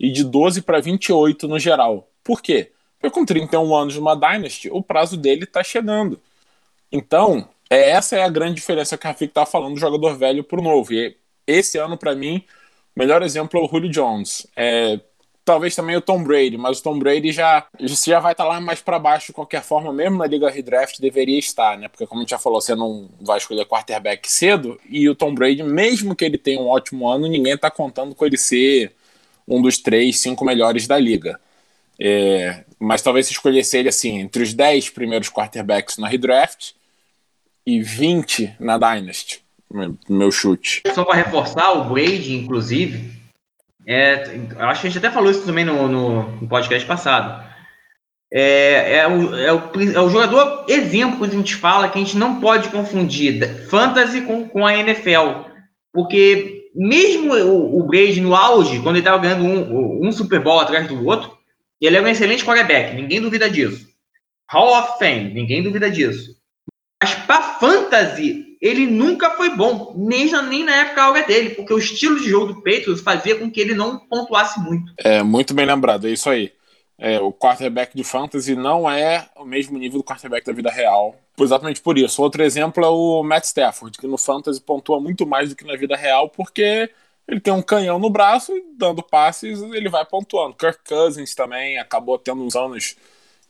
e 0.00 0.10
de 0.10 0.24
12 0.24 0.62
para 0.62 0.80
28 0.80 1.46
no 1.46 1.58
geral. 1.58 2.08
Por 2.24 2.40
quê? 2.40 2.72
Porque 2.98 3.14
com 3.14 3.26
31 3.26 3.76
anos 3.76 3.94
numa 3.96 4.16
Dynasty, 4.16 4.70
o 4.70 4.82
prazo 4.82 5.18
dele 5.18 5.44
está 5.44 5.62
chegando. 5.62 6.18
Então, 6.90 7.46
é, 7.68 7.90
essa 7.90 8.16
é 8.16 8.22
a 8.22 8.28
grande 8.30 8.54
diferença 8.54 8.96
que 8.96 9.06
a 9.06 9.10
Rafik 9.10 9.32
está 9.32 9.44
falando 9.44 9.74
do 9.74 9.80
jogador 9.80 10.16
velho 10.16 10.42
para 10.42 10.58
o 10.58 10.62
novo. 10.62 10.94
E 10.94 11.14
esse 11.46 11.76
ano, 11.76 11.98
para 11.98 12.14
mim, 12.14 12.42
o 12.96 13.00
melhor 13.00 13.20
exemplo 13.22 13.60
é 13.60 13.62
o 13.62 13.68
Julio 13.68 13.90
Jones. 13.90 14.46
É, 14.56 14.98
talvez 15.44 15.74
também 15.74 15.96
o 15.96 16.00
Tom 16.00 16.22
Brady, 16.22 16.56
mas 16.56 16.78
o 16.78 16.82
Tom 16.82 16.98
Brady 16.98 17.32
já, 17.32 17.66
já 17.80 18.20
vai 18.20 18.32
estar 18.32 18.44
tá 18.44 18.50
lá 18.50 18.60
mais 18.60 18.80
para 18.80 18.98
baixo 18.98 19.28
de 19.28 19.32
qualquer 19.32 19.62
forma, 19.62 19.92
mesmo 19.92 20.18
na 20.18 20.26
Liga 20.26 20.50
Redraft 20.50 21.00
deveria 21.00 21.38
estar, 21.38 21.76
né? 21.76 21.88
Porque 21.88 22.06
como 22.06 22.20
a 22.20 22.22
gente 22.22 22.30
já 22.30 22.38
falou, 22.38 22.60
você 22.60 22.74
não 22.74 23.08
vai 23.20 23.38
escolher 23.38 23.66
quarterback 23.66 24.30
cedo, 24.30 24.80
e 24.88 25.08
o 25.08 25.14
Tom 25.14 25.34
Brady, 25.34 25.62
mesmo 25.62 26.14
que 26.14 26.24
ele 26.24 26.38
tenha 26.38 26.60
um 26.60 26.68
ótimo 26.68 27.08
ano, 27.08 27.26
ninguém 27.26 27.54
está 27.54 27.70
contando 27.70 28.14
com 28.14 28.24
ele 28.24 28.36
ser 28.36 28.92
um 29.46 29.60
dos 29.60 29.78
três, 29.78 30.18
cinco 30.20 30.44
melhores 30.44 30.86
da 30.86 30.98
liga. 30.98 31.40
É, 31.98 32.64
mas 32.78 33.02
talvez 33.02 33.26
se 33.26 33.32
escolhesse 33.32 33.76
ele 33.76 33.88
assim, 33.88 34.18
entre 34.18 34.42
os 34.42 34.54
10 34.54 34.90
primeiros 34.90 35.28
quarterbacks 35.28 35.98
na 35.98 36.08
redraft 36.08 36.72
e 37.66 37.80
20 37.80 38.56
na 38.58 38.76
Dynasty, 38.76 39.40
meu 40.08 40.30
chute. 40.30 40.82
Só 40.94 41.04
para 41.04 41.16
reforçar, 41.16 41.72
o 41.72 41.84
Brady, 41.84 42.34
inclusive, 42.34 43.11
é, 43.86 44.24
acho 44.58 44.80
que 44.80 44.86
a 44.86 44.90
gente 44.90 44.98
até 44.98 45.10
falou 45.10 45.30
isso 45.30 45.44
também 45.44 45.64
no, 45.64 45.88
no, 45.88 46.40
no 46.40 46.48
podcast 46.48 46.86
passado. 46.86 47.44
É, 48.32 48.98
é, 48.98 49.08
o, 49.08 49.36
é, 49.36 49.52
o, 49.52 49.58
é 49.94 50.00
o 50.00 50.08
jogador 50.08 50.64
exemplo 50.68 51.18
que 51.18 51.34
a 51.34 51.38
gente 51.38 51.54
fala 51.54 51.88
que 51.88 51.98
a 51.98 52.02
gente 52.02 52.16
não 52.16 52.40
pode 52.40 52.70
confundir 52.70 53.66
fantasy 53.68 54.22
com, 54.22 54.48
com 54.48 54.66
a 54.66 54.74
NFL. 54.74 55.50
Porque 55.92 56.70
mesmo 56.74 57.34
o, 57.34 57.80
o 57.80 57.86
Brady 57.86 58.20
no 58.20 58.34
auge, 58.34 58.80
quando 58.80 58.96
ele 58.96 59.00
estava 59.00 59.22
ganhando 59.22 59.44
um, 59.44 60.06
um 60.06 60.12
Super 60.12 60.40
Bowl 60.40 60.60
atrás 60.60 60.86
do 60.88 61.06
outro, 61.06 61.36
ele 61.80 61.96
é 61.96 62.00
um 62.00 62.06
excelente 62.06 62.44
quarterback, 62.44 62.94
ninguém 62.94 63.20
duvida 63.20 63.50
disso. 63.50 63.86
Hall 64.50 64.78
of 64.78 64.98
Fame, 64.98 65.34
ninguém 65.34 65.62
duvida 65.62 65.90
disso. 65.90 66.36
Mas 67.02 67.14
para 67.14 67.42
fantasy, 67.58 68.51
ele 68.62 68.86
nunca 68.86 69.30
foi 69.30 69.50
bom, 69.56 69.92
nem, 69.96 70.30
nem 70.48 70.64
na 70.64 70.76
época 70.76 71.02
áurea 71.02 71.26
dele, 71.26 71.50
porque 71.50 71.74
o 71.74 71.78
estilo 71.78 72.20
de 72.20 72.30
jogo 72.30 72.54
do 72.54 72.62
Patriots 72.62 73.00
fazia 73.00 73.34
com 73.34 73.50
que 73.50 73.60
ele 73.60 73.74
não 73.74 73.98
pontuasse 73.98 74.60
muito. 74.60 74.92
É, 74.98 75.20
muito 75.20 75.52
bem 75.52 75.66
lembrado, 75.66 76.06
é 76.06 76.12
isso 76.12 76.30
aí. 76.30 76.52
É, 76.96 77.18
o 77.18 77.32
quarterback 77.32 77.96
de 77.96 78.04
fantasy 78.04 78.54
não 78.54 78.88
é 78.88 79.28
o 79.34 79.44
mesmo 79.44 79.76
nível 79.76 79.98
do 79.98 80.04
quarterback 80.04 80.46
da 80.46 80.52
vida 80.52 80.70
real. 80.70 81.16
Exatamente 81.36 81.80
por 81.80 81.98
isso. 81.98 82.22
Outro 82.22 82.44
exemplo 82.44 82.84
é 82.84 82.88
o 82.88 83.24
Matt 83.24 83.44
Stafford, 83.44 83.98
que 83.98 84.06
no 84.06 84.16
fantasy 84.16 84.60
pontua 84.60 85.00
muito 85.00 85.26
mais 85.26 85.48
do 85.48 85.56
que 85.56 85.64
na 85.64 85.74
vida 85.74 85.96
real, 85.96 86.28
porque 86.28 86.88
ele 87.26 87.40
tem 87.40 87.52
um 87.52 87.62
canhão 87.62 87.98
no 87.98 88.10
braço 88.10 88.56
e 88.56 88.64
dando 88.78 89.02
passes 89.02 89.60
ele 89.60 89.88
vai 89.88 90.04
pontuando. 90.04 90.54
Kirk 90.54 90.78
Cousins 90.88 91.34
também 91.34 91.78
acabou 91.78 92.16
tendo 92.16 92.44
uns 92.44 92.54
anos 92.54 92.94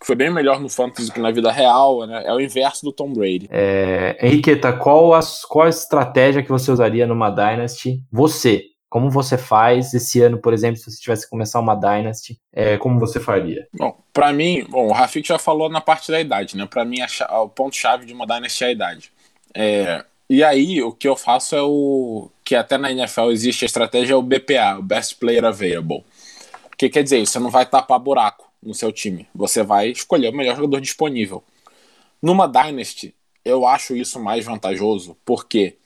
que 0.02 0.06
foi 0.06 0.16
bem 0.16 0.32
melhor 0.32 0.58
no 0.58 0.68
fantasy 0.68 1.12
que 1.12 1.20
na 1.20 1.30
vida 1.30 1.52
real, 1.52 2.04
né? 2.04 2.24
É 2.26 2.32
o 2.32 2.40
inverso 2.40 2.84
do 2.84 2.92
Tom 2.92 3.12
Brady. 3.12 3.46
É, 3.50 4.18
Henriqueta, 4.20 4.72
qual 4.72 5.14
a, 5.14 5.20
qual 5.48 5.66
a 5.66 5.68
estratégia 5.68 6.42
que 6.42 6.48
você 6.48 6.72
usaria 6.72 7.06
numa 7.06 7.30
Dynasty? 7.30 8.02
Você, 8.10 8.64
como 8.90 9.08
você 9.08 9.38
faz 9.38 9.94
esse 9.94 10.20
ano, 10.20 10.38
por 10.38 10.52
exemplo, 10.52 10.78
se 10.78 10.90
você 10.90 11.00
tivesse 11.00 11.24
que 11.24 11.30
começar 11.30 11.60
uma 11.60 11.76
Dynasty, 11.76 12.36
é, 12.52 12.76
como 12.78 12.98
você 12.98 13.20
faria? 13.20 13.68
Bom, 13.72 13.96
para 14.12 14.32
mim, 14.32 14.66
bom, 14.68 14.88
o 14.88 14.92
Rafik 14.92 15.26
já 15.26 15.38
falou 15.38 15.70
na 15.70 15.80
parte 15.80 16.10
da 16.10 16.20
idade, 16.20 16.56
né? 16.56 16.66
Para 16.66 16.84
mim, 16.84 16.96
a, 17.00 17.40
o 17.40 17.48
ponto-chave 17.48 18.04
de 18.04 18.12
uma 18.12 18.26
Dynasty 18.26 18.64
é 18.64 18.66
a 18.66 18.72
idade. 18.72 19.12
É, 19.54 20.04
e 20.28 20.42
aí, 20.42 20.82
o 20.82 20.90
que 20.90 21.06
eu 21.06 21.14
faço 21.14 21.54
é 21.54 21.62
o. 21.62 22.28
que 22.44 22.56
até 22.56 22.76
na 22.76 22.90
NFL 22.90 23.30
existe 23.30 23.64
a 23.64 23.66
estratégia, 23.66 24.14
é 24.14 24.16
o 24.16 24.22
BPA, 24.22 24.78
o 24.80 24.82
Best 24.82 25.14
Player 25.14 25.44
Available. 25.44 26.04
O 26.72 26.76
que 26.76 26.88
quer 26.88 27.04
dizer? 27.04 27.24
Você 27.24 27.38
não 27.38 27.50
vai 27.50 27.64
tapar 27.64 28.00
buraco 28.00 28.51
no 28.62 28.75
seu 28.75 28.92
time. 28.92 29.29
Você 29.35 29.62
vai 29.62 29.88
escolher 29.88 30.29
o 30.29 30.37
melhor 30.37 30.57
jogador 30.57 30.81
disponível. 30.81 31.42
Numa 32.20 32.46
Dynasty, 32.46 33.14
eu 33.44 33.66
acho 33.66 33.96
isso 33.96 34.20
mais 34.20 34.44
vantajoso, 34.44 35.16
porque 35.25 35.77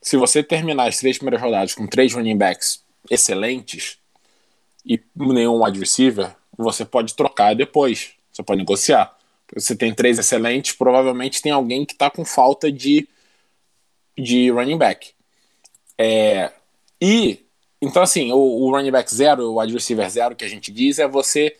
se 0.00 0.16
você 0.16 0.42
terminar 0.42 0.88
as 0.88 0.98
três 0.98 1.18
primeiras 1.18 1.42
rodadas 1.42 1.74
com 1.74 1.86
três 1.86 2.14
running 2.14 2.36
backs 2.36 2.82
excelentes 3.10 3.98
e 4.84 5.00
nenhum 5.14 5.62
wide 5.62 5.78
receiver, 5.78 6.34
você 6.56 6.84
pode 6.84 7.14
trocar 7.14 7.54
depois. 7.54 8.12
Você 8.32 8.42
pode 8.42 8.58
negociar. 8.58 9.16
Você 9.54 9.76
tem 9.76 9.94
três 9.94 10.18
excelentes, 10.18 10.72
provavelmente 10.72 11.42
tem 11.42 11.52
alguém 11.52 11.84
que 11.84 11.92
está 11.92 12.10
com 12.10 12.24
falta 12.24 12.72
de, 12.72 13.08
de 14.16 14.50
running 14.50 14.78
back. 14.78 15.12
É, 15.98 16.50
e 17.00 17.44
então, 17.80 18.02
assim, 18.02 18.32
o, 18.32 18.36
o 18.36 18.70
running 18.70 18.90
back 18.90 19.14
zero, 19.14 19.50
o 19.50 19.60
wide 19.60 19.74
receiver 19.74 20.08
zero 20.08 20.34
que 20.34 20.44
a 20.44 20.48
gente 20.48 20.72
diz, 20.72 20.98
é 20.98 21.06
você 21.06 21.54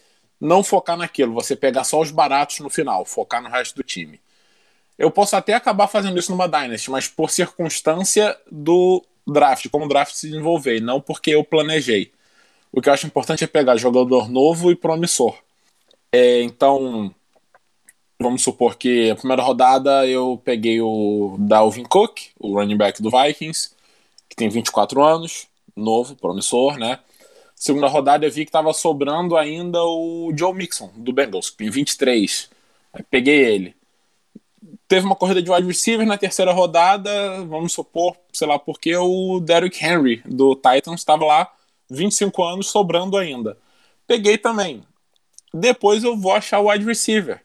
não 0.45 0.63
focar 0.63 0.97
naquilo, 0.97 1.33
você 1.33 1.57
pegar 1.57 1.85
só 1.85 2.01
os 2.01 2.11
baratos 2.11 2.61
no 2.61 2.69
final, 2.69 3.05
focar 3.05 3.43
no 3.43 3.49
resto 3.49 3.77
do 3.77 3.83
time. 3.83 4.21
Eu 4.99 5.11
posso 5.11 5.35
até 5.35 5.55
acabar 5.55 5.89
fazendo 5.89 6.19
isso 6.19 6.31
numa 6.31 6.47
Dynasty, 6.47 6.91
mas 6.91 7.09
por 7.09 7.31
circunstância 7.31 8.37
do 8.51 9.03
draft, 9.27 9.69
como 9.71 9.87
o 9.87 9.89
draft 9.89 10.15
se 10.15 10.29
desenvolver, 10.29 10.81
não 10.81 11.01
porque 11.01 11.31
eu 11.31 11.43
planejei. 11.43 12.13
O 12.71 12.83
que 12.83 12.89
eu 12.89 12.93
acho 12.93 13.07
importante 13.07 13.43
é 13.43 13.47
pegar 13.47 13.77
jogador 13.77 14.29
novo 14.29 14.71
e 14.71 14.77
promissor. 14.77 15.37
É, 16.13 16.43
então, 16.43 17.13
vamos 18.21 18.43
supor 18.43 18.77
que 18.77 19.11
a 19.11 19.17
primeira 19.17 19.43
rodada 19.43 20.07
eu 20.07 20.41
peguei 20.45 20.81
o 20.81 21.37
Dalvin 21.39 21.85
Cook, 21.85 22.21
o 22.39 22.59
running 22.59 22.77
back 22.77 23.03
do 23.03 23.11
Vikings, 23.11 23.71
que 24.29 24.37
tem 24.37 24.49
24 24.51 25.03
anos, 25.03 25.49
novo, 25.75 26.15
promissor, 26.15 26.79
né? 26.79 27.01
Segunda 27.65 27.87
rodada 27.87 28.27
eu 28.27 28.31
vi 28.31 28.45
que 28.45 28.51
estava 28.51 28.75
sobrando 28.75 29.39
ainda 29.39 29.83
o 29.83 30.31
Joe 30.37 30.53
Mixon, 30.53 30.91
do 30.97 31.15
Bengals, 31.15 31.51
tem 31.51 31.71
23. 31.71 32.51
Aí 32.93 33.03
peguei 33.05 33.43
ele. 33.43 33.75
Teve 34.87 35.07
uma 35.07 35.17
corrida 35.17 35.41
de 35.41 35.51
wide 35.51 35.67
receiver 35.67 36.07
na 36.07 36.19
terceira 36.19 36.53
rodada, 36.53 37.43
vamos 37.47 37.73
supor, 37.73 38.19
sei 38.35 38.47
lá 38.47 38.59
porque, 38.59 38.95
o 38.95 39.41
Derrick 39.41 39.83
Henry, 39.83 40.23
do 40.27 40.55
Titans, 40.55 41.01
estava 41.01 41.25
lá, 41.25 41.51
25 41.89 42.45
anos, 42.45 42.67
sobrando 42.67 43.17
ainda. 43.17 43.57
Peguei 44.07 44.37
também. 44.37 44.85
Depois 45.51 46.05
eu 46.05 46.19
vou 46.19 46.33
achar 46.33 46.61
o 46.61 46.71
wide 46.71 46.85
receiver. 46.85 47.41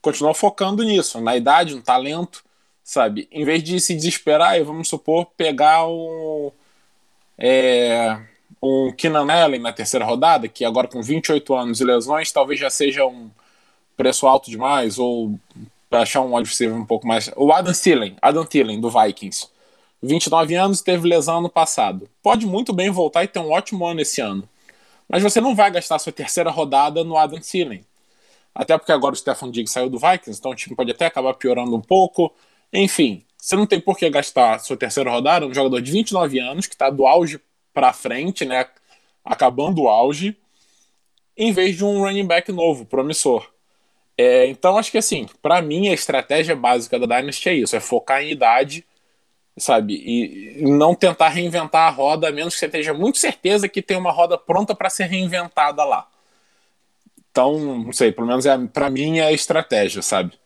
Continuar 0.00 0.34
focando 0.34 0.82
nisso, 0.82 1.20
na 1.20 1.36
idade, 1.36 1.76
no 1.76 1.82
talento, 1.82 2.44
sabe? 2.82 3.28
Em 3.30 3.44
vez 3.44 3.62
de 3.62 3.78
se 3.78 3.94
desesperar, 3.94 4.60
vamos 4.64 4.88
supor, 4.88 5.26
pegar 5.36 5.86
um. 5.86 6.50
É, 7.38 8.31
um 8.62 8.92
Keenan 8.92 9.26
Allen 9.30 9.60
na 9.60 9.72
terceira 9.72 10.04
rodada, 10.04 10.46
que 10.46 10.64
agora 10.64 10.86
com 10.86 11.02
28 11.02 11.54
anos 11.54 11.80
e 11.80 11.84
lesões, 11.84 12.30
talvez 12.30 12.60
já 12.60 12.70
seja 12.70 13.04
um 13.04 13.30
preço 13.96 14.26
alto 14.26 14.50
demais, 14.50 14.98
ou 14.98 15.38
para 15.90 16.02
achar 16.02 16.20
um 16.22 16.34
receiver 16.38 16.76
um 16.76 16.86
pouco 16.86 17.06
mais. 17.06 17.30
O 17.36 17.52
Adam 17.52 17.72
Thielen, 17.72 18.16
Adam 18.22 18.46
Thielen, 18.46 18.80
do 18.80 18.88
Vikings. 18.88 19.48
29 20.02 20.54
anos 20.54 20.80
teve 20.80 21.08
lesão 21.08 21.38
ano 21.38 21.50
passado. 21.50 22.08
Pode 22.22 22.46
muito 22.46 22.72
bem 22.72 22.90
voltar 22.90 23.24
e 23.24 23.28
ter 23.28 23.38
um 23.40 23.50
ótimo 23.50 23.86
ano 23.86 24.00
esse 24.00 24.20
ano. 24.20 24.48
Mas 25.08 25.22
você 25.22 25.40
não 25.40 25.54
vai 25.54 25.70
gastar 25.70 25.98
sua 25.98 26.12
terceira 26.12 26.50
rodada 26.50 27.04
no 27.04 27.16
Adam 27.16 27.40
Thielen. 27.40 27.84
Até 28.54 28.76
porque 28.76 28.92
agora 28.92 29.14
o 29.14 29.16
Stefan 29.16 29.50
Diggs 29.50 29.72
saiu 29.72 29.88
do 29.88 29.98
Vikings, 29.98 30.38
então 30.38 30.50
o 30.50 30.54
time 30.54 30.74
pode 30.74 30.90
até 30.90 31.06
acabar 31.06 31.34
piorando 31.34 31.74
um 31.74 31.80
pouco. 31.80 32.32
Enfim, 32.72 33.24
você 33.36 33.56
não 33.56 33.66
tem 33.66 33.80
por 33.80 33.96
que 33.96 34.08
gastar 34.08 34.58
sua 34.60 34.76
terceira 34.76 35.10
rodada 35.10 35.46
um 35.46 35.54
jogador 35.54 35.80
de 35.80 35.90
29 35.90 36.38
anos, 36.38 36.66
que 36.66 36.74
está 36.74 36.90
do 36.90 37.06
auge 37.06 37.40
para 37.72 37.92
frente, 37.92 38.44
né, 38.44 38.66
acabando 39.24 39.82
o 39.82 39.88
auge, 39.88 40.36
em 41.36 41.52
vez 41.52 41.76
de 41.76 41.84
um 41.84 42.00
running 42.00 42.26
back 42.26 42.50
novo, 42.52 42.84
promissor. 42.84 43.50
É, 44.16 44.46
então 44.46 44.76
acho 44.76 44.90
que 44.90 44.98
assim, 44.98 45.26
para 45.40 45.62
mim 45.62 45.88
a 45.88 45.94
estratégia 45.94 46.54
básica 46.54 46.98
da 46.98 47.06
Dynasty 47.06 47.48
é 47.48 47.54
isso, 47.54 47.74
é 47.74 47.80
focar 47.80 48.22
em 48.22 48.30
idade, 48.30 48.84
sabe, 49.56 49.94
e, 49.94 50.62
não 50.62 50.94
tentar 50.94 51.28
reinventar 51.28 51.88
a 51.88 51.90
roda, 51.90 52.28
a 52.28 52.32
menos 52.32 52.54
que 52.54 52.60
você 52.60 52.68
tenha 52.68 52.94
muito 52.94 53.18
certeza 53.18 53.68
que 53.68 53.82
tem 53.82 53.96
uma 53.96 54.12
roda 54.12 54.36
pronta 54.36 54.74
para 54.74 54.90
ser 54.90 55.04
reinventada 55.04 55.84
lá. 55.84 56.08
Então, 57.30 57.58
não 57.58 57.92
sei, 57.92 58.12
pelo 58.12 58.26
menos 58.26 58.44
é, 58.44 58.58
para 58.66 58.90
mim 58.90 59.18
é 59.18 59.26
a 59.26 59.32
estratégia, 59.32 60.02
sabe? 60.02 60.38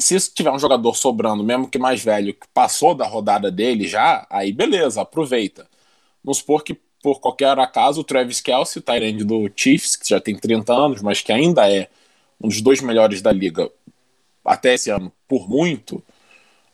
Se 0.00 0.18
tiver 0.32 0.50
um 0.50 0.58
jogador 0.58 0.96
sobrando, 0.96 1.44
mesmo 1.44 1.68
que 1.68 1.78
mais 1.78 2.02
velho, 2.02 2.34
que 2.34 2.46
passou 2.52 2.94
da 2.94 3.06
rodada 3.06 3.50
dele 3.50 3.86
já, 3.86 4.26
aí 4.30 4.52
beleza, 4.52 5.02
aproveita. 5.02 5.68
Vamos 6.24 6.38
supor 6.38 6.62
que, 6.62 6.74
por 7.02 7.20
qualquer 7.20 7.58
acaso, 7.58 8.00
o 8.00 8.04
Travis 8.04 8.40
Kelsey, 8.40 8.80
o 8.80 8.82
Tyrande 8.82 9.24
do 9.24 9.50
Chiefs, 9.54 9.96
que 9.96 10.08
já 10.08 10.20
tem 10.20 10.36
30 10.38 10.72
anos, 10.72 11.02
mas 11.02 11.20
que 11.20 11.32
ainda 11.32 11.70
é 11.70 11.88
um 12.40 12.48
dos 12.48 12.60
dois 12.60 12.80
melhores 12.80 13.22
da 13.22 13.32
liga 13.32 13.70
até 14.44 14.74
esse 14.74 14.90
ano, 14.90 15.12
por 15.28 15.48
muito, 15.48 16.02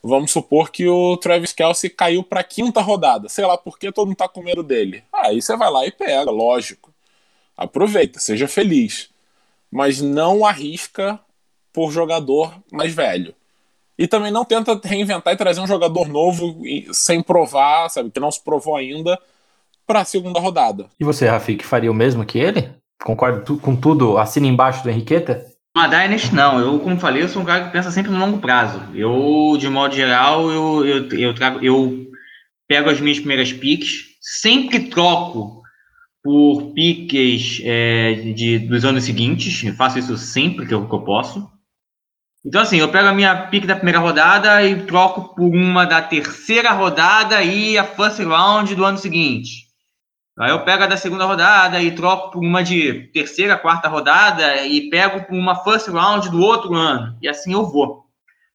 vamos 0.03 0.31
supor 0.31 0.71
que 0.71 0.89
o 0.89 1.17
Travis 1.17 1.53
Kelsey 1.53 1.91
caiu 1.91 2.23
para 2.23 2.43
quinta 2.43 2.81
rodada. 2.81 3.29
Sei 3.29 3.45
lá 3.45 3.59
por 3.59 3.79
que 3.79 3.93
todo 3.93 4.07
mundo 4.07 4.17
tá 4.17 4.29
com 4.29 4.43
medo 4.43 4.63
dele. 4.63 5.05
Aí 5.13 5.41
você 5.41 5.57
vai 5.57 5.71
lá 5.71 5.87
e 5.87 5.91
pega, 5.91 6.31
lógico. 6.31 6.93
Aproveita, 7.57 8.19
seja 8.19 8.49
feliz. 8.49 9.11
Mas 9.71 10.01
não 10.01 10.47
arrisca 10.47 11.21
por 11.73 11.91
jogador 11.91 12.55
mais 12.73 12.95
velho. 12.95 13.35
E 13.99 14.07
também 14.07 14.31
não 14.31 14.45
tenta 14.45 14.81
reinventar 14.83 15.35
e 15.35 15.37
trazer 15.37 15.61
um 15.61 15.67
jogador 15.67 16.09
novo 16.09 16.63
sem 16.93 17.21
provar, 17.21 17.91
sabe, 17.91 18.11
que 18.11 18.21
não 18.21 18.31
se 18.31 18.41
provou 18.41 18.77
ainda, 18.77 19.21
para 19.89 20.03
a 20.03 20.05
segunda 20.05 20.39
rodada. 20.39 20.87
E 21.01 21.05
você, 21.05 21.27
Rafik, 21.27 21.65
faria 21.65 21.91
o 21.91 21.95
mesmo 21.95 22.27
que 22.27 22.39
ele? 22.39 22.71
Concorda 23.03 23.43
com 23.57 23.75
tudo? 23.75 24.19
Assina 24.19 24.47
embaixo 24.47 24.83
do 24.83 24.91
Henriqueta? 24.91 25.47
Uma 25.75 25.89
Dynasty 25.89 26.35
não, 26.35 26.59
eu 26.59 26.79
como 26.81 26.99
falei, 26.99 27.23
eu 27.23 27.29
sou 27.29 27.41
um 27.41 27.45
cara 27.45 27.65
que 27.65 27.73
pensa 27.73 27.91
sempre 27.91 28.11
no 28.11 28.19
longo 28.19 28.39
prazo. 28.39 28.83
Eu, 28.95 29.57
de 29.59 29.69
modo 29.69 29.95
geral, 29.95 30.51
eu, 30.51 30.85
eu, 30.85 31.09
eu, 31.19 31.35
trago, 31.35 31.65
eu 31.65 32.07
pego 32.69 32.91
as 32.91 33.01
minhas 33.01 33.19
primeiras 33.19 33.53
picks, 33.53 34.17
sempre 34.21 34.81
troco 34.91 35.63
por 36.23 36.73
piques 36.75 37.63
é, 37.65 38.15
de, 38.35 38.59
dos 38.59 38.85
anos 38.85 39.05
seguintes, 39.05 39.65
eu 39.65 39.75
faço 39.75 39.99
isso 39.99 40.19
sempre 40.19 40.67
que 40.67 40.75
eu, 40.75 40.87
que 40.87 40.95
eu 40.95 41.01
posso. 41.01 41.49
Então, 42.45 42.61
assim, 42.61 42.79
eu 42.79 42.91
pego 42.91 43.09
a 43.09 43.15
minha 43.15 43.47
pick 43.47 43.65
da 43.65 43.77
primeira 43.77 43.99
rodada 43.99 44.63
e 44.65 44.85
troco 44.85 45.35
por 45.35 45.49
uma 45.49 45.85
da 45.85 46.03
terceira 46.03 46.73
rodada 46.73 47.43
e 47.43 47.79
a 47.79 47.85
first 47.85 48.19
round 48.21 48.75
do 48.75 48.85
ano 48.85 48.99
seguinte. 48.99 49.68
Aí 50.39 50.51
eu 50.51 50.65
pego 50.65 50.85
a 50.85 50.87
da 50.87 50.97
segunda 50.97 51.25
rodada 51.25 51.83
e 51.83 51.91
troco 51.95 52.31
por 52.31 52.39
uma 52.39 52.63
de 52.63 53.11
terceira, 53.13 53.59
quarta 53.59 53.89
rodada 53.89 54.65
e 54.65 54.89
pego 54.89 55.27
uma 55.35 55.65
first 55.65 55.89
round 55.89 56.31
do 56.31 56.41
outro 56.41 56.75
ano. 56.75 57.19
E 57.21 57.29
assim 57.29 57.53
eu 57.53 57.65
vou. 57.65 58.07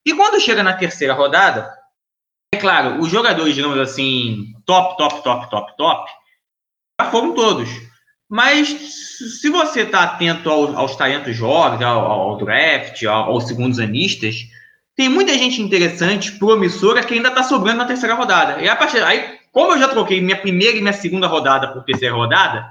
E 0.05 0.13
quando 0.13 0.39
chega 0.39 0.63
na 0.63 0.73
terceira 0.73 1.13
rodada, 1.13 1.69
é 2.53 2.57
claro, 2.57 3.01
os 3.01 3.09
jogadores, 3.09 3.53
digamos 3.53 3.77
assim, 3.79 4.53
top, 4.65 4.97
top, 4.97 5.23
top, 5.23 5.49
top, 5.49 5.77
top, 5.77 6.11
já 7.01 7.11
foram 7.11 7.34
todos. 7.34 7.69
Mas 8.29 8.69
se 8.69 9.49
você 9.49 9.81
está 9.81 10.03
atento 10.03 10.49
ao, 10.49 10.75
aos 10.77 10.95
talentos 10.95 11.36
jovens, 11.36 11.84
ao, 11.84 12.05
ao 12.05 12.38
draft, 12.38 13.03
ao, 13.03 13.25
aos 13.25 13.45
segundos 13.45 13.79
anistas, 13.79 14.38
tem 14.95 15.09
muita 15.09 15.38
gente 15.38 15.61
interessante, 15.61 16.31
promissora, 16.34 17.03
que 17.03 17.13
ainda 17.13 17.29
está 17.29 17.43
sobrando 17.43 17.79
na 17.79 17.86
terceira 17.86 18.15
rodada. 18.15 18.61
E 18.61 18.69
a 18.69 18.75
partir, 18.75 19.03
aí, 19.03 19.39
como 19.54 19.72
eu 19.72 19.80
já 19.80 19.88
troquei 19.88 20.20
minha 20.20 20.36
primeira 20.36 20.76
e 20.76 20.82
minha 20.82 20.91
segunda 20.91 21.28
rodada 21.28 21.70
por 21.70 21.86
terceira 21.86 22.14
rodada, 22.14 22.70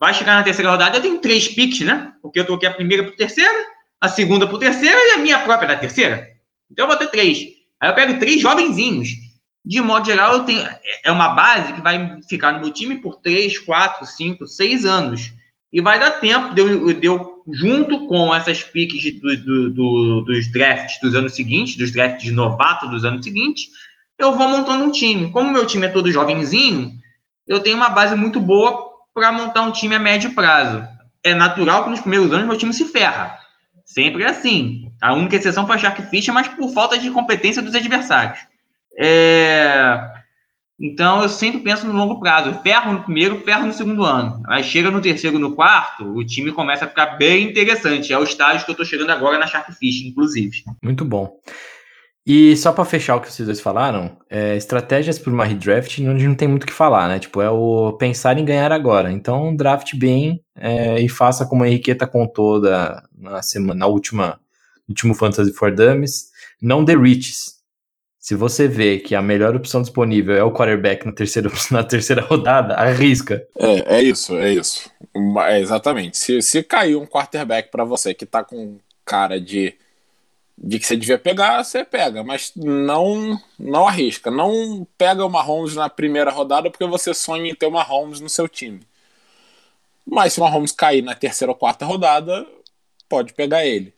vai 0.00 0.12
chegar 0.12 0.34
na 0.34 0.42
terceira 0.42 0.72
rodada, 0.72 0.96
eu 0.96 1.02
tenho 1.02 1.20
três 1.20 1.46
picks, 1.46 1.80
né? 1.82 2.12
Porque 2.20 2.40
eu 2.40 2.44
troquei 2.44 2.68
a 2.68 2.74
primeira 2.74 3.04
por 3.04 3.14
terceira, 3.14 3.66
a 4.00 4.08
segunda 4.08 4.48
por 4.48 4.58
terceira 4.58 4.98
e 4.98 5.10
a 5.12 5.18
minha 5.18 5.38
própria 5.38 5.68
da 5.68 5.76
terceira. 5.76 6.28
Então 6.68 6.86
eu 6.86 6.88
vou 6.88 6.96
ter 6.96 7.06
três. 7.06 7.38
Aí 7.78 7.88
eu 7.88 7.94
pego 7.94 8.18
três 8.18 8.40
jovenzinhos 8.40 9.10
de 9.64 9.80
modo 9.80 10.06
geral, 10.06 10.34
eu 10.34 10.44
tenho, 10.44 10.66
é 11.04 11.12
uma 11.12 11.28
base 11.28 11.72
que 11.72 11.80
vai 11.80 12.20
ficar 12.28 12.52
no 12.52 12.60
meu 12.60 12.72
time 12.72 12.96
por 12.96 13.16
3, 13.20 13.58
4, 13.60 14.04
5, 14.04 14.46
6 14.46 14.84
anos. 14.84 15.32
E 15.72 15.80
vai 15.80 15.98
dar 15.98 16.12
tempo 16.12 16.54
de 16.54 16.60
eu, 16.60 16.92
de 16.92 17.06
eu 17.06 17.42
junto 17.48 18.06
com 18.06 18.34
essas 18.34 18.62
piques 18.62 19.20
do, 19.20 19.36
do, 19.36 19.70
do, 19.70 20.20
dos 20.22 20.50
drafts 20.52 21.00
dos 21.00 21.14
anos 21.14 21.34
seguintes, 21.34 21.76
dos 21.76 21.92
drafts 21.92 22.24
de 22.24 22.32
novato 22.32 22.88
dos 22.88 23.04
anos 23.04 23.24
seguintes, 23.24 23.68
eu 24.18 24.34
vou 24.36 24.48
montando 24.48 24.84
um 24.84 24.90
time. 24.90 25.30
Como 25.30 25.52
meu 25.52 25.66
time 25.66 25.86
é 25.86 25.90
todo 25.90 26.12
jovenzinho, 26.12 26.92
eu 27.46 27.60
tenho 27.60 27.76
uma 27.76 27.88
base 27.88 28.14
muito 28.14 28.40
boa 28.40 28.90
para 29.14 29.32
montar 29.32 29.62
um 29.62 29.72
time 29.72 29.94
a 29.94 29.98
médio 29.98 30.34
prazo. 30.34 30.86
É 31.22 31.34
natural 31.34 31.84
que 31.84 31.90
nos 31.90 32.00
primeiros 32.00 32.32
anos 32.32 32.46
meu 32.46 32.56
time 32.56 32.72
se 32.72 32.84
ferra. 32.86 33.38
Sempre 33.84 34.22
é 34.22 34.28
assim. 34.28 34.90
A 35.00 35.12
única 35.12 35.36
exceção 35.36 35.66
foi 35.66 35.76
a 35.76 35.78
Shark 35.78 36.02
Fish, 36.02 36.28
mas 36.28 36.48
por 36.48 36.70
falta 36.72 36.98
de 36.98 37.10
competência 37.10 37.62
dos 37.62 37.74
adversários. 37.74 38.38
É... 38.98 40.22
Então 40.80 41.22
eu 41.22 41.28
sempre 41.28 41.60
penso 41.60 41.86
no 41.86 41.92
longo 41.92 42.18
prazo. 42.18 42.58
Ferro 42.62 42.92
no 42.92 43.02
primeiro, 43.04 43.40
ferro 43.40 43.66
no 43.66 43.72
segundo 43.72 44.04
ano. 44.04 44.42
Aí 44.48 44.64
chega 44.64 44.90
no 44.90 45.00
terceiro, 45.00 45.38
no 45.38 45.54
quarto, 45.54 46.04
o 46.04 46.24
time 46.24 46.50
começa 46.50 46.84
a 46.84 46.88
ficar 46.88 47.18
bem 47.18 47.50
interessante. 47.50 48.12
É 48.12 48.18
o 48.18 48.24
estágio 48.24 48.64
que 48.64 48.70
eu 48.70 48.74
estou 48.74 48.86
chegando 48.86 49.10
agora 49.10 49.38
na 49.38 49.46
Sharkfish, 49.46 50.06
inclusive. 50.06 50.64
Muito 50.82 51.04
bom. 51.04 51.36
E 52.24 52.56
só 52.56 52.72
para 52.72 52.84
fechar 52.84 53.16
o 53.16 53.20
que 53.20 53.32
vocês 53.32 53.46
dois 53.46 53.60
falaram, 53.60 54.16
é, 54.30 54.56
estratégias 54.56 55.18
para 55.18 55.32
uma 55.32 55.44
redraft 55.44 55.98
onde 56.00 56.26
não 56.26 56.36
tem 56.36 56.46
muito 56.46 56.62
o 56.62 56.66
que 56.66 56.72
falar, 56.72 57.08
né? 57.08 57.18
Tipo, 57.18 57.42
é 57.42 57.50
o 57.50 57.94
pensar 57.94 58.38
em 58.38 58.44
ganhar 58.44 58.70
agora. 58.70 59.10
Então, 59.10 59.54
draft 59.56 59.96
bem 59.96 60.40
é, 60.54 61.00
e 61.00 61.08
faça 61.08 61.44
como 61.44 61.64
a 61.64 61.68
Henriqueta 61.68 62.06
contou 62.06 62.60
da, 62.60 63.02
na 63.18 63.42
semana, 63.42 63.80
na 63.80 63.86
última, 63.88 64.38
último 64.88 65.14
Fantasy 65.14 65.52
for 65.52 65.74
Dummies, 65.74 66.30
não 66.60 66.84
the 66.84 66.94
riches. 66.94 67.60
Se 68.20 68.36
você 68.36 68.68
vê 68.68 69.00
que 69.00 69.16
a 69.16 69.20
melhor 69.20 69.56
opção 69.56 69.82
disponível 69.82 70.36
é 70.36 70.44
o 70.44 70.52
quarterback 70.52 71.04
na 71.04 71.10
terceira, 71.10 71.50
na 71.72 71.82
terceira 71.82 72.22
rodada, 72.22 72.74
arrisca. 72.74 73.44
É, 73.58 73.96
é 73.96 74.02
isso, 74.02 74.36
é 74.38 74.52
isso. 74.52 74.88
É 75.48 75.60
exatamente. 75.60 76.16
Se, 76.16 76.40
se 76.40 76.62
cair 76.62 76.94
um 76.94 77.04
quarterback 77.04 77.68
para 77.68 77.82
você 77.82 78.14
que 78.14 78.24
tá 78.24 78.44
com 78.44 78.78
cara 79.04 79.40
de, 79.40 79.74
de 80.62 80.78
que 80.78 80.86
você 80.86 80.96
devia 80.96 81.18
pegar, 81.18 81.64
você 81.64 81.84
pega, 81.84 82.22
mas 82.22 82.52
não 82.54 83.40
não 83.58 83.88
arrisca. 83.88 84.30
Não 84.30 84.86
pega 84.96 85.26
uma 85.26 85.42
Holmes 85.42 85.74
na 85.74 85.88
primeira 85.88 86.30
rodada 86.30 86.70
porque 86.70 86.86
você 86.86 87.12
sonha 87.12 87.50
em 87.50 87.54
ter 87.54 87.66
uma 87.66 87.82
Holmes 87.82 88.20
no 88.20 88.28
seu 88.28 88.48
time. 88.48 88.80
Mas 90.06 90.34
se 90.34 90.40
uma 90.40 90.48
Holmes 90.48 90.70
cair 90.70 91.02
na 91.02 91.14
terceira 91.14 91.50
ou 91.50 91.56
quarta 91.56 91.84
rodada, 91.84 92.46
pode 93.08 93.32
pegar 93.32 93.66
ele. 93.66 93.92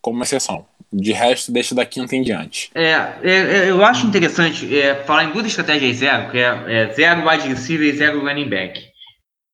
Como 0.00 0.22
exceção. 0.22 0.66
De 0.92 1.12
resto, 1.12 1.52
deixa 1.52 1.74
da 1.74 1.86
quinta 1.86 2.14
em 2.14 2.22
diante. 2.22 2.70
É, 2.74 2.90
é, 3.22 3.30
é 3.30 3.70
eu 3.70 3.84
acho 3.84 4.06
interessante 4.06 4.78
é, 4.78 4.96
falar 5.04 5.24
em 5.24 5.32
duas 5.32 5.46
estratégias 5.46 5.96
zero, 5.96 6.30
que 6.30 6.38
é, 6.38 6.64
é 6.66 6.92
zero 6.92 7.26
wide 7.26 7.48
receiver 7.48 7.86
e 7.86 7.96
zero 7.96 8.20
running 8.20 8.48
back. 8.48 8.91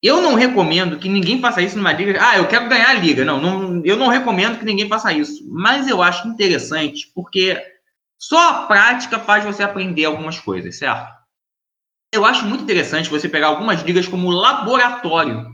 Eu 0.03 0.21
não 0.23 0.35
recomendo 0.35 0.99
que 0.99 1.09
ninguém 1.09 1.41
faça 1.41 1.61
isso 1.61 1.77
numa 1.77 1.93
liga. 1.93 2.19
Ah, 2.21 2.37
eu 2.37 2.47
quero 2.47 2.69
ganhar 2.69 2.91
a 2.91 2.95
liga. 2.95 3.25
Não, 3.25 3.41
não, 3.41 3.85
eu 3.85 3.97
não 3.97 4.09
recomendo 4.09 4.59
que 4.59 4.65
ninguém 4.65 4.89
faça 4.89 5.13
isso. 5.13 5.43
Mas 5.51 5.89
eu 5.89 6.01
acho 6.01 6.29
interessante 6.29 7.11
porque 7.15 7.61
só 8.19 8.51
a 8.51 8.67
prática 8.67 9.19
faz 9.19 9.45
você 9.45 9.63
aprender 9.63 10.05
algumas 10.05 10.39
coisas, 10.39 10.79
certo? 10.79 11.13
Eu 12.13 12.25
acho 12.25 12.45
muito 12.47 12.63
interessante 12.63 13.11
você 13.11 13.29
pegar 13.29 13.49
algumas 13.49 13.83
ligas 13.83 14.07
como 14.07 14.31
laboratório, 14.31 15.47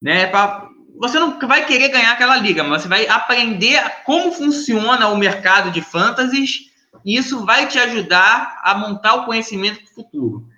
né? 0.00 0.26
Pra 0.26 0.68
você 0.98 1.18
não 1.18 1.38
vai 1.38 1.64
querer 1.64 1.88
ganhar 1.88 2.12
aquela 2.12 2.36
liga, 2.36 2.62
mas 2.62 2.82
você 2.82 2.88
vai 2.88 3.08
aprender 3.08 3.82
como 4.04 4.32
funciona 4.32 5.08
o 5.08 5.16
mercado 5.16 5.70
de 5.70 5.80
fantasies 5.80 6.70
e 7.04 7.16
isso 7.16 7.46
vai 7.46 7.66
te 7.66 7.78
ajudar 7.78 8.60
a 8.62 8.74
montar 8.74 9.14
o 9.14 9.24
conhecimento 9.24 9.82
do 9.82 9.90
futuro. 9.90 10.49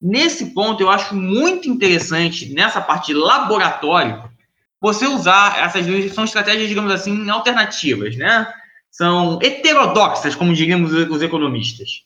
Nesse 0.00 0.54
ponto, 0.54 0.82
eu 0.82 0.90
acho 0.90 1.14
muito 1.14 1.68
interessante, 1.68 2.52
nessa 2.54 2.80
parte 2.80 3.08
de 3.08 3.14
laboratório, 3.14 4.30
você 4.80 5.06
usar 5.06 5.58
essas 5.62 5.86
duas, 5.86 6.12
são 6.12 6.24
estratégias, 6.24 6.68
digamos 6.68 6.90
assim, 6.90 7.28
alternativas, 7.28 8.16
né? 8.16 8.50
São 8.90 9.38
heterodoxas, 9.42 10.34
como 10.34 10.54
diríamos 10.54 10.92
os 10.92 11.22
economistas. 11.22 12.02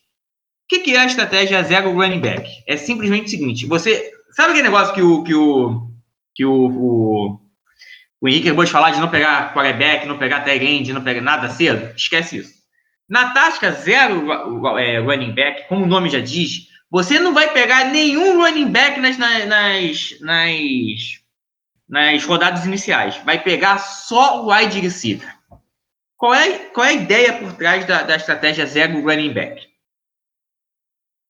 O 0.64 0.82
que 0.82 0.96
é 0.96 0.98
a 0.98 1.06
estratégia 1.06 1.62
zero 1.62 1.92
running 1.92 2.20
back? 2.20 2.50
É 2.66 2.76
simplesmente 2.76 3.26
o 3.26 3.30
seguinte: 3.30 3.66
você 3.66 4.10
sabe 4.32 4.50
aquele 4.50 4.68
negócio 4.68 4.94
que 4.94 5.02
o 5.02 5.22
que 5.22 5.34
o 5.34 5.90
que 6.34 6.44
o, 6.44 6.52
o 6.52 7.40
o 8.24 8.28
Henrique 8.28 8.48
acabou 8.48 8.64
de 8.64 8.70
falar 8.70 8.90
de 8.90 9.00
não 9.00 9.10
pegar 9.10 9.52
quarterback, 9.52 10.06
não 10.06 10.16
pegar 10.16 10.40
tight 10.40 10.64
end, 10.64 10.92
não 10.94 11.04
pegar 11.04 11.20
nada 11.20 11.50
cedo. 11.50 11.94
Esquece 11.94 12.38
isso. 12.38 12.54
Na 13.06 13.34
tática 13.34 13.70
zero 13.70 14.26
é, 14.78 14.98
running 14.98 15.34
back, 15.34 15.68
como 15.68 15.84
o 15.84 15.86
nome 15.86 16.08
já 16.08 16.20
diz, 16.20 16.68
você 16.90 17.18
não 17.18 17.34
vai 17.34 17.52
pegar 17.52 17.86
nenhum 17.86 18.40
running 18.40 18.70
back 18.70 19.00
nas, 19.00 19.18
nas, 19.18 19.46
nas, 20.20 21.20
nas 21.88 22.24
rodadas 22.24 22.64
iniciais. 22.64 23.16
Vai 23.24 23.42
pegar 23.42 23.78
só 23.78 24.42
o 24.42 24.52
wide 24.52 24.80
receiver. 24.80 25.34
Qual 26.16 26.34
é, 26.34 26.58
qual 26.70 26.86
é 26.86 26.90
a 26.90 26.94
ideia 26.94 27.32
por 27.34 27.52
trás 27.54 27.84
da, 27.84 28.02
da 28.02 28.16
estratégia 28.16 28.66
zero 28.66 29.02
running 29.02 29.32
back? 29.32 29.66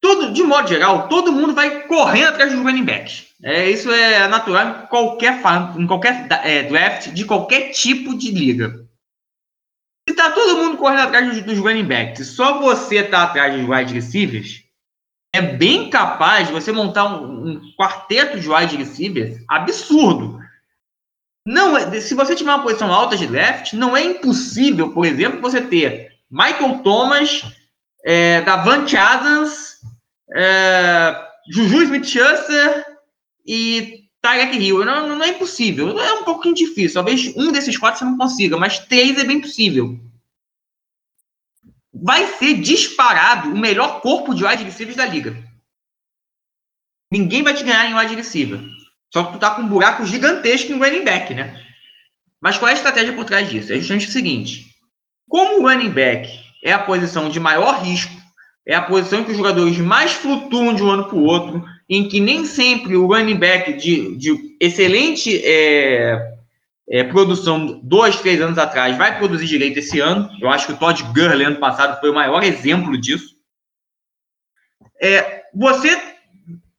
Tudo, 0.00 0.32
de 0.34 0.42
modo 0.42 0.68
geral, 0.68 1.08
todo 1.08 1.32
mundo 1.32 1.54
vai 1.54 1.86
correndo 1.86 2.28
atrás 2.28 2.52
dos 2.52 2.62
running 2.62 2.84
backs. 2.84 3.28
É, 3.42 3.70
isso 3.70 3.90
é 3.90 4.28
natural 4.28 4.68
em 4.68 4.86
qualquer, 4.86 5.40
em 5.78 5.86
qualquer 5.86 6.28
é, 6.44 6.62
draft 6.64 7.08
de 7.08 7.24
qualquer 7.24 7.70
tipo 7.70 8.16
de 8.16 8.30
liga. 8.30 8.86
Se 10.06 10.14
tá 10.14 10.30
todo 10.32 10.58
mundo 10.58 10.76
correndo 10.76 11.00
atrás 11.00 11.28
dos, 11.28 11.42
dos 11.42 11.58
running 11.58 11.86
backs, 11.86 12.26
só 12.28 12.60
você 12.60 13.02
tá 13.02 13.22
atrás 13.22 13.54
dos 13.54 13.66
wide 13.66 13.94
receivers, 13.94 14.63
é 15.34 15.42
bem 15.42 15.90
capaz 15.90 16.46
de 16.46 16.52
você 16.52 16.70
montar 16.70 17.06
um, 17.06 17.48
um 17.48 17.60
quarteto 17.76 18.38
de 18.38 18.48
wide 18.48 18.76
receivers 18.76 19.42
absurdo. 19.48 20.38
Não, 21.44 21.76
é, 21.76 22.00
se 22.00 22.14
você 22.14 22.36
tiver 22.36 22.54
uma 22.54 22.62
posição 22.62 22.92
alta 22.94 23.16
de 23.16 23.26
draft, 23.26 23.72
não 23.72 23.96
é 23.96 24.04
impossível, 24.04 24.92
por 24.92 25.04
exemplo, 25.04 25.40
você 25.40 25.60
ter 25.60 26.12
Michael 26.30 26.78
Thomas, 26.84 27.42
é, 28.04 28.42
Davante 28.42 28.96
Adams, 28.96 29.80
é, 30.32 31.20
Juju 31.50 31.82
Smith-Schuster 31.82 32.84
e 33.44 34.04
Tarek 34.22 34.56
Hill. 34.56 34.84
Não, 34.84 35.16
não 35.16 35.24
é 35.24 35.30
impossível. 35.30 35.98
É 35.98 36.12
um 36.12 36.22
pouquinho 36.22 36.54
difícil. 36.54 36.94
Talvez 36.94 37.36
um 37.36 37.50
desses 37.50 37.76
quatro 37.76 37.98
você 37.98 38.04
não 38.04 38.16
consiga, 38.16 38.56
mas 38.56 38.78
três 38.78 39.18
é 39.18 39.24
bem 39.24 39.40
possível. 39.40 39.98
Vai 42.04 42.26
ser 42.34 42.60
disparado 42.60 43.48
o 43.48 43.56
melhor 43.56 44.02
corpo 44.02 44.34
de 44.34 44.44
wide 44.44 44.62
receivers 44.62 44.94
da 44.94 45.06
liga. 45.06 45.34
Ninguém 47.10 47.42
vai 47.42 47.54
te 47.54 47.64
ganhar 47.64 47.90
em 47.90 47.94
wide 47.94 48.14
receiver. 48.14 48.60
Só 49.10 49.24
que 49.24 49.32
tu 49.32 49.38
tá 49.38 49.52
com 49.52 49.62
um 49.62 49.68
buraco 49.68 50.04
gigantesco 50.04 50.70
em 50.70 50.78
running 50.78 51.02
back, 51.02 51.32
né? 51.32 51.58
Mas 52.42 52.58
qual 52.58 52.68
é 52.68 52.72
a 52.72 52.76
estratégia 52.76 53.14
por 53.14 53.24
trás 53.24 53.48
disso? 53.48 53.72
É 53.72 53.76
justamente 53.76 54.08
o 54.08 54.12
seguinte: 54.12 54.66
como 55.26 55.60
o 55.60 55.62
running 55.66 55.88
back 55.88 56.28
é 56.62 56.74
a 56.74 56.78
posição 56.78 57.30
de 57.30 57.40
maior 57.40 57.82
risco, 57.82 58.12
é 58.66 58.74
a 58.74 58.82
posição 58.82 59.24
que 59.24 59.30
os 59.30 59.38
jogadores 59.38 59.78
mais 59.78 60.12
flutuam 60.12 60.74
de 60.74 60.82
um 60.82 60.90
ano 60.90 61.06
para 61.06 61.16
o 61.16 61.24
outro, 61.24 61.64
em 61.88 62.06
que 62.06 62.20
nem 62.20 62.44
sempre 62.44 62.98
o 62.98 63.06
running 63.06 63.38
back 63.38 63.72
de, 63.78 64.14
de 64.18 64.56
excelente 64.60 65.40
é, 65.42 66.33
é, 66.88 67.02
produção 67.04 67.80
dois, 67.82 68.16
três 68.16 68.40
anos 68.40 68.58
atrás 68.58 68.96
vai 68.96 69.16
produzir 69.18 69.46
direito 69.46 69.78
esse 69.78 70.00
ano. 70.00 70.28
Eu 70.40 70.50
acho 70.50 70.66
que 70.66 70.72
o 70.72 70.76
Todd 70.76 71.02
Gurley 71.14 71.46
ano 71.46 71.56
passado 71.56 71.98
foi 72.00 72.10
o 72.10 72.14
maior 72.14 72.42
exemplo 72.42 72.98
disso. 72.98 73.34
É, 75.00 75.42
você 75.54 76.00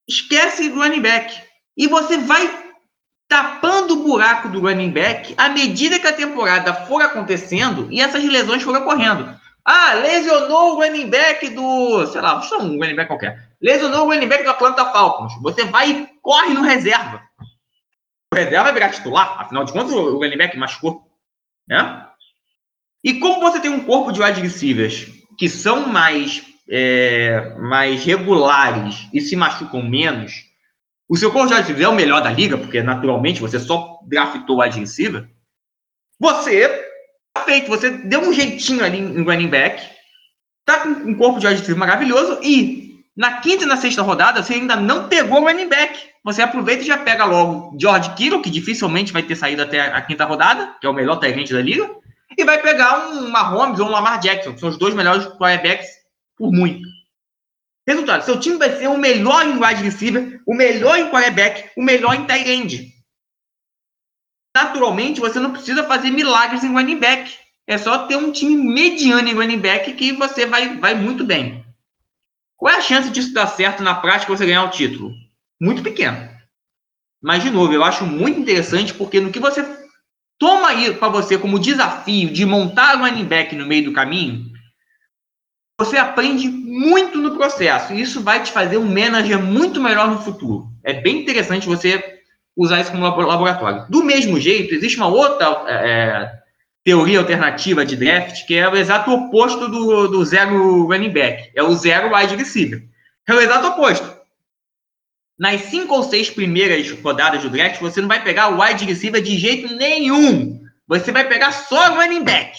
esquece 0.07 0.69
do 0.69 0.79
running 0.79 1.01
back 1.01 1.41
e 1.75 1.87
você 1.87 2.17
vai 2.17 2.65
tapando 3.27 3.95
o 3.95 4.03
buraco 4.03 4.49
do 4.49 4.61
running 4.61 4.91
back 4.91 5.33
à 5.37 5.49
medida 5.49 5.99
que 5.99 6.07
a 6.07 6.13
temporada 6.13 6.73
for 6.73 7.01
acontecendo 7.01 7.87
e 7.91 7.99
essas 7.99 8.23
lesões 8.23 8.61
forem 8.61 8.81
ocorrendo. 8.81 9.35
Ah, 9.67 9.93
lesionou 9.95 10.73
o 10.73 10.75
running 10.75 11.09
back 11.09 11.49
do. 11.49 12.05
Sei 12.05 12.21
lá, 12.21 12.39
um 12.59 12.77
running 12.77 12.95
back 12.95 13.07
qualquer. 13.07 13.49
Lesionou 13.59 14.05
o 14.05 14.09
running 14.11 14.27
back 14.27 14.43
do 14.43 14.51
Atlanta 14.51 14.85
Falcons. 14.91 15.33
Você 15.41 15.65
vai 15.65 15.89
e 15.89 16.07
corre 16.21 16.53
no 16.53 16.61
reserva. 16.61 17.24
O 18.35 18.37
reserva 18.37 18.63
vai 18.63 18.73
virar 18.73 18.89
titular, 18.89 19.39
afinal 19.39 19.63
de 19.63 19.71
contas, 19.71 19.93
o 19.93 20.17
running 20.17 20.37
back 20.37 20.57
machucou. 20.57 21.09
Né? 21.65 22.05
E 23.01 23.13
como 23.19 23.39
você 23.39 23.61
tem 23.61 23.71
um 23.71 23.85
corpo 23.85 24.11
de 24.11 24.21
wide 24.21 24.41
receivers 24.41 25.07
que 25.37 25.47
são 25.47 25.87
mais, 25.87 26.43
é, 26.69 27.55
mais 27.57 28.03
regulares 28.03 29.07
e 29.13 29.21
se 29.21 29.37
machucam 29.37 29.81
menos, 29.81 30.33
o 31.07 31.15
seu 31.15 31.31
corpo 31.31 31.47
de 31.47 31.53
wide 31.53 31.81
é 31.81 31.87
o 31.87 31.95
melhor 31.95 32.21
da 32.21 32.29
liga, 32.29 32.57
porque 32.57 32.83
naturalmente 32.83 33.39
você 33.39 33.57
só 33.57 33.99
draftou 34.05 34.59
wide 34.59 34.81
receiver, 34.81 35.29
você 36.19 36.85
feito. 37.45 37.69
Você 37.69 37.89
deu 37.89 38.21
um 38.21 38.33
jeitinho 38.33 38.83
ali 38.83 38.97
em 38.97 39.23
running 39.23 39.47
back, 39.47 39.81
tá 40.65 40.79
com 40.79 40.89
um 40.89 41.15
corpo 41.15 41.39
de 41.39 41.47
wide 41.47 41.73
maravilhoso 41.75 42.39
e 42.43 43.03
na 43.15 43.39
quinta 43.39 43.63
e 43.63 43.67
na 43.67 43.77
sexta 43.77 44.01
rodada 44.01 44.43
você 44.43 44.55
ainda 44.55 44.75
não 44.75 45.07
pegou 45.07 45.41
o 45.41 45.45
running 45.45 45.69
back. 45.69 46.14
Você 46.25 46.41
aproveita 46.41 46.83
e 46.83 46.87
já 46.87 46.97
pega 46.97 47.23
logo 47.23 47.77
George 47.79 48.13
Kittle, 48.15 48.41
que 48.41 48.49
dificilmente 48.49 49.13
vai 49.13 49.23
ter 49.23 49.35
saído 49.35 49.61
até 49.61 49.79
a 49.79 50.01
quinta 50.01 50.25
rodada, 50.25 50.75
que 50.81 50.87
é 50.87 50.89
o 50.89 50.93
melhor 50.93 51.17
talento 51.17 51.53
da 51.53 51.61
liga, 51.61 51.89
e 52.37 52.43
vai 52.43 52.61
pegar 52.61 53.09
um 53.09 53.29
Mahomes 53.29 53.79
ou 53.79 53.87
um 53.87 53.91
Lamar 53.91 54.19
Jackson, 54.19 54.53
que 54.53 54.59
são 54.59 54.69
os 54.69 54.77
dois 54.77 54.93
melhores 54.93 55.25
quarterbacks 55.37 55.87
por 56.35 56.51
muito. 56.51 56.85
Resultado, 57.87 58.25
seu 58.25 58.39
time 58.39 58.57
vai 58.57 58.75
ser 58.75 58.87
o 58.87 58.97
melhor 58.97 59.45
em 59.45 59.63
wide 59.63 59.83
receiver, 59.83 60.41
o 60.45 60.53
melhor 60.53 60.97
em 60.97 61.09
quarterback, 61.09 61.69
o 61.77 61.83
melhor 61.83 62.15
em 62.15 62.25
tight 62.25 62.49
end 62.49 62.95
naturalmente 64.55 65.19
você 65.19 65.37
não 65.37 65.51
precisa 65.51 65.83
fazer 65.83 66.09
milagres 66.11 66.63
em 66.63 66.71
running 66.71 66.97
back. 66.97 67.37
É 67.67 67.77
só 67.77 68.07
ter 68.07 68.15
um 68.15 68.31
time 68.31 68.55
mediano 68.55 69.27
em 69.27 69.33
running 69.33 69.59
back 69.59 69.91
que 69.93 70.13
você 70.13 70.45
vai, 70.45 70.77
vai 70.77 70.95
muito 70.95 71.25
bem. 71.25 71.65
Qual 72.55 72.73
é 72.73 72.77
a 72.77 72.81
chance 72.81 73.09
disso 73.09 73.33
dar 73.33 73.47
certo 73.47 73.83
na 73.83 73.95
prática 73.95 74.31
você 74.31 74.45
ganhar 74.45 74.63
o 74.63 74.69
título? 74.69 75.11
Muito 75.59 75.81
pequeno. 75.81 76.29
Mas, 77.21 77.43
de 77.43 77.49
novo, 77.49 77.73
eu 77.73 77.83
acho 77.83 78.05
muito 78.05 78.39
interessante 78.39 78.93
porque 78.93 79.19
no 79.19 79.31
que 79.31 79.39
você 79.39 79.65
toma 80.37 80.69
aí 80.69 80.93
para 80.93 81.09
você 81.09 81.37
como 81.37 81.59
desafio 81.59 82.31
de 82.31 82.45
montar 82.45 82.97
um 82.97 82.99
running 82.99 83.25
back 83.25 83.55
no 83.55 83.65
meio 83.65 83.85
do 83.85 83.93
caminho, 83.93 84.51
você 85.79 85.97
aprende 85.97 86.47
muito 86.47 87.17
no 87.19 87.35
processo. 87.35 87.93
E 87.93 88.01
isso 88.01 88.21
vai 88.21 88.41
te 88.43 88.51
fazer 88.51 88.77
um 88.77 88.87
manager 88.87 89.41
muito 89.41 89.81
melhor 89.81 90.09
no 90.09 90.21
futuro. 90.21 90.67
É 90.83 90.93
bem 90.93 91.21
interessante 91.21 91.67
você 91.67 92.19
usar 92.55 92.79
isso 92.79 92.91
como 92.91 93.03
laboratório. 93.03 93.85
Do 93.89 94.03
mesmo 94.03 94.39
jeito, 94.39 94.73
existe 94.73 94.97
uma 94.97 95.07
outra 95.07 95.63
é, 95.67 95.73
é, 95.73 96.31
teoria 96.83 97.19
alternativa 97.19 97.85
de 97.85 97.97
draft 97.97 98.45
que 98.45 98.55
é 98.55 98.69
o 98.69 98.75
exato 98.75 99.11
oposto 99.11 99.67
do, 99.67 100.07
do 100.07 100.23
zero 100.23 100.85
running 100.85 101.11
back. 101.11 101.51
É 101.55 101.63
o 101.63 101.73
zero 101.73 102.15
wide 102.15 102.35
receiver. 102.35 102.83
É 103.27 103.33
o 103.33 103.41
exato 103.41 103.67
oposto. 103.67 104.14
Nas 105.37 105.61
cinco 105.63 105.93
ou 105.93 106.03
seis 106.03 106.29
primeiras 106.29 106.89
rodadas 107.01 107.41
do 107.41 107.49
draft, 107.49 107.79
você 107.81 107.99
não 107.99 108.07
vai 108.07 108.23
pegar 108.23 108.49
o 108.49 108.61
wide 108.61 108.85
receiver 108.85 109.21
de 109.21 109.37
jeito 109.37 109.75
nenhum. 109.75 110.61
Você 110.87 111.11
vai 111.11 111.27
pegar 111.27 111.51
só 111.51 111.95
running 111.95 112.23
back. 112.23 112.57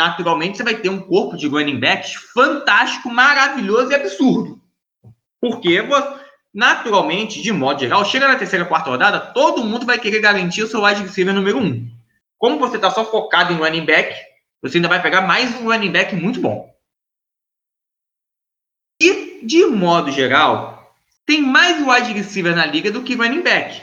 Naturalmente, 0.00 0.56
você 0.56 0.62
vai 0.64 0.76
ter 0.76 0.88
um 0.88 1.00
corpo 1.00 1.36
de 1.36 1.46
running 1.46 1.78
backs 1.78 2.14
fantástico, 2.14 3.10
maravilhoso 3.10 3.92
e 3.92 3.94
absurdo. 3.94 4.60
Porque 5.40 5.78
naturalmente, 6.54 7.42
de 7.42 7.52
modo 7.52 7.80
geral, 7.80 8.04
chega 8.04 8.28
na 8.28 8.36
terceira, 8.36 8.64
quarta 8.64 8.90
rodada, 8.90 9.20
todo 9.20 9.64
mundo 9.64 9.84
vai 9.84 9.98
querer 9.98 10.20
garantir 10.20 10.62
o 10.62 10.66
seu 10.66 10.82
wide 10.82 11.02
receiver 11.02 11.34
número 11.34 11.58
um. 11.58 11.90
Como 12.38 12.58
você 12.58 12.76
está 12.76 12.90
só 12.90 13.04
focado 13.04 13.52
em 13.52 13.56
running 13.56 13.84
back, 13.84 14.14
você 14.62 14.78
ainda 14.78 14.88
vai 14.88 15.02
pegar 15.02 15.20
mais 15.22 15.54
um 15.60 15.64
running 15.64 15.92
back 15.92 16.14
muito 16.14 16.40
bom. 16.40 16.72
E, 19.00 19.44
de 19.44 19.66
modo 19.66 20.10
geral, 20.10 20.81
tem 21.32 21.40
mais 21.40 21.78
wide 21.80 22.12
receiver 22.12 22.54
na 22.54 22.66
liga 22.66 22.92
do 22.92 23.02
que 23.02 23.14
running 23.14 23.42
back. 23.42 23.80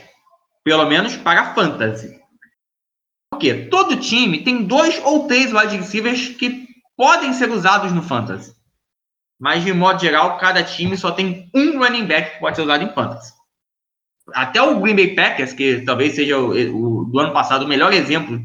Pelo 0.64 0.88
menos 0.88 1.16
para 1.16 1.56
fantasy. 1.56 2.20
Porque 3.32 3.66
todo 3.66 4.00
time 4.00 4.44
tem 4.44 4.66
dois 4.66 5.02
ou 5.04 5.28
três 5.28 5.52
wide 5.52 5.78
receivers 5.78 6.30
que 6.30 6.68
podem 6.96 7.34
ser 7.34 7.50
usados 7.50 7.92
no 7.92 8.04
fantasy. 8.04 8.54
Mas, 9.40 9.64
de 9.64 9.74
modo 9.74 10.00
geral, 10.00 10.38
cada 10.38 10.62
time 10.64 10.96
só 10.96 11.12
tem 11.12 11.50
um 11.56 11.80
running 11.80 12.06
back 12.06 12.34
que 12.34 12.40
pode 12.40 12.56
ser 12.56 12.62
usado 12.62 12.84
em 12.84 12.94
fantasy. 12.94 13.34
Até 14.34 14.62
o 14.62 14.80
Green 14.80 14.96
Bay 14.96 15.16
Packers, 15.16 15.54
que 15.54 15.82
talvez 15.82 16.14
seja 16.14 16.38
o, 16.38 16.52
o 16.52 17.06
do 17.06 17.20
ano 17.20 17.34
passado 17.34 17.66
o 17.66 17.68
melhor 17.68 17.92
exemplo 17.94 18.40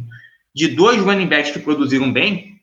de 0.54 0.68
dois 0.68 1.02
running 1.02 1.26
backs 1.26 1.50
que 1.50 1.58
produziram 1.58 2.10
bem, 2.10 2.58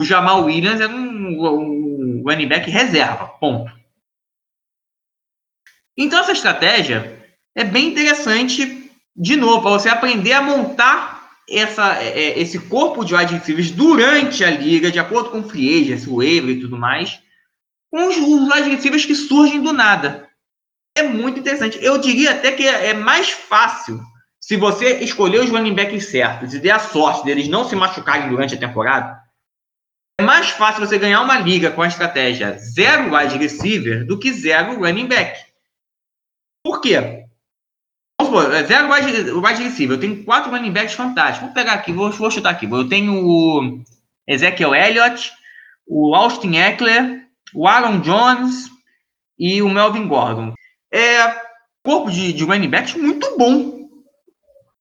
o 0.00 0.04
Jamal 0.04 0.44
Williams 0.44 0.80
era 0.80 0.92
um, 0.92 1.44
um 1.44 2.22
running 2.24 2.46
back 2.46 2.70
reserva, 2.70 3.26
ponto. 3.40 3.75
Então, 5.96 6.20
essa 6.20 6.32
estratégia 6.32 7.24
é 7.54 7.64
bem 7.64 7.88
interessante, 7.88 8.90
de 9.16 9.36
novo, 9.36 9.62
para 9.62 9.70
você 9.70 9.88
aprender 9.88 10.32
a 10.32 10.42
montar 10.42 11.30
essa, 11.48 12.02
é, 12.02 12.08
é, 12.08 12.38
esse 12.38 12.58
corpo 12.58 13.04
de 13.04 13.14
wide 13.14 13.34
receivers 13.34 13.70
durante 13.70 14.44
a 14.44 14.50
liga, 14.50 14.90
de 14.90 14.98
acordo 14.98 15.30
com 15.30 15.40
o 15.40 15.48
free 15.48 15.80
agent, 15.80 16.06
o 16.06 16.16
waiver 16.16 16.56
e 16.56 16.60
tudo 16.60 16.76
mais, 16.76 17.20
uns, 17.92 18.16
uns 18.18 18.52
wide 18.52 18.76
que 19.06 19.14
surgem 19.14 19.62
do 19.62 19.72
nada. 19.72 20.28
É 20.96 21.02
muito 21.02 21.38
interessante. 21.38 21.78
Eu 21.82 21.98
diria 21.98 22.32
até 22.32 22.52
que 22.52 22.66
é, 22.66 22.88
é 22.88 22.94
mais 22.94 23.30
fácil 23.30 24.00
se 24.40 24.56
você 24.56 24.98
escolher 25.00 25.40
os 25.40 25.50
running 25.50 25.74
backs 25.74 26.06
certos 26.06 26.54
e 26.54 26.58
der 26.58 26.72
a 26.72 26.78
sorte 26.78 27.24
deles 27.24 27.48
não 27.48 27.68
se 27.68 27.74
machucarem 27.74 28.28
durante 28.28 28.54
a 28.54 28.58
temporada. 28.58 29.20
É 30.18 30.24
mais 30.24 30.48
fácil 30.48 30.86
você 30.86 30.98
ganhar 30.98 31.20
uma 31.20 31.38
liga 31.38 31.70
com 31.70 31.82
a 31.82 31.88
estratégia 31.88 32.56
zero 32.58 33.14
wide 33.14 33.36
receiver 33.36 34.06
do 34.06 34.18
que 34.18 34.32
zero 34.32 34.78
running 34.78 35.06
back. 35.06 35.38
Por 36.66 36.80
quê? 36.80 36.98
Vamos 38.20 38.34
supor, 38.42 38.52
é 38.52 38.64
zero 38.64 38.92
wide, 38.92 39.30
wide 39.30 39.62
receiver. 39.62 39.96
Eu 39.96 40.00
tenho 40.00 40.24
quatro 40.24 40.50
running 40.50 40.72
backs 40.72 40.94
fantásticos. 40.94 41.46
Vou 41.46 41.54
pegar 41.54 41.74
aqui, 41.74 41.92
vou, 41.92 42.10
vou 42.10 42.28
chutar 42.28 42.50
aqui. 42.50 42.66
Eu 42.66 42.88
tenho 42.88 43.24
o 43.24 43.80
Ezekiel 44.26 44.74
Elliott, 44.74 45.32
o 45.86 46.12
Austin 46.12 46.56
Eckler, 46.56 47.24
o 47.54 47.68
Aaron 47.68 48.00
Jones 48.00 48.68
e 49.38 49.62
o 49.62 49.68
Melvin 49.68 50.08
Gordon. 50.08 50.54
É 50.92 51.36
corpo 51.84 52.10
de, 52.10 52.32
de 52.32 52.42
running 52.42 52.68
backs 52.68 52.94
muito 52.94 53.38
bom. 53.38 53.88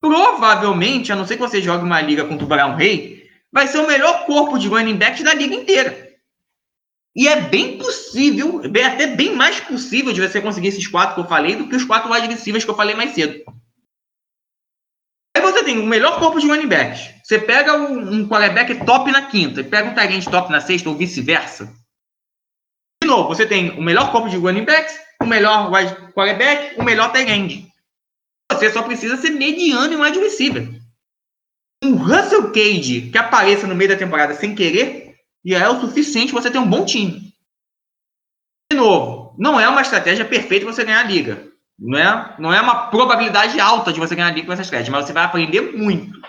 Provavelmente, 0.01 1.11
a 1.11 1.15
não 1.15 1.27
ser 1.27 1.35
que 1.35 1.41
você 1.41 1.61
jogue 1.61 1.83
uma 1.83 2.01
liga 2.01 2.25
contra 2.25 2.45
o 2.45 2.47
Brown 2.47 2.75
Rey, 2.75 3.29
vai 3.53 3.67
ser 3.67 3.77
o 3.77 3.85
melhor 3.85 4.25
corpo 4.25 4.57
de 4.57 4.67
running 4.67 4.97
backs 4.97 5.23
da 5.23 5.35
liga 5.35 5.53
inteira. 5.53 6.04
E 7.15 7.29
é 7.29 7.39
bem 7.39 7.77
possível, 7.77 8.59
bem, 8.69 8.83
até 8.83 9.07
bem 9.07 9.33
mais 9.33 9.59
possível 9.61 10.11
de 10.11 10.19
você 10.19 10.41
conseguir 10.41 10.67
esses 10.67 10.85
quatro 10.85 11.15
que 11.15 11.21
eu 11.21 11.27
falei 11.27 11.55
do 11.55 11.69
que 11.69 11.75
os 11.75 11.85
quatro 11.85 12.11
wide 12.11 12.27
receivers 12.27 12.65
que 12.65 12.69
eu 12.69 12.75
falei 12.75 12.93
mais 12.93 13.11
cedo. 13.11 13.41
Aí 15.35 15.41
você 15.41 15.63
tem 15.63 15.79
o 15.79 15.85
melhor 15.85 16.19
corpo 16.19 16.39
de 16.39 16.47
running 16.47 16.67
backs. 16.67 17.09
Você 17.23 17.39
pega 17.39 17.77
um, 17.77 18.15
um 18.15 18.27
quarterback 18.27 18.85
top 18.85 19.09
na 19.11 19.27
quinta 19.27 19.61
e 19.61 19.63
pega 19.63 19.89
um 19.89 19.93
tight 19.93 20.29
top 20.29 20.51
na 20.51 20.59
sexta 20.59 20.89
ou 20.89 20.95
vice-versa. 20.95 21.73
De 23.01 23.07
novo, 23.07 23.29
você 23.29 23.45
tem 23.45 23.71
o 23.71 23.81
melhor 23.81 24.11
corpo 24.11 24.27
de 24.27 24.35
running 24.35 24.65
backs, 24.65 24.99
o 25.21 25.25
melhor 25.25 25.71
quarterback, 26.13 26.77
o 26.77 26.83
melhor 26.83 27.13
tight. 27.13 27.71
Você 28.51 28.69
só 28.71 28.83
precisa 28.83 29.15
ser 29.15 29.29
mediano 29.29 29.93
em 29.93 30.01
wide 30.01 30.19
receiver. 30.19 30.69
Um 31.81 31.95
Russell 31.95 32.51
Cage 32.51 33.09
que 33.09 33.17
apareça 33.17 33.67
no 33.67 33.75
meio 33.75 33.89
da 33.89 33.97
temporada 33.97 34.33
sem 34.33 34.53
querer 34.53 35.04
já 35.45 35.59
é 35.59 35.69
o 35.69 35.79
suficiente 35.79 36.33
você 36.33 36.49
ter 36.49 36.57
um 36.57 36.67
bom 36.67 36.83
time. 36.83 37.33
De 38.71 38.77
novo, 38.77 39.35
não 39.37 39.59
é 39.59 39.69
uma 39.69 39.81
estratégia 39.81 40.25
perfeita 40.25 40.65
você 40.65 40.83
ganhar 40.83 41.01
a 41.01 41.03
liga. 41.03 41.47
Não 41.77 41.99
é, 41.99 42.35
não 42.39 42.53
é 42.53 42.59
uma 42.59 42.87
probabilidade 42.87 43.59
alta 43.59 43.93
de 43.93 43.99
você 43.99 44.15
ganhar 44.15 44.29
a 44.29 44.31
liga 44.31 44.47
com 44.47 44.53
essa 44.53 44.61
estratégia, 44.61 44.91
mas 44.91 45.05
você 45.05 45.13
vai 45.13 45.25
aprender 45.25 45.61
muito. 45.61 46.19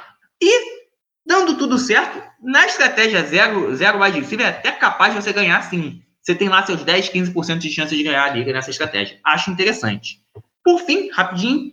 E, 0.43 0.83
dando 1.25 1.57
tudo 1.57 1.79
certo, 1.79 2.23
na 2.43 2.67
estratégia 2.67 3.23
zero, 3.23 3.75
zero 3.75 4.03
wide 4.03 4.21
receiver, 4.21 4.47
é 4.47 4.51
até 4.51 4.73
capaz 4.73 5.15
de 5.15 5.23
você 5.23 5.33
ganhar 5.33 5.63
sim 5.63 6.03
você 6.27 6.35
tem 6.35 6.49
lá 6.49 6.67
seus 6.67 6.83
10, 6.83 7.11
15% 7.11 7.59
de 7.59 7.71
chance 7.71 7.97
de 7.97 8.03
ganhar 8.03 8.25
a 8.25 8.31
liga 8.31 8.53
nessa 8.53 8.71
estratégia. 8.71 9.21
Acho 9.25 9.53
interessante. 9.53 10.21
Por 10.65 10.81
fim, 10.81 11.09
rapidinho, 11.13 11.71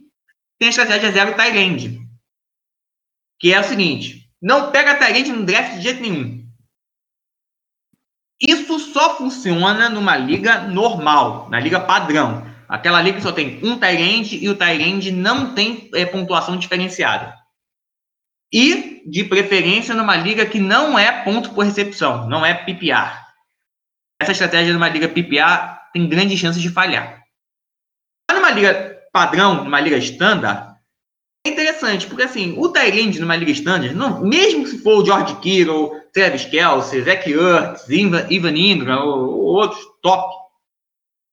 tem 0.59 0.67
a 0.67 0.69
estratégia 0.69 1.11
zero 1.11 1.33
Tyrande. 1.33 1.99
Que 3.39 3.51
é 3.51 3.59
o 3.59 3.63
seguinte: 3.63 4.29
não 4.39 4.71
pega 4.71 4.95
Tyrande 4.95 5.31
no 5.31 5.43
draft 5.43 5.77
de 5.77 5.81
jeito 5.81 6.01
nenhum. 6.01 6.42
Isso 8.45 8.77
só 8.77 9.15
funciona 9.15 9.87
numa 9.87 10.17
liga 10.17 10.59
normal, 10.67 11.49
na 11.49 11.61
liga 11.61 11.79
padrão. 11.79 12.45
Aquela 12.67 13.01
liga 13.01 13.17
que 13.17 13.23
só 13.23 13.31
tem 13.31 13.59
um 13.63 13.79
Tyrande 13.79 14.43
e 14.43 14.49
o 14.49 14.55
Tyrande 14.55 15.11
não 15.11 15.53
tem 15.53 15.89
é, 15.93 16.05
pontuação 16.05 16.57
diferenciada. 16.57 17.33
E, 18.51 19.01
de 19.07 19.23
preferência, 19.23 19.95
numa 19.95 20.17
liga 20.17 20.45
que 20.45 20.59
não 20.59 20.99
é 20.99 21.23
ponto 21.23 21.53
por 21.53 21.63
recepção, 21.63 22.27
não 22.27 22.45
é 22.45 22.53
PPR. 22.53 23.23
Essa 24.21 24.33
estratégia 24.33 24.73
numa 24.73 24.89
liga 24.89 25.07
PPR 25.07 25.79
tem 25.93 26.07
grandes 26.09 26.37
chances 26.37 26.61
de 26.61 26.69
falhar. 26.69 27.23
Numa 28.29 28.51
liga 28.51 28.99
padrão, 29.13 29.63
numa 29.63 29.79
liga 29.79 29.97
standard, 29.97 30.72
interessante, 31.45 32.07
porque 32.07 32.23
assim, 32.23 32.55
o 32.57 32.69
Tyrande 32.69 33.19
numa 33.19 33.35
liga 33.35 33.51
standard, 33.51 33.93
não, 33.93 34.21
mesmo 34.21 34.65
se 34.65 34.77
for 34.79 35.01
o 35.01 35.05
George 35.05 35.35
Kittle, 35.41 35.91
Travis 36.13 36.45
Kelsey, 36.45 37.03
Zach 37.03 37.29
Ertz, 37.29 37.89
Ivan, 37.89 38.57
Ingram 38.57 39.05
ou, 39.05 39.29
ou 39.29 39.55
outros 39.55 39.81
top, 40.01 40.33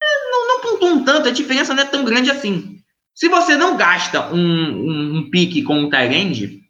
é, 0.03 0.31
não, 0.31 0.49
não 0.49 0.61
pontuam 0.61 1.05
tanto, 1.05 1.29
a 1.29 1.33
diferença 1.33 1.73
não 1.75 1.83
é 1.83 1.87
tão 1.87 2.05
grande 2.05 2.31
assim. 2.31 2.79
Se 3.15 3.29
você 3.29 3.57
não 3.57 3.77
gasta 3.77 4.33
um, 4.33 4.39
um, 4.39 5.17
um 5.19 5.31
pique 5.31 5.63
com 5.63 5.85
o 5.85 5.91
Tyrande, 5.91 6.61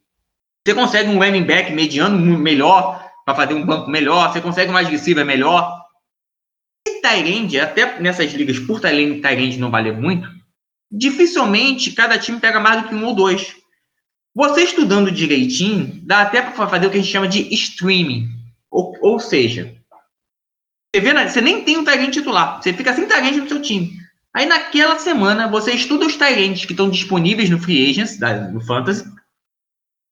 você 0.66 0.74
consegue 0.74 1.08
um 1.08 1.18
running 1.18 1.44
back 1.44 1.72
mediano 1.72 2.18
melhor, 2.38 3.08
para 3.24 3.34
fazer 3.34 3.54
um 3.54 3.64
banco 3.64 3.90
melhor, 3.90 4.30
você 4.30 4.40
consegue 4.40 4.72
mais 4.72 4.88
receiver 4.88 5.24
melhor. 5.24 5.80
E 6.86 7.00
Tyrande, 7.00 7.58
até 7.58 8.00
nessas 8.00 8.32
ligas 8.32 8.58
por 8.58 8.80
Tyrande 8.80 9.58
não 9.58 9.70
valer 9.70 9.96
muito, 9.96 10.28
dificilmente 10.90 11.92
cada 11.92 12.18
time 12.18 12.40
pega 12.40 12.58
mais 12.58 12.82
do 12.82 12.88
que 12.88 12.94
um 12.94 13.04
ou 13.04 13.14
dois. 13.14 13.54
Você 14.34 14.62
estudando 14.62 15.10
direitinho, 15.10 16.00
dá 16.02 16.22
até 16.22 16.42
para 16.42 16.68
fazer 16.68 16.86
o 16.86 16.90
que 16.90 16.98
a 16.98 17.00
gente 17.00 17.12
chama 17.12 17.28
de 17.28 17.52
streaming. 17.54 18.28
Ou, 18.70 18.96
ou 19.00 19.18
seja, 19.18 19.74
você, 20.94 21.00
vê, 21.00 21.28
você 21.28 21.40
nem 21.40 21.62
tem 21.62 21.76
um 21.76 21.84
Tyrande 21.84 22.12
titular, 22.12 22.62
você 22.62 22.72
fica 22.72 22.94
sem 22.94 23.06
Tyrande 23.06 23.40
no 23.40 23.48
seu 23.48 23.60
time. 23.60 23.92
Aí 24.34 24.46
naquela 24.46 24.98
semana 24.98 25.48
você 25.48 25.72
estuda 25.72 26.06
os 26.06 26.16
Tyrands 26.16 26.64
que 26.64 26.72
estão 26.72 26.88
disponíveis 26.88 27.50
no 27.50 27.58
Free 27.58 27.90
Agents, 27.90 28.18
no 28.52 28.60
Fantasy, 28.60 29.04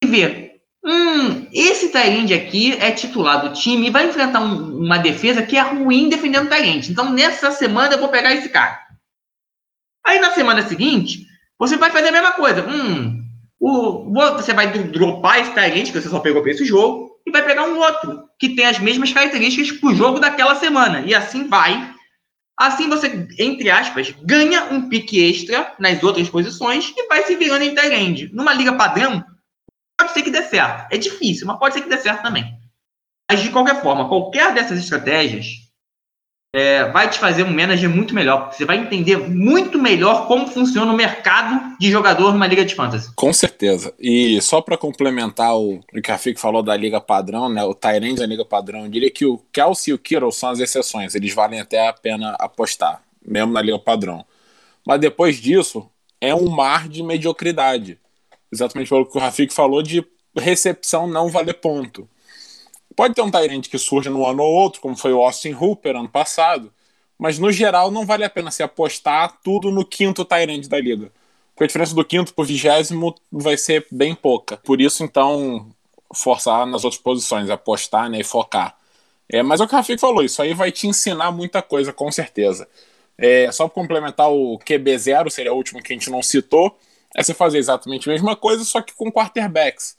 e 0.02 0.06
vê. 0.06 0.60
Hum, 0.84 1.46
esse 1.52 1.90
Tyrande 1.90 2.34
aqui 2.34 2.72
é 2.72 2.90
titular 2.90 3.42
do 3.42 3.52
time 3.54 3.88
e 3.88 3.90
vai 3.90 4.08
enfrentar 4.08 4.40
um, 4.40 4.78
uma 4.78 4.98
defesa 4.98 5.42
que 5.42 5.56
é 5.56 5.60
ruim 5.60 6.08
defendendo 6.08 6.46
o 6.46 6.48
Tyrande. 6.48 6.90
Então 6.90 7.12
nessa 7.12 7.50
semana 7.50 7.94
eu 7.94 8.00
vou 8.00 8.08
pegar 8.08 8.34
esse 8.34 8.48
cara. 8.48 8.87
Aí 10.08 10.18
na 10.20 10.30
semana 10.30 10.66
seguinte, 10.66 11.26
você 11.58 11.76
vai 11.76 11.90
fazer 11.90 12.08
a 12.08 12.12
mesma 12.12 12.32
coisa. 12.32 12.66
Hum, 12.66 13.22
o, 13.60 14.10
você 14.10 14.54
vai 14.54 14.72
dropar 14.72 15.38
esse 15.38 15.52
Tyrant 15.52 15.92
que 15.92 16.00
você 16.00 16.08
só 16.08 16.18
pegou 16.18 16.40
para 16.40 16.50
esse 16.50 16.64
jogo 16.64 17.10
e 17.26 17.30
vai 17.30 17.44
pegar 17.44 17.64
um 17.64 17.76
outro 17.76 18.26
que 18.38 18.56
tem 18.56 18.64
as 18.64 18.78
mesmas 18.78 19.12
características 19.12 19.78
para 19.78 19.90
o 19.90 19.94
jogo 19.94 20.18
daquela 20.18 20.54
semana. 20.54 21.02
E 21.02 21.14
assim 21.14 21.46
vai. 21.46 21.94
Assim 22.58 22.88
você, 22.88 23.28
entre 23.38 23.68
aspas, 23.68 24.14
ganha 24.22 24.72
um 24.72 24.88
pique 24.88 25.22
extra 25.22 25.74
nas 25.78 26.02
outras 26.02 26.30
posições 26.30 26.90
e 26.96 27.06
vai 27.06 27.24
se 27.24 27.36
virando 27.36 27.64
em 27.64 27.74
Tyrande. 27.74 28.30
Numa 28.32 28.54
liga 28.54 28.72
padrão, 28.72 29.22
pode 29.98 30.12
ser 30.12 30.22
que 30.22 30.30
dê 30.30 30.42
certo. 30.42 30.90
É 30.90 30.96
difícil, 30.96 31.46
mas 31.46 31.58
pode 31.58 31.74
ser 31.74 31.82
que 31.82 31.88
dê 31.90 31.98
certo 31.98 32.22
também. 32.22 32.46
Mas 33.30 33.42
de 33.42 33.50
qualquer 33.50 33.82
forma, 33.82 34.08
qualquer 34.08 34.54
dessas 34.54 34.78
estratégias 34.78 35.67
é, 36.52 36.84
vai 36.86 37.10
te 37.10 37.18
fazer 37.18 37.42
um 37.42 37.52
manager 37.52 37.90
muito 37.90 38.14
melhor. 38.14 38.52
Você 38.52 38.64
vai 38.64 38.78
entender 38.78 39.16
muito 39.16 39.78
melhor 39.78 40.26
como 40.26 40.46
funciona 40.46 40.90
o 40.90 40.96
mercado 40.96 41.76
de 41.78 41.90
jogador 41.90 42.32
numa 42.32 42.46
liga 42.46 42.64
de 42.64 42.74
fantasy. 42.74 43.10
Com 43.14 43.32
certeza. 43.32 43.92
E 43.98 44.40
só 44.40 44.60
para 44.60 44.76
complementar 44.76 45.56
o, 45.56 45.80
o 45.92 46.02
que 46.02 46.10
a 46.10 46.18
Fico 46.18 46.40
falou 46.40 46.62
da 46.62 46.76
liga 46.76 47.00
padrão, 47.00 47.48
né, 47.48 47.62
o 47.64 47.74
Tyrande 47.74 48.20
da 48.20 48.26
liga 48.26 48.44
padrão, 48.44 48.84
eu 48.84 48.88
diria 48.88 49.10
que 49.10 49.26
o 49.26 49.38
Kelsey 49.52 49.92
e 49.92 49.94
o 49.94 49.98
Kittle 49.98 50.32
são 50.32 50.50
as 50.50 50.58
exceções. 50.58 51.14
Eles 51.14 51.34
valem 51.34 51.60
até 51.60 51.86
a 51.86 51.92
pena 51.92 52.34
apostar, 52.38 53.02
mesmo 53.24 53.52
na 53.52 53.60
liga 53.60 53.78
padrão. 53.78 54.24
Mas 54.86 55.00
depois 55.00 55.36
disso, 55.36 55.86
é 56.20 56.34
um 56.34 56.48
mar 56.48 56.88
de 56.88 57.02
mediocridade. 57.02 57.98
Exatamente 58.50 58.88
pelo 58.88 59.04
que 59.04 59.18
o 59.18 59.20
Rafik 59.20 59.52
falou 59.52 59.82
de 59.82 60.02
recepção 60.34 61.06
não 61.06 61.28
valer 61.28 61.54
ponto. 61.54 62.08
Pode 62.98 63.14
ter 63.14 63.22
um 63.22 63.30
Tyrant 63.30 63.68
que 63.68 63.78
surge 63.78 64.10
no 64.10 64.26
ano 64.26 64.42
ou 64.42 64.52
outro, 64.52 64.80
como 64.80 64.96
foi 64.96 65.12
o 65.12 65.22
Austin 65.22 65.54
Hooper 65.54 65.94
ano 65.94 66.08
passado, 66.08 66.72
mas 67.16 67.38
no 67.38 67.52
geral 67.52 67.92
não 67.92 68.04
vale 68.04 68.24
a 68.24 68.28
pena 68.28 68.50
se 68.50 68.60
apostar 68.60 69.38
tudo 69.40 69.70
no 69.70 69.84
quinto 69.84 70.24
Tyrant 70.24 70.66
da 70.66 70.80
liga. 70.80 71.12
Porque 71.54 71.62
a 71.62 71.66
diferença 71.68 71.94
do 71.94 72.04
quinto 72.04 72.34
para 72.34 72.42
o 72.42 72.44
vigésimo 72.44 73.14
vai 73.30 73.56
ser 73.56 73.86
bem 73.88 74.16
pouca. 74.16 74.56
Por 74.56 74.80
isso, 74.80 75.04
então, 75.04 75.70
forçar 76.12 76.66
nas 76.66 76.82
outras 76.82 77.00
posições, 77.00 77.48
apostar 77.50 78.10
né, 78.10 78.18
e 78.18 78.24
focar. 78.24 78.76
É, 79.28 79.44
mas 79.44 79.60
é 79.60 79.64
o 79.64 79.68
que 79.68 79.74
o 79.74 79.76
Rafik 79.76 80.00
falou, 80.00 80.24
isso 80.24 80.42
aí 80.42 80.52
vai 80.52 80.72
te 80.72 80.88
ensinar 80.88 81.30
muita 81.30 81.62
coisa, 81.62 81.92
com 81.92 82.10
certeza. 82.10 82.68
É, 83.16 83.48
só 83.52 83.68
para 83.68 83.80
complementar 83.80 84.28
o 84.28 84.58
QB0, 84.58 85.30
seria 85.30 85.52
o 85.52 85.56
último 85.56 85.80
que 85.80 85.92
a 85.92 85.96
gente 85.96 86.10
não 86.10 86.20
citou, 86.20 86.76
é 87.14 87.22
você 87.22 87.32
fazer 87.32 87.58
exatamente 87.58 88.10
a 88.10 88.12
mesma 88.12 88.34
coisa, 88.34 88.64
só 88.64 88.82
que 88.82 88.92
com 88.92 89.08
quarterbacks. 89.08 89.96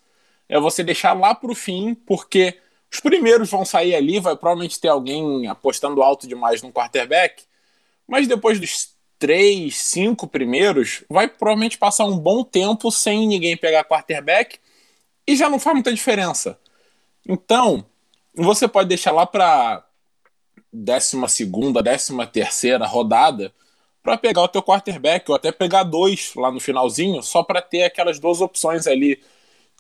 É 0.50 0.60
você 0.60 0.84
deixar 0.84 1.14
lá 1.14 1.34
para 1.34 1.50
o 1.50 1.56
fim, 1.56 1.94
porque 1.94 2.58
os 2.92 3.00
primeiros 3.00 3.50
vão 3.50 3.64
sair 3.64 3.96
ali, 3.96 4.20
vai 4.20 4.36
provavelmente 4.36 4.80
ter 4.80 4.88
alguém 4.88 5.48
apostando 5.48 6.02
alto 6.02 6.28
demais 6.28 6.62
no 6.62 6.72
quarterback, 6.72 7.44
mas 8.08 8.28
depois 8.28 8.60
dos 8.60 8.96
três, 9.20 9.78
cinco 9.78 10.28
primeiros, 10.28 11.04
vai 11.10 11.28
provavelmente 11.28 11.78
passar 11.78 12.06
um 12.06 12.18
bom 12.18 12.44
tempo 12.44 12.90
sem 12.90 13.28
ninguém 13.28 13.56
pegar 13.56 13.84
quarterback 13.84 14.58
e 15.28 15.36
já 15.36 15.50
não 15.50 15.60
faz 15.60 15.76
muita 15.76 15.94
diferença. 15.94 16.58
Então, 17.28 17.86
você 18.34 18.68
pode 18.68 18.90
deixar 18.90 19.12
lá 19.12 19.26
para 19.26 19.86
décima 20.72 21.28
segunda, 21.28 21.84
décima 21.84 22.26
terceira 22.26 22.86
rodada 22.86 23.54
para 24.02 24.18
pegar 24.18 24.42
o 24.42 24.48
teu 24.48 24.64
quarterback 24.64 25.30
ou 25.30 25.36
até 25.36 25.52
pegar 25.52 25.84
dois 25.84 26.32
lá 26.36 26.50
no 26.52 26.60
finalzinho, 26.60 27.22
só 27.22 27.44
para 27.44 27.62
ter 27.62 27.84
aquelas 27.84 28.18
duas 28.20 28.40
opções 28.42 28.88
ali 28.88 29.22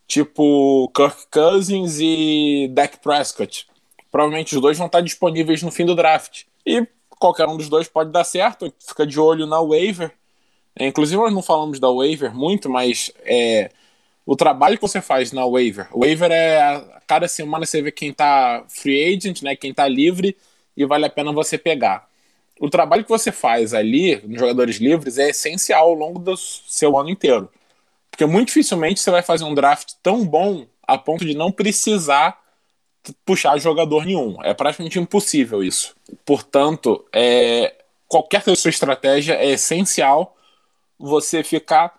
tipo 0.10 0.92
Kirk 0.94 1.28
Cousins 1.32 2.00
e 2.02 2.68
Dak 2.74 2.98
Prescott. 2.98 3.68
Provavelmente 4.12 4.56
os 4.56 4.62
dois 4.62 4.76
vão 4.76 4.88
estar 4.88 5.02
disponíveis 5.02 5.62
no 5.62 5.72
fim 5.72 5.86
do 5.86 5.96
draft. 5.96 6.46
E 6.66 6.86
qualquer 7.12 7.48
um 7.48 7.56
dos 7.56 7.70
dois 7.70 7.88
pode 7.88 8.12
dar 8.12 8.24
certo, 8.24 8.74
fica 8.80 9.06
de 9.06 9.20
olho 9.20 9.46
na 9.46 9.62
waiver. 9.62 10.12
É, 10.76 10.88
inclusive, 10.88 11.22
nós 11.22 11.34
não 11.34 11.44
falamos 11.44 11.80
da 11.80 11.90
waiver 11.92 12.34
muito, 12.34 12.70
mas 12.70 13.12
é, 13.24 13.70
o 14.26 14.36
trabalho 14.36 14.78
que 14.78 14.82
você 14.82 15.00
faz 15.00 15.32
na 15.32 15.46
waiver. 15.46 15.88
Waiver 15.96 16.32
é 16.32 16.84
cada 17.06 17.28
semana 17.28 17.66
você 17.66 17.82
vê 17.82 17.92
quem 17.92 18.10
está 18.10 18.64
free 18.68 19.16
agent, 19.16 19.44
né, 19.44 19.56
quem 19.56 19.72
está 19.72 19.88
livre 19.88 20.36
e 20.76 20.86
vale 20.86 21.06
a 21.06 21.10
pena 21.10 21.32
você 21.32 21.58
pegar. 21.58 22.08
O 22.60 22.70
trabalho 22.70 23.04
que 23.04 23.10
você 23.10 23.32
faz 23.32 23.74
ali 23.74 24.20
nos 24.26 24.40
jogadores 24.40 24.78
livres 24.78 25.18
é 25.18 25.30
essencial 25.30 25.90
ao 25.90 25.94
longo 25.94 26.20
do 26.20 26.36
seu 26.36 26.98
ano 26.98 27.10
inteiro. 27.10 27.50
Porque 28.20 28.30
muito 28.30 28.48
dificilmente 28.48 29.00
você 29.00 29.10
vai 29.10 29.22
fazer 29.22 29.46
um 29.46 29.54
draft 29.54 29.94
tão 30.04 30.26
bom 30.26 30.68
a 30.86 30.98
ponto 30.98 31.26
de 31.26 31.34
não 31.34 31.54
precisar 31.54 32.38
puxar 33.24 33.58
jogador 33.58 34.06
nenhum. 34.06 34.36
É 34.44 34.54
praticamente 34.54 35.00
impossível 35.00 35.64
isso. 35.64 35.96
Portanto, 36.26 37.06
é, 37.14 37.74
qualquer 38.10 38.44
que 38.44 38.54
sua 38.58 38.68
estratégia, 38.68 39.36
é 39.36 39.52
essencial 39.52 40.36
você 40.98 41.46
ficar 41.46 41.98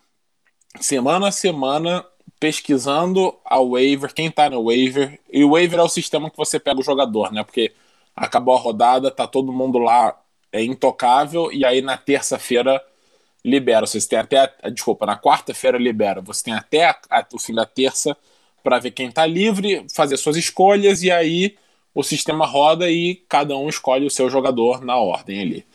semana 0.79 1.29
a 1.29 1.33
semana 1.33 2.05
pesquisando 2.39 3.35
a 3.43 3.59
waiver, 3.59 4.13
quem 4.13 4.31
tá 4.31 4.51
no 4.51 4.67
waiver. 4.67 5.19
E 5.33 5.43
o 5.43 5.53
waiver 5.53 5.81
é 5.81 5.83
o 5.83 5.89
sistema 5.89 6.31
que 6.31 6.37
você 6.37 6.61
pega 6.61 6.81
o 6.81 6.85
jogador, 6.85 7.33
né? 7.33 7.43
Porque 7.43 7.73
acabou 8.15 8.55
a 8.55 8.61
rodada, 8.61 9.11
tá 9.11 9.27
todo 9.27 9.55
mundo 9.55 9.79
lá 9.79 10.21
é 10.53 10.63
intocável, 10.63 11.51
e 11.51 11.65
aí 11.65 11.81
na 11.81 11.97
terça-feira 11.97 12.79
libera. 13.45 13.87
Você 13.87 14.01
tem 14.07 14.19
até, 14.19 14.53
desculpa, 14.71 15.07
na 15.07 15.19
quarta-feira 15.19 15.79
libera. 15.79 16.21
Você 16.21 16.45
tem 16.45 16.55
até 16.55 16.87
a, 16.87 16.99
a, 17.11 17.27
o 17.33 17.39
fim 17.39 17.55
da 17.55 17.67
terça 17.67 18.17
para 18.63 18.79
ver 18.79 18.91
quem 18.91 19.09
está 19.09 19.27
livre, 19.27 19.87
fazer 19.95 20.17
suas 20.17 20.37
escolhas 20.37 21.03
e 21.03 21.11
aí 21.11 21.57
o 21.95 22.03
sistema 22.03 22.47
roda 22.47 22.91
e 22.91 23.17
cada 23.29 23.57
um 23.57 23.69
escolhe 23.69 24.07
o 24.07 24.11
seu 24.11 24.31
jogador 24.31 24.85
na 24.85 24.97
ordem 24.97 25.41
ali. 25.41 25.67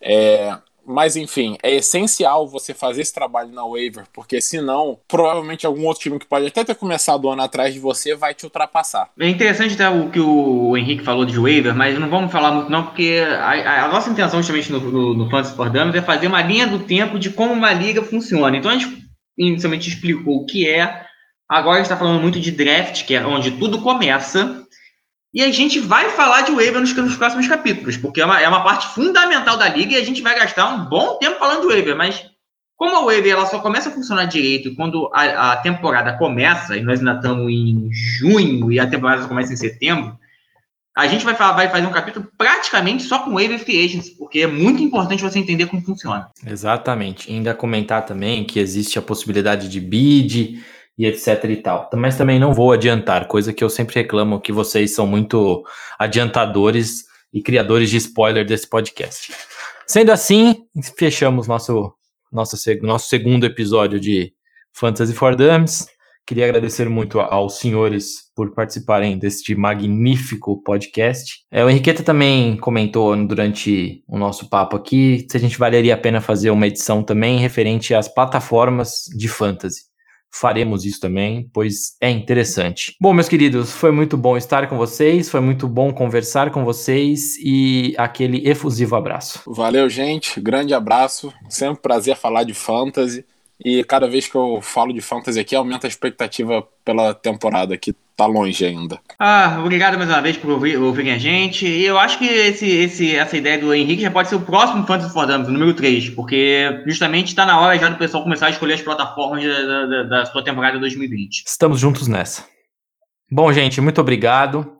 É, 0.00 0.58
mas 0.86 1.16
enfim, 1.16 1.56
é 1.62 1.74
essencial 1.76 2.46
você 2.46 2.74
fazer 2.74 3.02
esse 3.02 3.12
trabalho 3.12 3.52
na 3.52 3.66
waiver, 3.66 4.04
porque 4.12 4.40
senão, 4.40 4.98
provavelmente 5.08 5.66
algum 5.66 5.84
outro 5.86 6.02
time 6.02 6.18
que 6.18 6.26
pode 6.26 6.46
até 6.46 6.64
ter 6.64 6.74
começado 6.74 7.24
o 7.24 7.30
ano 7.30 7.42
atrás 7.42 7.72
de 7.72 7.80
você 7.80 8.14
vai 8.14 8.34
te 8.34 8.44
ultrapassar. 8.44 9.10
É 9.18 9.28
interessante 9.28 9.74
até 9.74 9.88
o 9.88 10.10
que 10.10 10.20
o 10.20 10.76
Henrique 10.76 11.04
falou 11.04 11.24
de 11.24 11.38
waiver, 11.38 11.74
mas 11.74 11.98
não 11.98 12.08
vamos 12.08 12.32
falar 12.32 12.52
muito 12.52 12.70
não, 12.70 12.84
porque 12.84 13.22
a, 13.26 13.84
a 13.84 13.88
nossa 13.88 14.10
intenção 14.10 14.40
justamente 14.40 14.72
no, 14.72 14.80
no, 14.80 15.14
no 15.14 15.30
Fantasy 15.30 15.54
é 15.96 16.02
fazer 16.02 16.26
uma 16.26 16.42
linha 16.42 16.66
do 16.66 16.80
tempo 16.80 17.18
de 17.18 17.30
como 17.30 17.52
uma 17.52 17.72
liga 17.72 18.02
funciona. 18.02 18.56
Então 18.56 18.70
a 18.70 18.74
gente 18.74 19.04
inicialmente 19.38 19.88
explicou 19.88 20.36
o 20.36 20.46
que 20.46 20.68
é, 20.68 21.04
agora 21.48 21.80
está 21.80 21.96
falando 21.96 22.20
muito 22.20 22.40
de 22.40 22.50
draft, 22.50 23.04
que 23.04 23.14
é 23.14 23.24
onde 23.24 23.52
tudo 23.52 23.80
começa, 23.80 24.63
e 25.34 25.42
a 25.42 25.50
gente 25.50 25.80
vai 25.80 26.10
falar 26.10 26.42
de 26.42 26.52
waiver 26.52 26.80
nos, 26.80 26.94
nos, 26.94 27.16
próximos 27.16 27.48
capítulos, 27.48 27.96
porque 27.96 28.20
é 28.20 28.24
uma, 28.24 28.40
é 28.40 28.48
uma 28.48 28.62
parte 28.62 28.86
fundamental 28.94 29.56
da 29.56 29.68
liga 29.68 29.94
e 29.94 29.96
a 29.96 30.04
gente 30.04 30.22
vai 30.22 30.38
gastar 30.38 30.72
um 30.72 30.84
bom 30.84 31.18
tempo 31.18 31.40
falando 31.40 31.62
de 31.62 31.66
waiver. 31.66 31.96
Mas 31.96 32.24
como 32.76 32.96
a 32.96 33.04
waiver 33.04 33.32
ela 33.32 33.46
só 33.46 33.58
começa 33.58 33.88
a 33.88 33.92
funcionar 33.92 34.26
direito 34.26 34.74
quando 34.76 35.10
a, 35.12 35.52
a 35.52 35.56
temporada 35.56 36.16
começa, 36.16 36.76
e 36.76 36.82
nós 36.82 37.00
ainda 37.00 37.14
estamos 37.14 37.50
em 37.50 37.88
junho 37.90 38.70
e 38.70 38.78
a 38.78 38.86
temporada 38.86 39.26
começa 39.26 39.52
em 39.52 39.56
setembro, 39.56 40.16
A 40.96 41.08
gente 41.08 41.24
vai, 41.24 41.34
falar, 41.34 41.54
vai 41.54 41.68
fazer 41.68 41.86
um 41.88 41.92
capítulo 41.92 42.30
praticamente 42.38 43.02
só 43.02 43.18
com 43.18 43.32
Wave 43.32 43.58
Free 43.58 43.84
Agents, 43.84 44.10
porque 44.10 44.42
é 44.42 44.46
muito 44.46 44.80
importante 44.80 45.24
você 45.24 45.40
entender 45.40 45.66
como 45.66 45.82
funciona. 45.82 46.30
Exatamente. 46.46 47.28
E 47.28 47.34
ainda 47.34 47.52
comentar 47.52 48.06
também 48.06 48.44
que 48.44 48.60
existe 48.60 49.00
a 49.00 49.02
possibilidade 49.02 49.68
de 49.68 49.80
bid 49.80 50.62
e 50.96 51.06
etc 51.06 51.44
e 51.44 51.56
tal. 51.56 51.90
Mas 51.94 52.16
também 52.16 52.38
não 52.38 52.54
vou 52.54 52.72
adiantar, 52.72 53.26
coisa 53.26 53.52
que 53.52 53.62
eu 53.62 53.70
sempre 53.70 53.94
reclamo 53.96 54.40
que 54.40 54.52
vocês 54.52 54.94
são 54.94 55.06
muito 55.06 55.64
adiantadores 55.98 57.04
e 57.32 57.42
criadores 57.42 57.90
de 57.90 57.96
spoiler 57.96 58.46
desse 58.46 58.68
podcast. 58.68 59.32
Sendo 59.86 60.12
assim, 60.12 60.64
fechamos 60.96 61.46
nosso, 61.46 61.92
nosso, 62.32 62.56
nosso 62.82 63.08
segundo 63.08 63.44
episódio 63.44 63.98
de 63.98 64.32
Fantasy 64.72 65.12
for 65.12 65.34
Dummies. 65.34 65.86
Queria 66.26 66.46
agradecer 66.46 66.88
muito 66.88 67.20
aos 67.20 67.58
senhores 67.58 68.32
por 68.34 68.54
participarem 68.54 69.18
deste 69.18 69.54
magnífico 69.54 70.62
podcast. 70.62 71.44
É, 71.50 71.62
o 71.62 71.68
Henriqueta 71.68 72.02
também 72.02 72.56
comentou 72.56 73.14
durante 73.26 74.02
o 74.08 74.16
nosso 74.16 74.48
papo 74.48 74.74
aqui 74.74 75.26
se 75.30 75.36
a 75.36 75.40
gente 75.40 75.58
valeria 75.58 75.92
a 75.92 75.98
pena 75.98 76.22
fazer 76.22 76.50
uma 76.50 76.66
edição 76.66 77.02
também 77.02 77.38
referente 77.38 77.94
às 77.94 78.08
plataformas 78.08 79.04
de 79.14 79.28
fantasy. 79.28 79.82
Faremos 80.34 80.84
isso 80.84 80.98
também, 80.98 81.48
pois 81.52 81.96
é 82.00 82.10
interessante. 82.10 82.96
Bom, 83.00 83.12
meus 83.12 83.28
queridos, 83.28 83.70
foi 83.70 83.92
muito 83.92 84.16
bom 84.16 84.36
estar 84.36 84.68
com 84.68 84.76
vocês, 84.76 85.30
foi 85.30 85.40
muito 85.40 85.68
bom 85.68 85.92
conversar 85.92 86.50
com 86.50 86.64
vocês 86.64 87.36
e 87.38 87.94
aquele 87.96 88.48
efusivo 88.48 88.96
abraço. 88.96 89.40
Valeu, 89.46 89.88
gente. 89.88 90.40
Grande 90.40 90.74
abraço. 90.74 91.32
Sempre 91.48 91.82
prazer 91.82 92.16
falar 92.16 92.42
de 92.42 92.52
fantasy. 92.52 93.24
E 93.62 93.84
cada 93.84 94.08
vez 94.08 94.26
que 94.26 94.34
eu 94.34 94.60
falo 94.60 94.92
de 94.92 95.00
fantasy 95.00 95.38
aqui, 95.38 95.54
aumenta 95.54 95.86
a 95.86 95.88
expectativa 95.88 96.66
pela 96.84 97.14
temporada, 97.14 97.76
que 97.76 97.94
tá 98.16 98.26
longe 98.26 98.64
ainda. 98.64 99.00
Ah, 99.18 99.58
obrigado 99.60 99.96
mais 99.96 100.08
uma 100.08 100.20
vez 100.20 100.36
por 100.36 100.50
ouvir, 100.50 100.76
ouvirem 100.76 101.12
a 101.12 101.18
gente. 101.18 101.66
E 101.66 101.84
eu 101.84 101.98
acho 101.98 102.18
que 102.18 102.26
esse, 102.26 102.66
esse, 102.68 103.14
essa 103.14 103.36
ideia 103.36 103.58
do 103.58 103.72
Henrique 103.72 104.02
já 104.02 104.10
pode 104.10 104.28
ser 104.28 104.36
o 104.36 104.40
próximo 104.40 104.86
Fantasy 104.86 105.12
for 105.12 105.26
Dummies, 105.26 105.48
o 105.48 105.52
número 105.52 105.74
3, 105.74 106.10
porque 106.10 106.82
justamente 106.86 107.28
está 107.28 107.46
na 107.46 107.60
hora 107.60 107.78
já 107.78 107.88
do 107.88 107.96
pessoal 107.96 108.22
começar 108.22 108.46
a 108.46 108.50
escolher 108.50 108.74
as 108.74 108.82
plataformas 108.82 109.44
da, 109.44 109.86
da, 109.86 110.02
da 110.02 110.26
sua 110.26 110.44
temporada 110.44 110.78
2020. 110.78 111.44
Estamos 111.46 111.80
juntos 111.80 112.08
nessa. 112.08 112.44
Bom, 113.30 113.52
gente, 113.52 113.80
muito 113.80 114.00
obrigado. 114.00 114.76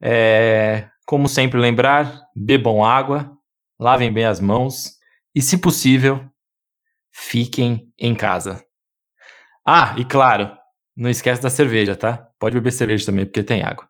É, 0.00 0.86
como 1.06 1.28
sempre, 1.28 1.58
lembrar: 1.58 2.20
bebam 2.34 2.84
água, 2.84 3.30
lavem 3.78 4.12
bem 4.12 4.24
as 4.24 4.40
mãos 4.40 4.92
e, 5.34 5.42
se 5.42 5.58
possível, 5.58 6.24
fiquem 7.14 7.88
em 7.96 8.14
casa. 8.14 8.62
Ah, 9.64 9.94
e 9.96 10.04
claro, 10.04 10.50
não 10.96 11.08
esquece 11.08 11.40
da 11.40 11.48
cerveja, 11.48 11.94
tá? 11.94 12.28
Pode 12.38 12.54
beber 12.56 12.72
cerveja 12.72 13.06
também, 13.06 13.24
porque 13.24 13.42
tem 13.42 13.62
água. 13.62 13.88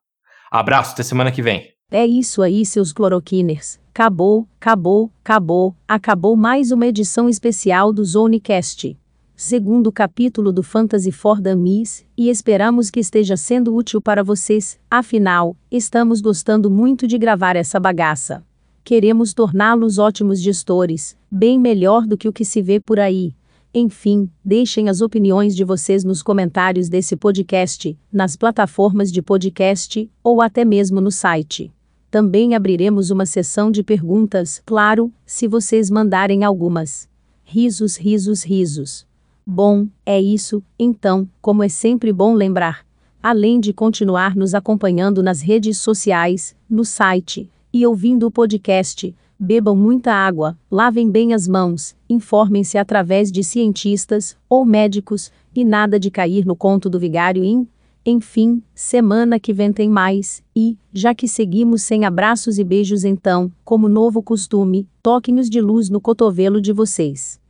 Abraço, 0.51 0.93
até 0.93 1.03
semana 1.03 1.33
que 1.33 1.43
vem. 1.43 1.73
É 1.91 2.07
isso 2.07 2.43
aí, 2.43 2.65
seus 2.67 2.93
cloroquiners. 2.93 3.81
Acabou, 3.91 4.47
acabou, 4.61 5.11
acabou, 5.23 5.75
acabou 5.89 6.37
mais 6.37 6.71
uma 6.71 6.87
edição 6.87 7.29
especial 7.29 7.93
do 7.93 8.05
Zonecast. 8.05 8.97
Segundo 9.35 9.91
capítulo 9.91 10.53
do 10.53 10.63
Fantasy 10.63 11.11
for 11.11 11.41
Dummies, 11.41 12.05
e 12.17 12.29
esperamos 12.29 12.91
que 12.91 13.01
esteja 13.01 13.37
sendo 13.37 13.75
útil 13.75 14.01
para 14.01 14.23
vocês, 14.23 14.79
afinal, 14.91 15.57
estamos 15.71 16.21
gostando 16.21 16.71
muito 16.71 17.07
de 17.07 17.19
gravar 17.19 17.57
essa 17.57 17.81
bagaça. 17.81 18.45
Queremos 18.85 19.33
torná-los 19.33 19.97
ótimos 19.99 20.39
gestores, 20.39 21.17
bem 21.31 21.59
melhor 21.59 22.07
do 22.07 22.19
que 22.19 22.29
o 22.29 22.33
que 22.35 22.45
se 22.45 22.61
vê 22.61 22.79
por 22.79 23.01
aí. 23.01 23.33
Enfim, 23.73 24.29
deixem 24.45 24.91
as 24.91 25.01
opiniões 25.01 25.57
de 25.57 25.65
vocês 25.65 26.05
nos 26.05 26.23
comentários 26.23 26.91
desse 26.91 27.17
podcast, 27.17 27.99
nas 28.13 28.37
plataformas 28.37 29.11
de 29.11 29.23
podcast 29.23 30.11
ou 30.23 30.43
até 30.43 30.67
mesmo 30.67 31.01
no 31.01 31.11
site. 31.11 31.73
Também 32.11 32.55
abriremos 32.55 33.09
uma 33.11 33.25
sessão 33.25 33.71
de 33.71 33.83
perguntas, 33.83 34.61
claro, 34.67 35.11
se 35.25 35.49
vocês 35.49 35.89
mandarem 35.91 36.45
algumas. 36.45 37.09
Risos, 37.43 37.97
risos, 37.97 38.45
risos. 38.45 39.07
Bom, 39.47 39.89
é 40.05 40.21
isso, 40.21 40.63
então, 40.79 41.27
como 41.41 41.63
é 41.63 41.71
sempre 41.71 42.13
bom 42.13 42.35
lembrar. 42.35 42.85
Além 43.23 43.59
de 43.59 43.73
continuar 43.73 44.37
nos 44.37 44.53
acompanhando 44.55 45.23
nas 45.23 45.41
redes 45.41 45.79
sociais, 45.79 46.55
no 46.69 46.85
site, 46.85 47.51
e 47.75 47.85
ouvindo 47.85 48.29
o 48.29 48.31
podcast, 48.31 49.13
bebam 49.37 49.75
muita 49.75 50.13
água, 50.13 50.57
lavem 50.71 51.11
bem 51.11 51.35
as 51.35 51.49
mãos, 51.49 51.97
informem-se 52.09 52.79
através 52.79 53.33
de 53.33 53.43
cientistas 53.43 54.37
ou 54.49 54.65
médicos, 54.65 55.33
e 55.53 55.65
nada 55.65 55.99
de 55.99 56.09
cair 56.09 56.47
no 56.47 56.55
conto 56.55 56.89
do 56.89 57.01
vigário 57.01 57.43
em. 57.43 57.67
Enfim, 58.07 58.63
semana 58.73 59.41
que 59.41 59.53
vem 59.53 59.73
tem 59.73 59.89
mais, 59.89 60.41
e, 60.55 60.79
já 60.93 61.13
que 61.13 61.27
seguimos 61.27 61.83
sem 61.83 62.05
abraços 62.05 62.61
e 62.61 62.65
beijos, 62.65 63.03
então, 63.05 63.51
como 63.65 63.89
novo 63.89 64.23
costume, 64.23 64.87
toquem-os 65.03 65.51
de 65.51 65.61
luz 65.61 65.91
no 65.91 66.01
cotovelo 66.01 66.61
de 66.61 66.73
vocês. 66.73 67.41